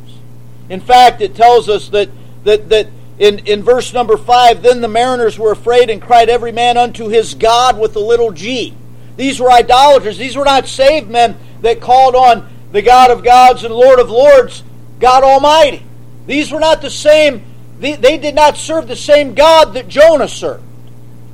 In 0.68 0.80
fact, 0.80 1.20
it 1.20 1.34
tells 1.34 1.68
us 1.68 1.88
that 1.90 2.08
that 2.44 2.68
that 2.68 2.88
in, 3.18 3.40
in 3.40 3.62
verse 3.62 3.92
number 3.92 4.16
five, 4.16 4.62
then 4.62 4.80
the 4.80 4.88
mariners 4.88 5.38
were 5.38 5.52
afraid 5.52 5.90
and 5.90 6.00
cried 6.00 6.30
every 6.30 6.52
man 6.52 6.78
unto 6.78 7.08
his 7.08 7.34
God 7.34 7.78
with 7.78 7.94
a 7.94 8.00
little 8.00 8.32
g. 8.32 8.74
These 9.16 9.38
were 9.38 9.52
idolaters. 9.52 10.16
These 10.16 10.36
were 10.36 10.44
not 10.44 10.66
saved 10.66 11.10
men 11.10 11.36
that 11.60 11.82
called 11.82 12.14
on 12.14 12.48
the 12.72 12.80
God 12.80 13.10
of 13.10 13.22
gods 13.22 13.64
and 13.64 13.74
Lord 13.74 13.98
of 13.98 14.10
lords, 14.10 14.62
God 14.98 15.22
Almighty. 15.22 15.84
These 16.26 16.50
were 16.50 16.60
not 16.60 16.80
the 16.80 16.90
same, 16.90 17.44
they, 17.78 17.96
they 17.96 18.16
did 18.16 18.34
not 18.34 18.56
serve 18.56 18.88
the 18.88 18.96
same 18.96 19.34
God 19.34 19.74
that 19.74 19.88
Jonah 19.88 20.28
served. 20.28 20.64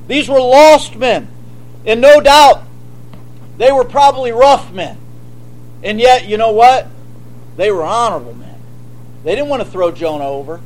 These 0.09 0.29
were 0.29 0.41
lost 0.41 0.97
men. 0.97 1.29
And 1.85 2.01
no 2.01 2.21
doubt, 2.21 2.66
they 3.57 3.73
were 3.73 3.85
probably 3.85 4.33
rough 4.33 4.73
men. 4.73 4.99
And 5.83 6.01
yet, 6.01 6.27
you 6.27 6.37
know 6.37 6.53
what? 6.53 6.87
They 7.57 7.71
were 7.71 7.85
honorable 7.85 8.35
men. 8.35 8.61
They 9.25 9.35
didn't 9.35 9.49
want 9.49 9.63
to 9.63 9.69
throw 9.69 9.91
Jonah 9.91 10.29
over. 10.29 10.61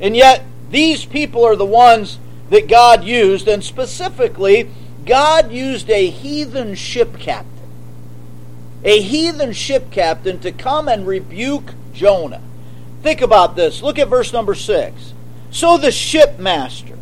And 0.00 0.16
yet, 0.16 0.44
these 0.70 1.04
people 1.04 1.44
are 1.44 1.56
the 1.56 1.64
ones 1.64 2.18
that 2.50 2.68
God 2.68 3.04
used, 3.04 3.48
and 3.48 3.62
specifically, 3.62 4.70
God 5.04 5.52
used 5.52 5.90
a 5.90 6.10
heathen 6.10 6.74
ship 6.74 7.18
captain. 7.18 7.52
A 8.84 9.00
heathen 9.00 9.52
ship 9.52 9.90
captain 9.90 10.38
to 10.40 10.52
come 10.52 10.88
and 10.88 11.06
rebuke 11.06 11.72
Jonah. 11.92 12.42
Think 13.02 13.20
about 13.20 13.56
this. 13.56 13.82
Look 13.82 13.98
at 13.98 14.08
verse 14.08 14.32
number 14.32 14.54
6. 14.54 15.12
So 15.50 15.78
the 15.78 15.90
shipmaster 15.90 16.95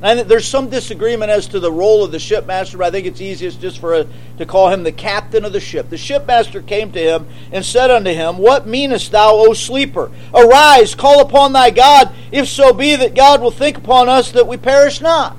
and 0.00 0.20
there's 0.20 0.46
some 0.46 0.70
disagreement 0.70 1.30
as 1.30 1.48
to 1.48 1.60
the 1.60 1.72
role 1.72 2.04
of 2.04 2.12
the 2.12 2.18
shipmaster, 2.18 2.78
but 2.78 2.86
I 2.86 2.90
think 2.90 3.06
it's 3.06 3.20
easiest 3.20 3.60
just 3.60 3.80
for 3.80 3.94
a, 3.94 4.06
to 4.38 4.46
call 4.46 4.68
him 4.68 4.84
the 4.84 4.92
captain 4.92 5.44
of 5.44 5.52
the 5.52 5.60
ship. 5.60 5.90
The 5.90 5.96
shipmaster 5.96 6.64
came 6.64 6.92
to 6.92 7.00
him 7.00 7.26
and 7.50 7.64
said 7.64 7.90
unto 7.90 8.10
him, 8.10 8.38
What 8.38 8.66
meanest 8.66 9.10
thou, 9.10 9.34
O 9.34 9.54
sleeper? 9.54 10.12
Arise, 10.32 10.94
call 10.94 11.20
upon 11.20 11.52
thy 11.52 11.70
God, 11.70 12.14
if 12.30 12.46
so 12.46 12.72
be 12.72 12.94
that 12.94 13.16
God 13.16 13.40
will 13.40 13.50
think 13.50 13.78
upon 13.78 14.08
us 14.08 14.30
that 14.32 14.46
we 14.46 14.56
perish 14.56 15.00
not. 15.00 15.36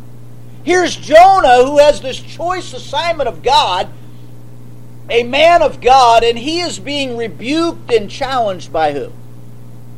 Here's 0.64 0.96
Jonah, 0.96 1.64
who 1.64 1.78
has 1.78 2.02
this 2.02 2.20
choice 2.20 2.74
assignment 2.74 3.30
of 3.30 3.42
God, 3.42 3.88
a 5.10 5.24
man 5.24 5.62
of 5.62 5.80
God, 5.80 6.26
and 6.26 6.38
he 6.38 6.60
is 6.60 6.80
being 6.80 7.16
rebuked 7.16 7.92
and 7.94 8.12
challenged 8.12 8.74
by 8.74 8.92
who? 8.92 9.14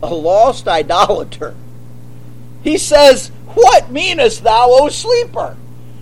A 0.03 0.13
lost 0.13 0.67
idolater. 0.67 1.55
He 2.63 2.77
says, 2.77 3.31
what 3.55 3.91
meanest 3.91 4.43
thou, 4.43 4.67
O 4.69 4.89
sleeper? 4.89 5.57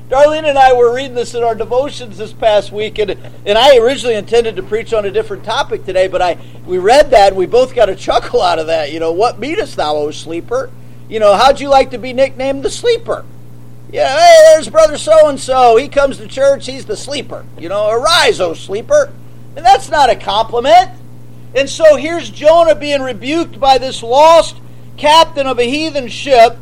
Darlene 0.09 0.49
and 0.49 0.57
I 0.57 0.73
were 0.73 0.93
reading 0.93 1.13
this 1.13 1.35
in 1.35 1.43
our 1.43 1.53
devotions 1.53 2.17
this 2.17 2.33
past 2.33 2.71
week, 2.71 2.97
and, 2.97 3.11
and 3.45 3.57
I 3.57 3.77
originally 3.77 4.15
intended 4.15 4.55
to 4.55 4.63
preach 4.63 4.91
on 4.91 5.05
a 5.05 5.11
different 5.11 5.43
topic 5.43 5.85
today, 5.85 6.07
but 6.07 6.19
I 6.19 6.39
we 6.65 6.79
read 6.79 7.11
that, 7.11 7.29
and 7.29 7.37
we 7.37 7.45
both 7.45 7.75
got 7.75 7.89
a 7.89 7.95
chuckle 7.95 8.41
out 8.41 8.57
of 8.57 8.67
that. 8.67 8.91
You 8.91 8.99
know, 8.99 9.11
what 9.11 9.37
meanest 9.37 9.75
thou, 9.75 9.95
O 9.95 10.11
sleeper? 10.11 10.71
You 11.07 11.19
know, 11.19 11.35
how'd 11.35 11.59
you 11.59 11.69
like 11.69 11.91
to 11.91 11.99
be 11.99 12.13
nicknamed 12.13 12.63
the 12.63 12.71
sleeper? 12.71 13.23
Yeah, 13.91 14.19
hey, 14.19 14.53
there's 14.53 14.69
brother 14.69 14.97
so 14.97 15.29
and 15.29 15.39
so. 15.39 15.75
He 15.75 15.87
comes 15.87 16.17
to 16.17 16.27
church, 16.27 16.65
he's 16.65 16.85
the 16.85 16.97
sleeper. 16.97 17.45
You 17.59 17.69
know, 17.69 17.89
arise, 17.89 18.39
O 18.41 18.53
sleeper. 18.53 19.11
And 19.55 19.65
that's 19.65 19.89
not 19.89 20.09
a 20.09 20.15
compliment. 20.15 20.91
And 21.55 21.69
so 21.69 21.95
here's 21.95 22.29
Jonah 22.29 22.75
being 22.75 23.01
rebuked 23.01 23.59
by 23.59 23.77
this 23.77 24.01
lost 24.03 24.57
captain 24.97 25.47
of 25.47 25.59
a 25.59 25.63
heathen 25.63 26.07
ship 26.07 26.57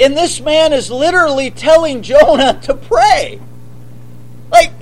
and 0.00 0.16
this 0.16 0.40
man 0.40 0.72
is 0.72 0.90
literally 0.90 1.50
telling 1.50 2.02
Jonah 2.02 2.60
to 2.62 2.74
pray. 2.74 3.40
Like, 4.50 4.72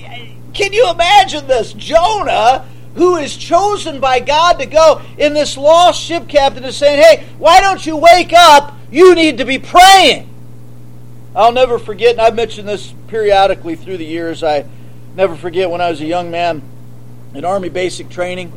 can 0.52 0.72
you 0.72 0.90
imagine 0.90 1.46
this? 1.46 1.72
Jonah, 1.72 2.66
who 2.94 3.16
is 3.16 3.36
chosen 3.36 4.00
by 4.00 4.20
God 4.20 4.58
to 4.58 4.66
go, 4.66 5.00
in 5.16 5.32
this 5.32 5.56
lost 5.56 6.00
ship 6.00 6.28
captain 6.28 6.64
is 6.64 6.76
saying, 6.76 7.02
Hey, 7.02 7.26
why 7.38 7.60
don't 7.60 7.84
you 7.84 7.96
wake 7.96 8.32
up? 8.32 8.74
You 8.90 9.14
need 9.14 9.38
to 9.38 9.44
be 9.44 9.58
praying. 9.58 10.28
I'll 11.34 11.52
never 11.52 11.78
forget, 11.78 12.12
and 12.12 12.20
I've 12.20 12.34
mentioned 12.34 12.68
this 12.68 12.92
periodically 13.06 13.76
through 13.76 13.98
the 13.98 14.04
years. 14.04 14.42
I 14.42 14.64
never 15.14 15.36
forget 15.36 15.70
when 15.70 15.80
I 15.80 15.90
was 15.90 16.00
a 16.00 16.06
young 16.06 16.32
man 16.32 16.62
in 17.34 17.44
Army 17.44 17.68
basic 17.68 18.08
training, 18.08 18.52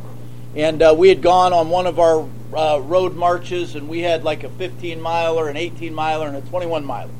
and 0.56 0.82
uh, 0.82 0.94
we 0.96 1.08
had 1.08 1.22
gone 1.22 1.52
on 1.52 1.70
one 1.70 1.86
of 1.86 2.00
our 2.00 2.28
uh, 2.56 2.78
road 2.78 3.14
marches, 3.14 3.74
and 3.74 3.88
we 3.88 4.00
had 4.00 4.24
like 4.24 4.44
a 4.44 4.48
15 4.48 5.00
miler, 5.00 5.48
an 5.48 5.56
18 5.56 5.94
miler, 5.94 6.28
and 6.28 6.36
a 6.36 6.40
21 6.42 6.84
miler. 6.84 7.10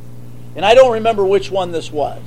And 0.57 0.65
I 0.65 0.75
don't 0.75 0.93
remember 0.93 1.25
which 1.25 1.51
one 1.51 1.73
this 1.73 1.91
was. 1.91 2.23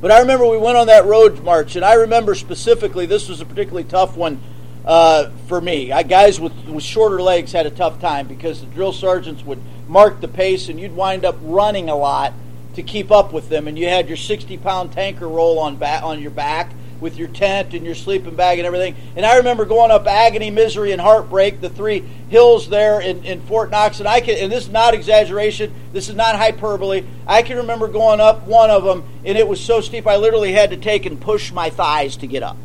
But 0.00 0.10
I 0.10 0.20
remember 0.20 0.46
we 0.46 0.58
went 0.58 0.76
on 0.76 0.86
that 0.86 1.04
road 1.06 1.42
march, 1.42 1.76
and 1.76 1.84
I 1.84 1.94
remember 1.94 2.34
specifically 2.34 3.06
this 3.06 3.28
was 3.28 3.40
a 3.40 3.44
particularly 3.44 3.84
tough 3.84 4.16
one 4.16 4.40
uh, 4.84 5.30
for 5.48 5.60
me. 5.60 5.90
I, 5.92 6.02
guys 6.02 6.40
with, 6.40 6.52
with 6.66 6.84
shorter 6.84 7.20
legs 7.20 7.52
had 7.52 7.66
a 7.66 7.70
tough 7.70 8.00
time 8.00 8.28
because 8.28 8.60
the 8.60 8.66
drill 8.66 8.92
sergeants 8.92 9.44
would 9.44 9.60
mark 9.88 10.20
the 10.20 10.28
pace, 10.28 10.68
and 10.68 10.78
you'd 10.78 10.94
wind 10.94 11.24
up 11.24 11.36
running 11.42 11.88
a 11.88 11.96
lot 11.96 12.32
to 12.74 12.82
keep 12.82 13.10
up 13.10 13.32
with 13.32 13.48
them. 13.48 13.66
And 13.66 13.78
you 13.78 13.88
had 13.88 14.08
your 14.08 14.16
60 14.16 14.56
pound 14.58 14.92
tanker 14.92 15.28
roll 15.28 15.58
on, 15.58 15.76
ba- 15.76 16.02
on 16.02 16.22
your 16.22 16.30
back 16.30 16.70
with 17.00 17.16
your 17.16 17.28
tent 17.28 17.74
and 17.74 17.84
your 17.84 17.94
sleeping 17.94 18.34
bag 18.34 18.58
and 18.58 18.66
everything. 18.66 18.96
And 19.16 19.24
I 19.24 19.36
remember 19.36 19.64
going 19.64 19.90
up 19.90 20.06
agony, 20.06 20.50
misery, 20.50 20.92
and 20.92 21.00
heartbreak, 21.00 21.60
the 21.60 21.68
three 21.68 22.00
hills 22.28 22.68
there 22.68 23.00
in, 23.00 23.24
in 23.24 23.40
Fort 23.42 23.70
Knox. 23.70 24.00
And 24.00 24.08
I 24.08 24.20
can, 24.20 24.36
and 24.36 24.50
this 24.50 24.64
is 24.64 24.70
not 24.70 24.94
exaggeration, 24.94 25.72
this 25.92 26.08
is 26.08 26.16
not 26.16 26.36
hyperbole. 26.36 27.04
I 27.26 27.42
can 27.42 27.58
remember 27.58 27.88
going 27.88 28.20
up 28.20 28.46
one 28.46 28.70
of 28.70 28.84
them, 28.84 29.04
and 29.24 29.38
it 29.38 29.46
was 29.46 29.60
so 29.60 29.80
steep 29.80 30.06
I 30.06 30.16
literally 30.16 30.52
had 30.52 30.70
to 30.70 30.76
take 30.76 31.06
and 31.06 31.20
push 31.20 31.52
my 31.52 31.70
thighs 31.70 32.16
to 32.18 32.26
get 32.26 32.42
up. 32.42 32.56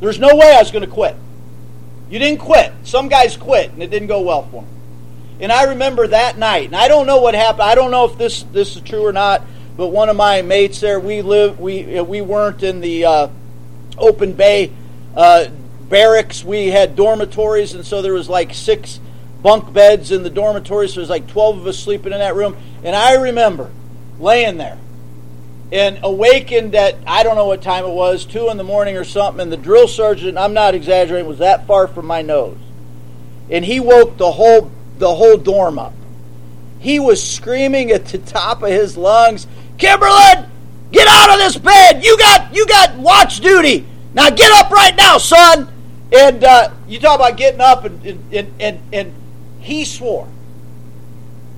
There's 0.00 0.18
no 0.18 0.34
way 0.36 0.54
I 0.54 0.58
was 0.58 0.70
going 0.70 0.84
to 0.84 0.90
quit. 0.90 1.16
You 2.10 2.18
didn't 2.18 2.40
quit. 2.40 2.72
Some 2.84 3.08
guys 3.08 3.36
quit, 3.36 3.70
and 3.72 3.82
it 3.82 3.90
didn't 3.90 4.08
go 4.08 4.22
well 4.22 4.44
for 4.44 4.62
them. 4.62 4.70
And 5.40 5.52
I 5.52 5.64
remember 5.64 6.06
that 6.08 6.36
night, 6.36 6.66
and 6.66 6.76
I 6.76 6.88
don't 6.88 7.06
know 7.06 7.20
what 7.20 7.34
happened. 7.34 7.62
I 7.62 7.74
don't 7.74 7.90
know 7.90 8.06
if 8.06 8.18
this 8.18 8.42
this 8.44 8.74
is 8.74 8.82
true 8.82 9.04
or 9.04 9.12
not. 9.12 9.42
But 9.76 9.88
one 9.88 10.08
of 10.08 10.16
my 10.16 10.42
mates 10.42 10.80
there, 10.80 10.98
we 10.98 11.22
live, 11.22 11.60
we 11.60 12.00
we 12.00 12.20
weren't 12.20 12.64
in 12.64 12.80
the 12.80 13.04
uh, 13.04 13.28
open 13.98 14.32
bay 14.32 14.72
uh, 15.16 15.48
barracks. 15.88 16.44
We 16.44 16.68
had 16.68 16.96
dormitories, 16.96 17.74
and 17.74 17.84
so 17.84 18.02
there 18.02 18.12
was 18.12 18.28
like 18.28 18.54
six 18.54 19.00
bunk 19.42 19.72
beds 19.72 20.12
in 20.12 20.22
the 20.22 20.30
dormitories. 20.30 20.94
So 20.94 21.00
was 21.00 21.10
like 21.10 21.26
12 21.28 21.58
of 21.58 21.66
us 21.66 21.78
sleeping 21.78 22.12
in 22.12 22.18
that 22.18 22.34
room. 22.34 22.56
And 22.82 22.94
I 22.94 23.14
remember 23.14 23.70
laying 24.18 24.56
there 24.56 24.78
and 25.70 25.98
awakened 26.02 26.74
at, 26.74 26.96
I 27.06 27.22
don't 27.22 27.36
know 27.36 27.46
what 27.46 27.62
time 27.62 27.84
it 27.84 27.92
was, 27.92 28.24
2 28.24 28.48
in 28.50 28.56
the 28.56 28.64
morning 28.64 28.96
or 28.96 29.04
something. 29.04 29.40
And 29.40 29.52
the 29.52 29.56
drill 29.56 29.88
sergeant, 29.88 30.38
I'm 30.38 30.54
not 30.54 30.74
exaggerating, 30.74 31.28
was 31.28 31.38
that 31.38 31.66
far 31.66 31.88
from 31.88 32.06
my 32.06 32.22
nose. 32.22 32.58
And 33.50 33.64
he 33.64 33.80
woke 33.80 34.16
the 34.16 34.32
whole, 34.32 34.70
the 34.98 35.14
whole 35.14 35.36
dorm 35.36 35.78
up. 35.78 35.94
He 36.78 37.00
was 37.00 37.22
screaming 37.22 37.90
at 37.90 38.06
the 38.06 38.18
top 38.18 38.62
of 38.62 38.70
his 38.70 38.96
lungs, 38.96 39.46
Kimberlin, 39.78 40.48
Get 40.90 41.06
out 41.06 41.30
of 41.30 41.38
this 41.38 41.56
bed. 41.56 42.04
You 42.04 42.16
got 42.18 42.54
you 42.54 42.66
got 42.66 42.96
watch 42.96 43.40
duty. 43.40 43.86
Now 44.14 44.30
get 44.30 44.52
up 44.52 44.70
right 44.70 44.96
now, 44.96 45.18
son. 45.18 45.72
And 46.12 46.42
uh, 46.42 46.70
you 46.86 46.98
talk 46.98 47.16
about 47.16 47.36
getting 47.36 47.60
up, 47.60 47.84
and, 47.84 48.02
and, 48.32 48.54
and, 48.58 48.80
and 48.92 49.12
he 49.60 49.84
swore. 49.84 50.26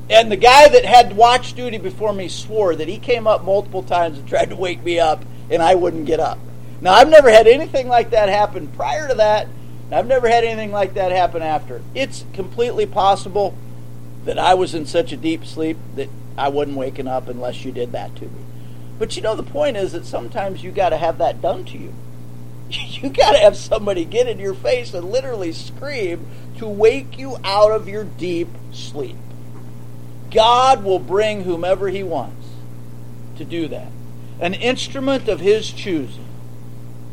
And 0.09 0.31
the 0.31 0.37
guy 0.37 0.69
that 0.69 0.85
had 0.85 1.17
watch 1.17 1.55
duty 1.55 1.79
before 1.79 2.13
me 2.13 2.29
swore 2.29 2.75
that 2.75 2.89
he 2.89 2.99
came 2.99 3.29
up 3.29 3.45
multiple 3.45 3.85
times 3.85 4.19
and 4.19 4.29
tried 4.29 4.51
to 4.51 4.57
wake 4.57 4.83
me 4.83 4.99
up, 4.99 5.25
and 5.51 5.63
I 5.63 5.77
wouldn't 5.77 6.07
get 6.07 6.19
up. 6.19 6.39
Now, 6.81 6.95
I've 6.95 7.09
never 7.09 7.31
had 7.31 7.47
anything 7.47 7.87
like 7.87 8.11
that 8.11 8.29
happen 8.29 8.67
prior 8.69 9.07
to 9.07 9.15
that. 9.15 9.47
I've 9.93 10.07
never 10.07 10.29
had 10.29 10.45
anything 10.45 10.73
like 10.73 10.95
that 10.95 11.13
happen 11.13 11.43
after. 11.43 11.83
It's 11.95 12.25
completely 12.33 12.87
possible 12.87 13.57
that 14.25 14.39
I 14.39 14.55
was 14.55 14.75
in 14.75 14.87
such 14.87 15.13
a 15.13 15.17
deep 15.17 15.45
sleep 15.45 15.77
that 15.95 16.09
I 16.37 16.49
wasn't 16.49 16.77
waking 16.77 17.07
up 17.07 17.29
unless 17.29 17.65
you 17.65 17.71
did 17.71 17.93
that 17.93 18.17
to 18.17 18.25
me. 18.25 18.41
But 19.01 19.17
you 19.17 19.23
know, 19.23 19.35
the 19.35 19.43
point 19.43 19.79
is 19.79 19.93
that 19.93 20.05
sometimes 20.05 20.63
you 20.63 20.71
got 20.71 20.91
to 20.91 20.99
have 20.99 21.17
that 21.19 21.41
done 21.41 21.65
to 21.65 21.79
you. 21.79 21.95
You 23.01 23.09
got 23.09 23.33
to 23.33 23.39
have 23.39 23.57
somebody 23.57 24.05
get 24.05 24.29
in 24.29 24.39
your 24.39 24.53
face 24.53 24.93
and 24.93 25.11
literally 25.11 25.53
scream 25.53 26.27
to 26.59 26.69
wake 26.69 27.19
you 27.19 27.39
out 27.43 27.73
of 27.73 27.89
your 27.89 28.05
deep 28.05 28.49
sleep. 28.73 29.17
God 30.31 30.85
will 30.85 30.99
bring 30.99 31.45
whomever 31.45 31.89
He 31.89 32.03
wants 32.03 32.47
to 33.39 33.45
do 33.47 33.69
that. 33.69 33.89
An 34.39 34.53
instrument 34.53 35.29
of 35.29 35.41
His 35.41 35.73
choosing. 35.73 36.27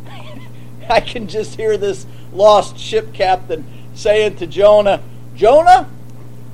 I 0.90 1.00
can 1.00 1.30
just 1.30 1.56
hear 1.56 1.78
this 1.78 2.06
lost 2.34 2.78
ship 2.78 3.14
captain 3.14 3.66
saying 3.96 4.36
to 4.36 4.46
Jonah, 4.46 5.02
Jonah, 5.36 5.90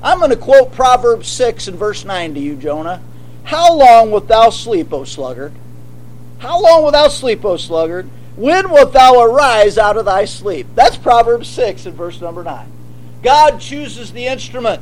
I'm 0.03 0.19
going 0.19 0.29
to 0.29 0.37
quote 0.37 0.73
Proverbs 0.73 1.27
6 1.27 1.69
and 1.69 1.77
verse 1.77 2.05
9 2.05 2.35
to 2.35 2.39
you, 2.39 2.55
Jonah. 2.55 3.01
How 3.43 3.73
long 3.73 4.11
wilt 4.11 4.27
thou 4.27 4.49
sleep, 4.49 4.93
O 4.93 5.03
sluggard? 5.03 5.53
How 6.39 6.61
long 6.61 6.83
wilt 6.83 6.93
thou 6.93 7.07
sleep, 7.07 7.43
O 7.45 7.57
sluggard? 7.57 8.09
When 8.35 8.71
wilt 8.71 8.93
thou 8.93 9.21
arise 9.21 9.77
out 9.77 9.97
of 9.97 10.05
thy 10.05 10.25
sleep? 10.25 10.67
That's 10.75 10.97
Proverbs 10.97 11.47
6 11.49 11.85
and 11.85 11.95
verse 11.95 12.19
number 12.19 12.43
9. 12.43 12.71
God 13.21 13.59
chooses 13.59 14.11
the 14.11 14.25
instrument 14.25 14.81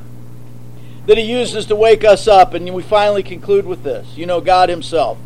that 1.05 1.17
he 1.17 1.23
uses 1.23 1.65
to 1.65 1.75
wake 1.75 2.03
us 2.03 2.27
up, 2.27 2.53
and 2.53 2.73
we 2.73 2.81
finally 2.81 3.23
conclude 3.23 3.65
with 3.65 3.83
this. 3.83 4.15
You 4.15 4.25
know, 4.25 4.39
God 4.39 4.69
himself. 4.69 5.17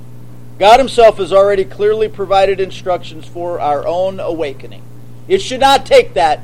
God 0.57 0.79
himself 0.79 1.17
has 1.17 1.33
already 1.33 1.65
clearly 1.65 2.07
provided 2.07 2.59
instructions 2.59 3.27
for 3.27 3.59
our 3.59 3.86
own 3.86 4.19
awakening. 4.19 4.83
It 5.27 5.41
should 5.41 5.59
not 5.59 5.86
take 5.86 6.13
that 6.13 6.41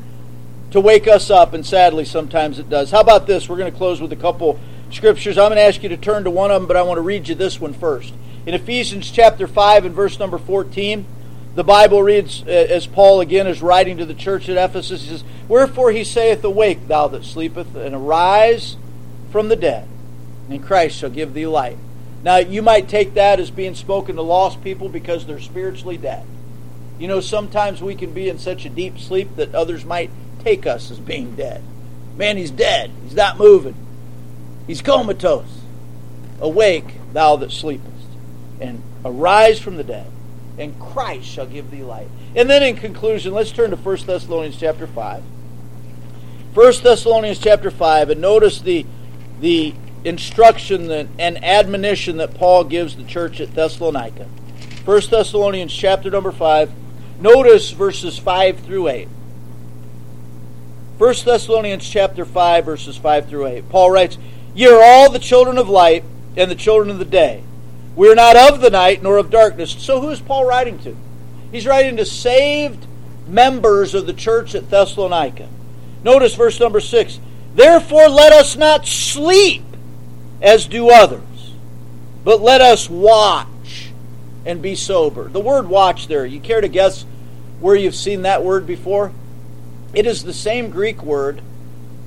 to 0.71 0.81
wake 0.81 1.07
us 1.07 1.29
up, 1.29 1.53
and 1.53 1.65
sadly, 1.65 2.05
sometimes 2.05 2.59
it 2.59 2.69
does. 2.69 2.91
How 2.91 2.99
about 2.99 3.27
this? 3.27 3.47
We're 3.47 3.57
going 3.57 3.71
to 3.71 3.77
close 3.77 4.01
with 4.01 4.11
a 4.11 4.17
couple 4.17 4.59
scriptures. 4.93 5.37
I'm 5.37 5.49
going 5.49 5.57
to 5.57 5.63
ask 5.63 5.81
you 5.83 5.89
to 5.89 5.97
turn 5.97 6.23
to 6.23 6.31
one 6.31 6.51
of 6.51 6.61
them, 6.61 6.67
but 6.67 6.77
I 6.77 6.81
want 6.81 6.97
to 6.97 7.01
read 7.01 7.27
you 7.27 7.35
this 7.35 7.59
one 7.59 7.73
first. 7.73 8.13
In 8.45 8.53
Ephesians 8.53 9.11
chapter 9.11 9.47
5 9.47 9.85
and 9.85 9.95
verse 9.95 10.17
number 10.19 10.37
14, 10.37 11.05
the 11.55 11.63
Bible 11.63 12.01
reads, 12.01 12.43
uh, 12.43 12.49
as 12.49 12.87
Paul 12.87 13.21
again 13.21 13.45
is 13.45 13.61
writing 13.61 13.97
to 13.97 14.05
the 14.05 14.13
church 14.13 14.47
at 14.49 14.57
Ephesus, 14.57 15.03
he 15.03 15.09
says, 15.09 15.23
Wherefore 15.47 15.91
he 15.91 16.03
saith, 16.03 16.43
Awake, 16.43 16.87
thou 16.87 17.07
that 17.09 17.25
sleepeth, 17.25 17.75
and 17.75 17.93
arise 17.93 18.77
from 19.31 19.49
the 19.49 19.55
dead, 19.55 19.87
and 20.49 20.63
Christ 20.63 20.97
shall 20.97 21.09
give 21.09 21.33
thee 21.33 21.45
light. 21.45 21.77
Now, 22.23 22.37
you 22.37 22.61
might 22.61 22.87
take 22.87 23.15
that 23.15 23.39
as 23.39 23.51
being 23.51 23.75
spoken 23.75 24.15
to 24.15 24.21
lost 24.21 24.63
people 24.63 24.89
because 24.89 25.25
they're 25.25 25.39
spiritually 25.39 25.97
dead. 25.97 26.25
You 26.99 27.07
know, 27.07 27.19
sometimes 27.19 27.81
we 27.81 27.95
can 27.95 28.13
be 28.13 28.29
in 28.29 28.37
such 28.37 28.63
a 28.63 28.69
deep 28.69 28.99
sleep 28.99 29.35
that 29.35 29.55
others 29.55 29.83
might 29.83 30.11
take 30.43 30.67
us 30.67 30.91
as 30.91 30.99
being 30.99 31.35
dead. 31.35 31.63
Man, 32.15 32.37
he's 32.37 32.51
dead. 32.51 32.91
He's 33.03 33.15
not 33.15 33.39
moving. 33.39 33.75
He's 34.67 34.81
comatose. 34.81 35.61
Awake, 36.39 36.95
thou 37.13 37.35
that 37.37 37.51
sleepest, 37.51 38.07
and 38.59 38.81
arise 39.05 39.59
from 39.59 39.77
the 39.77 39.83
dead, 39.83 40.07
and 40.57 40.79
Christ 40.79 41.27
shall 41.27 41.45
give 41.45 41.69
thee 41.69 41.83
light. 41.83 42.07
And 42.35 42.49
then 42.49 42.63
in 42.63 42.75
conclusion, 42.75 43.33
let's 43.33 43.51
turn 43.51 43.69
to 43.71 43.75
1 43.75 43.97
Thessalonians 44.05 44.57
chapter 44.57 44.87
5. 44.87 45.23
1 46.53 46.73
Thessalonians 46.83 47.39
chapter 47.39 47.69
5, 47.69 48.09
and 48.09 48.21
notice 48.21 48.59
the, 48.59 48.85
the 49.39 49.73
instruction 50.03 50.87
that, 50.87 51.07
and 51.19 51.43
admonition 51.43 52.17
that 52.17 52.33
Paul 52.33 52.63
gives 52.63 52.95
the 52.95 53.03
church 53.03 53.39
at 53.39 53.53
Thessalonica. 53.53 54.25
1 54.85 55.01
Thessalonians 55.09 55.73
chapter 55.73 56.09
number 56.09 56.31
5. 56.31 56.71
Notice 57.19 57.69
verses 57.71 58.17
5 58.17 58.61
through 58.61 58.87
8. 58.87 59.07
1 60.97 61.15
Thessalonians 61.23 61.87
chapter 61.87 62.25
5, 62.25 62.65
verses 62.65 62.97
5 62.97 63.29
through 63.29 63.47
8. 63.47 63.69
Paul 63.69 63.91
writes, 63.91 64.17
Ye 64.53 64.67
are 64.67 64.81
all 64.81 65.09
the 65.09 65.19
children 65.19 65.57
of 65.57 65.69
light 65.69 66.03
and 66.35 66.49
the 66.49 66.55
children 66.55 66.89
of 66.89 66.99
the 66.99 67.05
day. 67.05 67.43
We 67.95 68.09
are 68.09 68.15
not 68.15 68.35
of 68.35 68.61
the 68.61 68.69
night 68.69 69.03
nor 69.03 69.17
of 69.17 69.29
darkness. 69.29 69.71
So 69.71 70.01
who 70.01 70.09
is 70.09 70.19
Paul 70.19 70.45
writing 70.45 70.79
to? 70.79 70.95
He's 71.51 71.67
writing 71.67 71.97
to 71.97 72.05
saved 72.05 72.85
members 73.27 73.93
of 73.93 74.07
the 74.07 74.13
church 74.13 74.55
at 74.55 74.69
Thessalonica. 74.69 75.49
Notice 76.03 76.35
verse 76.35 76.59
number 76.59 76.79
6. 76.79 77.19
Therefore 77.53 78.07
let 78.07 78.31
us 78.31 78.55
not 78.55 78.85
sleep 78.85 79.63
as 80.41 80.65
do 80.65 80.89
others, 80.89 81.53
but 82.23 82.41
let 82.41 82.61
us 82.61 82.89
watch 82.89 83.91
and 84.45 84.61
be 84.61 84.75
sober. 84.75 85.27
The 85.27 85.39
word 85.39 85.67
watch 85.67 86.07
there, 86.07 86.25
you 86.25 86.39
care 86.39 86.61
to 86.61 86.67
guess 86.67 87.05
where 87.59 87.75
you've 87.75 87.95
seen 87.95 88.23
that 88.23 88.43
word 88.43 88.65
before? 88.65 89.11
It 89.93 90.05
is 90.05 90.23
the 90.23 90.33
same 90.33 90.69
Greek 90.69 91.03
word 91.03 91.41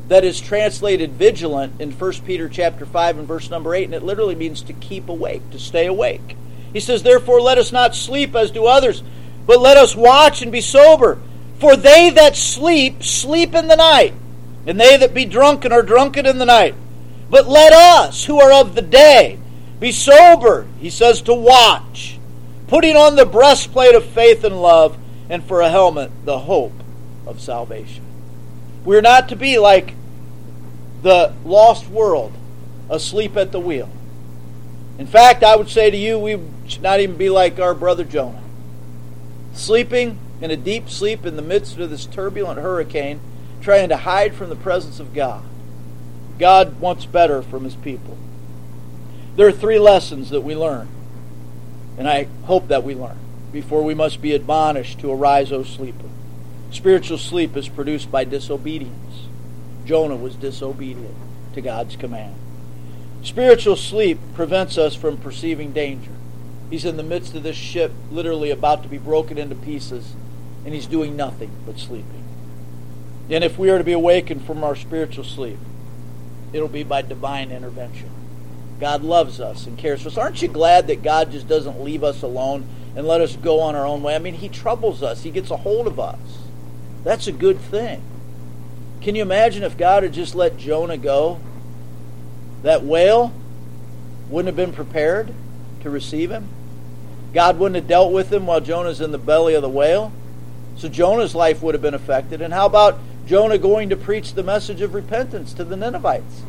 that 0.09 0.25
is 0.25 0.41
translated 0.41 1.13
vigilant 1.13 1.81
in 1.81 1.91
1 1.91 2.13
Peter 2.27 2.49
chapter 2.49 2.85
5 2.85 3.19
and 3.19 3.29
verse 3.29 3.51
number 3.51 3.75
8 3.75 3.85
and 3.85 3.95
it 3.95 4.03
literally 4.03 4.35
means 4.35 4.63
to 4.63 4.73
keep 4.73 5.09
awake, 5.09 5.49
to 5.51 5.59
stay 5.59 5.87
awake. 5.87 6.37
He 6.73 6.81
says 6.81 7.03
therefore 7.03 7.41
let 7.41 7.59
us 7.59 7.73
not 7.73 7.95
sleep 7.95 8.35
as 8.35 8.51
do 8.51 8.67
others, 8.67 9.03
but 9.47 9.61
let 9.61 9.77
us 9.77 9.97
watch 9.97 10.43
and 10.43 10.53
be 10.53 10.61
sober. 10.61 11.19
For 11.59 11.77
they 11.77 12.11
that 12.11 12.37
sleep 12.37 13.03
sleep 13.03 13.55
in 13.55 13.69
the 13.69 13.77
night, 13.77 14.13
and 14.67 14.79
they 14.79 14.97
that 14.97 15.15
be 15.15 15.25
drunken 15.25 15.73
are 15.73 15.83
drunken 15.83 16.27
in 16.27 16.39
the 16.39 16.45
night. 16.45 16.75
But 17.31 17.49
let 17.49 17.73
us 17.73 18.25
who 18.25 18.41
are 18.41 18.53
of 18.53 18.75
the 18.75 18.83
day 18.83 19.39
be 19.81 19.93
sober, 19.93 20.67
he 20.81 20.91
says 20.91 21.23
to 21.23 21.35
watch, 21.35 22.19
putting 22.67 22.97
on 22.97 23.17
the 23.17 23.27
breastplate 23.27 23.95
of 23.95 24.05
faith 24.05 24.45
and 24.45 24.61
love, 24.61 24.99
and 25.29 25.43
for 25.45 25.61
a 25.61 25.71
helmet 25.71 26.11
the 26.25 26.41
hope 26.41 26.73
of 27.27 27.41
salvation. 27.41 28.05
We're 28.85 29.01
not 29.01 29.29
to 29.31 29.37
be 29.37 29.59
like 29.59 29.95
the 31.03 31.33
lost 31.45 31.89
world, 31.89 32.33
asleep 32.89 33.37
at 33.37 33.53
the 33.53 33.61
wheel. 33.61 33.89
In 34.99 35.07
fact, 35.07 35.43
I 35.43 35.57
would 35.57 35.69
say 35.69 35.91
to 35.91 35.97
you, 35.97 36.19
we 36.19 36.39
should 36.67 36.83
not 36.83 37.01
even 37.01 37.17
be 37.17 37.31
like 37.31 37.59
our 37.59 37.75
brother 37.75 38.05
Jonah. 38.05 38.43
Sleeping 39.53 40.19
in 40.41 40.51
a 40.51 40.57
deep 40.57 40.89
sleep 40.89 41.25
in 41.25 41.37
the 41.37 41.43
midst 41.43 41.79
of 41.79 41.91
this 41.91 42.07
turbulent 42.07 42.61
hurricane, 42.61 43.21
trying 43.61 43.89
to 43.89 43.97
hide 43.97 44.35
from 44.35 44.51
the 44.51 44.57
presence 44.57 45.01
of 45.01 45.15
God. 45.15 45.45
God 46.39 46.81
wants 46.81 47.07
better 47.07 47.43
from 47.43 47.65
his 47.65 47.77
people. 47.77 48.19
There 49.37 49.47
are 49.47 49.53
three 49.53 49.79
lessons 49.79 50.31
that 50.31 50.43
we 50.43 50.55
learn 50.55 50.89
And 51.97 52.09
I 52.09 52.27
hope 52.45 52.69
that 52.69 52.85
we 52.85 52.95
learn 52.95 53.19
before 53.53 53.83
we 53.83 53.95
must 53.95 54.21
be 54.21 54.33
admonished 54.33 54.99
to 55.01 55.13
arise, 55.13 55.53
O 55.53 55.63
sleeper. 55.63 56.09
Spiritual 56.75 57.19
sleep 57.19 57.57
is 57.57 57.69
produced 57.69 58.11
by 58.11 58.25
disobedience. 58.25 59.29
Jonah 59.87 60.17
was 60.17 60.35
disobedient 60.35 61.15
to 61.55 61.61
God's 61.61 61.95
command. 61.95 62.35
Spiritual 63.23 63.77
sleep 63.77 64.19
prevents 64.35 64.77
us 64.77 64.97
from 64.97 65.17
perceiving 65.17 65.73
danger. 65.73 66.11
He's 66.71 66.85
in 66.85 66.97
the 66.97 67.05
midst 67.05 67.37
of 67.37 67.45
this 67.45 67.57
ship, 67.57 67.93
literally 68.11 68.51
about 68.51 68.83
to 68.83 68.89
be 68.89 68.99
broken 68.99 69.39
into 69.39 69.55
pieces, 69.55 70.15
and 70.65 70.75
he's 70.75 70.89
doing 70.89 71.17
nothing 71.17 71.53
but 71.65 71.79
sleeping. 71.79 72.25
And 73.31 73.45
if 73.45 73.57
we 73.57 73.71
are 73.71 73.79
to 73.79 73.85
be 73.85 73.93
awakened 73.93 74.45
from 74.45 74.65
our 74.65 74.75
spiritual 74.75 75.25
sleep, 75.25 75.59
it'll 76.53 76.67
be 76.67 76.83
by 76.83 77.03
divine 77.03 77.53
intervention. 77.53 78.11
God 78.81 79.05
loves 79.05 79.39
us 79.41 79.69
and 79.69 79.79
cares 79.79 80.03
for 80.03 80.09
us. 80.09 80.19
Aren't 80.19 80.43
you 80.43 80.49
glad 80.49 80.89
that 80.89 81.05
God 81.05 81.31
just 81.31 81.47
doesn't 81.47 81.85
leave 81.85 82.03
us 82.03 82.23
alone 82.23 82.67
and 82.97 83.07
let 83.07 83.21
us 83.21 83.37
go 83.37 83.61
on 83.61 83.77
our 83.77 83.87
own 83.87 84.03
way? 84.03 84.17
I 84.17 84.19
mean, 84.19 84.35
He 84.35 84.49
troubles 84.49 85.05
us, 85.05 85.23
He 85.23 85.31
gets 85.31 85.53
a 85.53 85.57
hold 85.57 85.87
of 85.87 86.01
us. 86.01 86.19
That's 87.05 87.27
a 87.27 87.33
good 87.33 87.61
thing. 87.61 88.03
Can 89.03 89.15
you 89.15 89.23
imagine 89.23 89.63
if 89.63 89.77
God 89.77 90.03
had 90.03 90.15
just 90.15 90.35
let 90.35 90.57
Jonah 90.57 90.97
go? 90.97 91.39
That 92.63 92.83
whale 92.83 93.33
wouldn't 94.31 94.47
have 94.47 94.57
been 94.57 94.75
prepared 94.75 95.33
to 95.83 95.91
receive 95.91 96.31
him. 96.31 96.49
God 97.35 97.59
wouldn't 97.59 97.77
have 97.77 97.87
dealt 97.87 98.13
with 98.13 98.33
him 98.33 98.47
while 98.47 98.61
Jonah's 98.61 99.01
in 99.01 99.13
the 99.13 99.19
belly 99.19 99.55
of 99.55 99.63
the 99.63 99.69
whale. 99.69 100.13
So 100.77 100.89
Jonah's 100.89 101.35
life 101.35 101.63
would 101.63 101.75
have 101.75 101.83
been 101.83 101.95
affected. 101.95 102.41
And 102.41 102.55
how 102.55 102.67
about 102.67 102.99
Jonah 103.27 103.59
going 103.59 103.91
to 103.91 103.97
preach 103.97 104.33
the 104.33 104.43
message 104.43 104.81
of 104.81 104.95
repentance 104.95 105.53
to 105.55 105.65
the 105.65 105.77
Ninevites? 105.77 106.43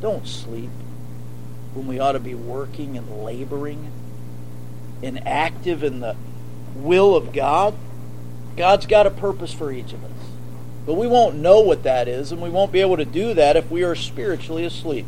Don't 0.00 0.26
sleep 0.26 0.70
when 1.74 1.86
we 1.86 1.98
ought 1.98 2.12
to 2.12 2.20
be 2.20 2.34
working 2.34 2.96
and 2.96 3.24
laboring 3.24 3.90
and 5.02 5.26
active 5.26 5.82
in 5.82 6.00
the 6.00 6.16
will 6.74 7.16
of 7.16 7.32
God. 7.32 7.74
God's 8.56 8.86
got 8.86 9.06
a 9.06 9.10
purpose 9.10 9.52
for 9.52 9.70
each 9.70 9.92
of 9.92 10.02
us. 10.04 10.10
But 10.86 10.94
we 10.94 11.06
won't 11.06 11.36
know 11.36 11.60
what 11.60 11.82
that 11.82 12.08
is, 12.08 12.30
and 12.32 12.40
we 12.40 12.48
won't 12.48 12.72
be 12.72 12.80
able 12.80 12.96
to 12.96 13.04
do 13.04 13.34
that 13.34 13.56
if 13.56 13.70
we 13.70 13.82
are 13.82 13.94
spiritually 13.94 14.64
asleep. 14.64 15.06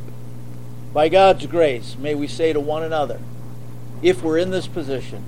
By 0.92 1.08
God's 1.08 1.46
grace, 1.46 1.96
may 1.96 2.14
we 2.14 2.26
say 2.26 2.52
to 2.52 2.60
one 2.60 2.82
another, 2.82 3.20
if 4.02 4.22
we're 4.22 4.38
in 4.38 4.50
this 4.50 4.66
position, 4.66 5.22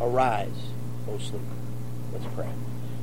arise, 0.00 0.70
O 1.08 1.18
sleeper. 1.18 1.44
Let's 2.12 2.26
pray. 2.34 2.48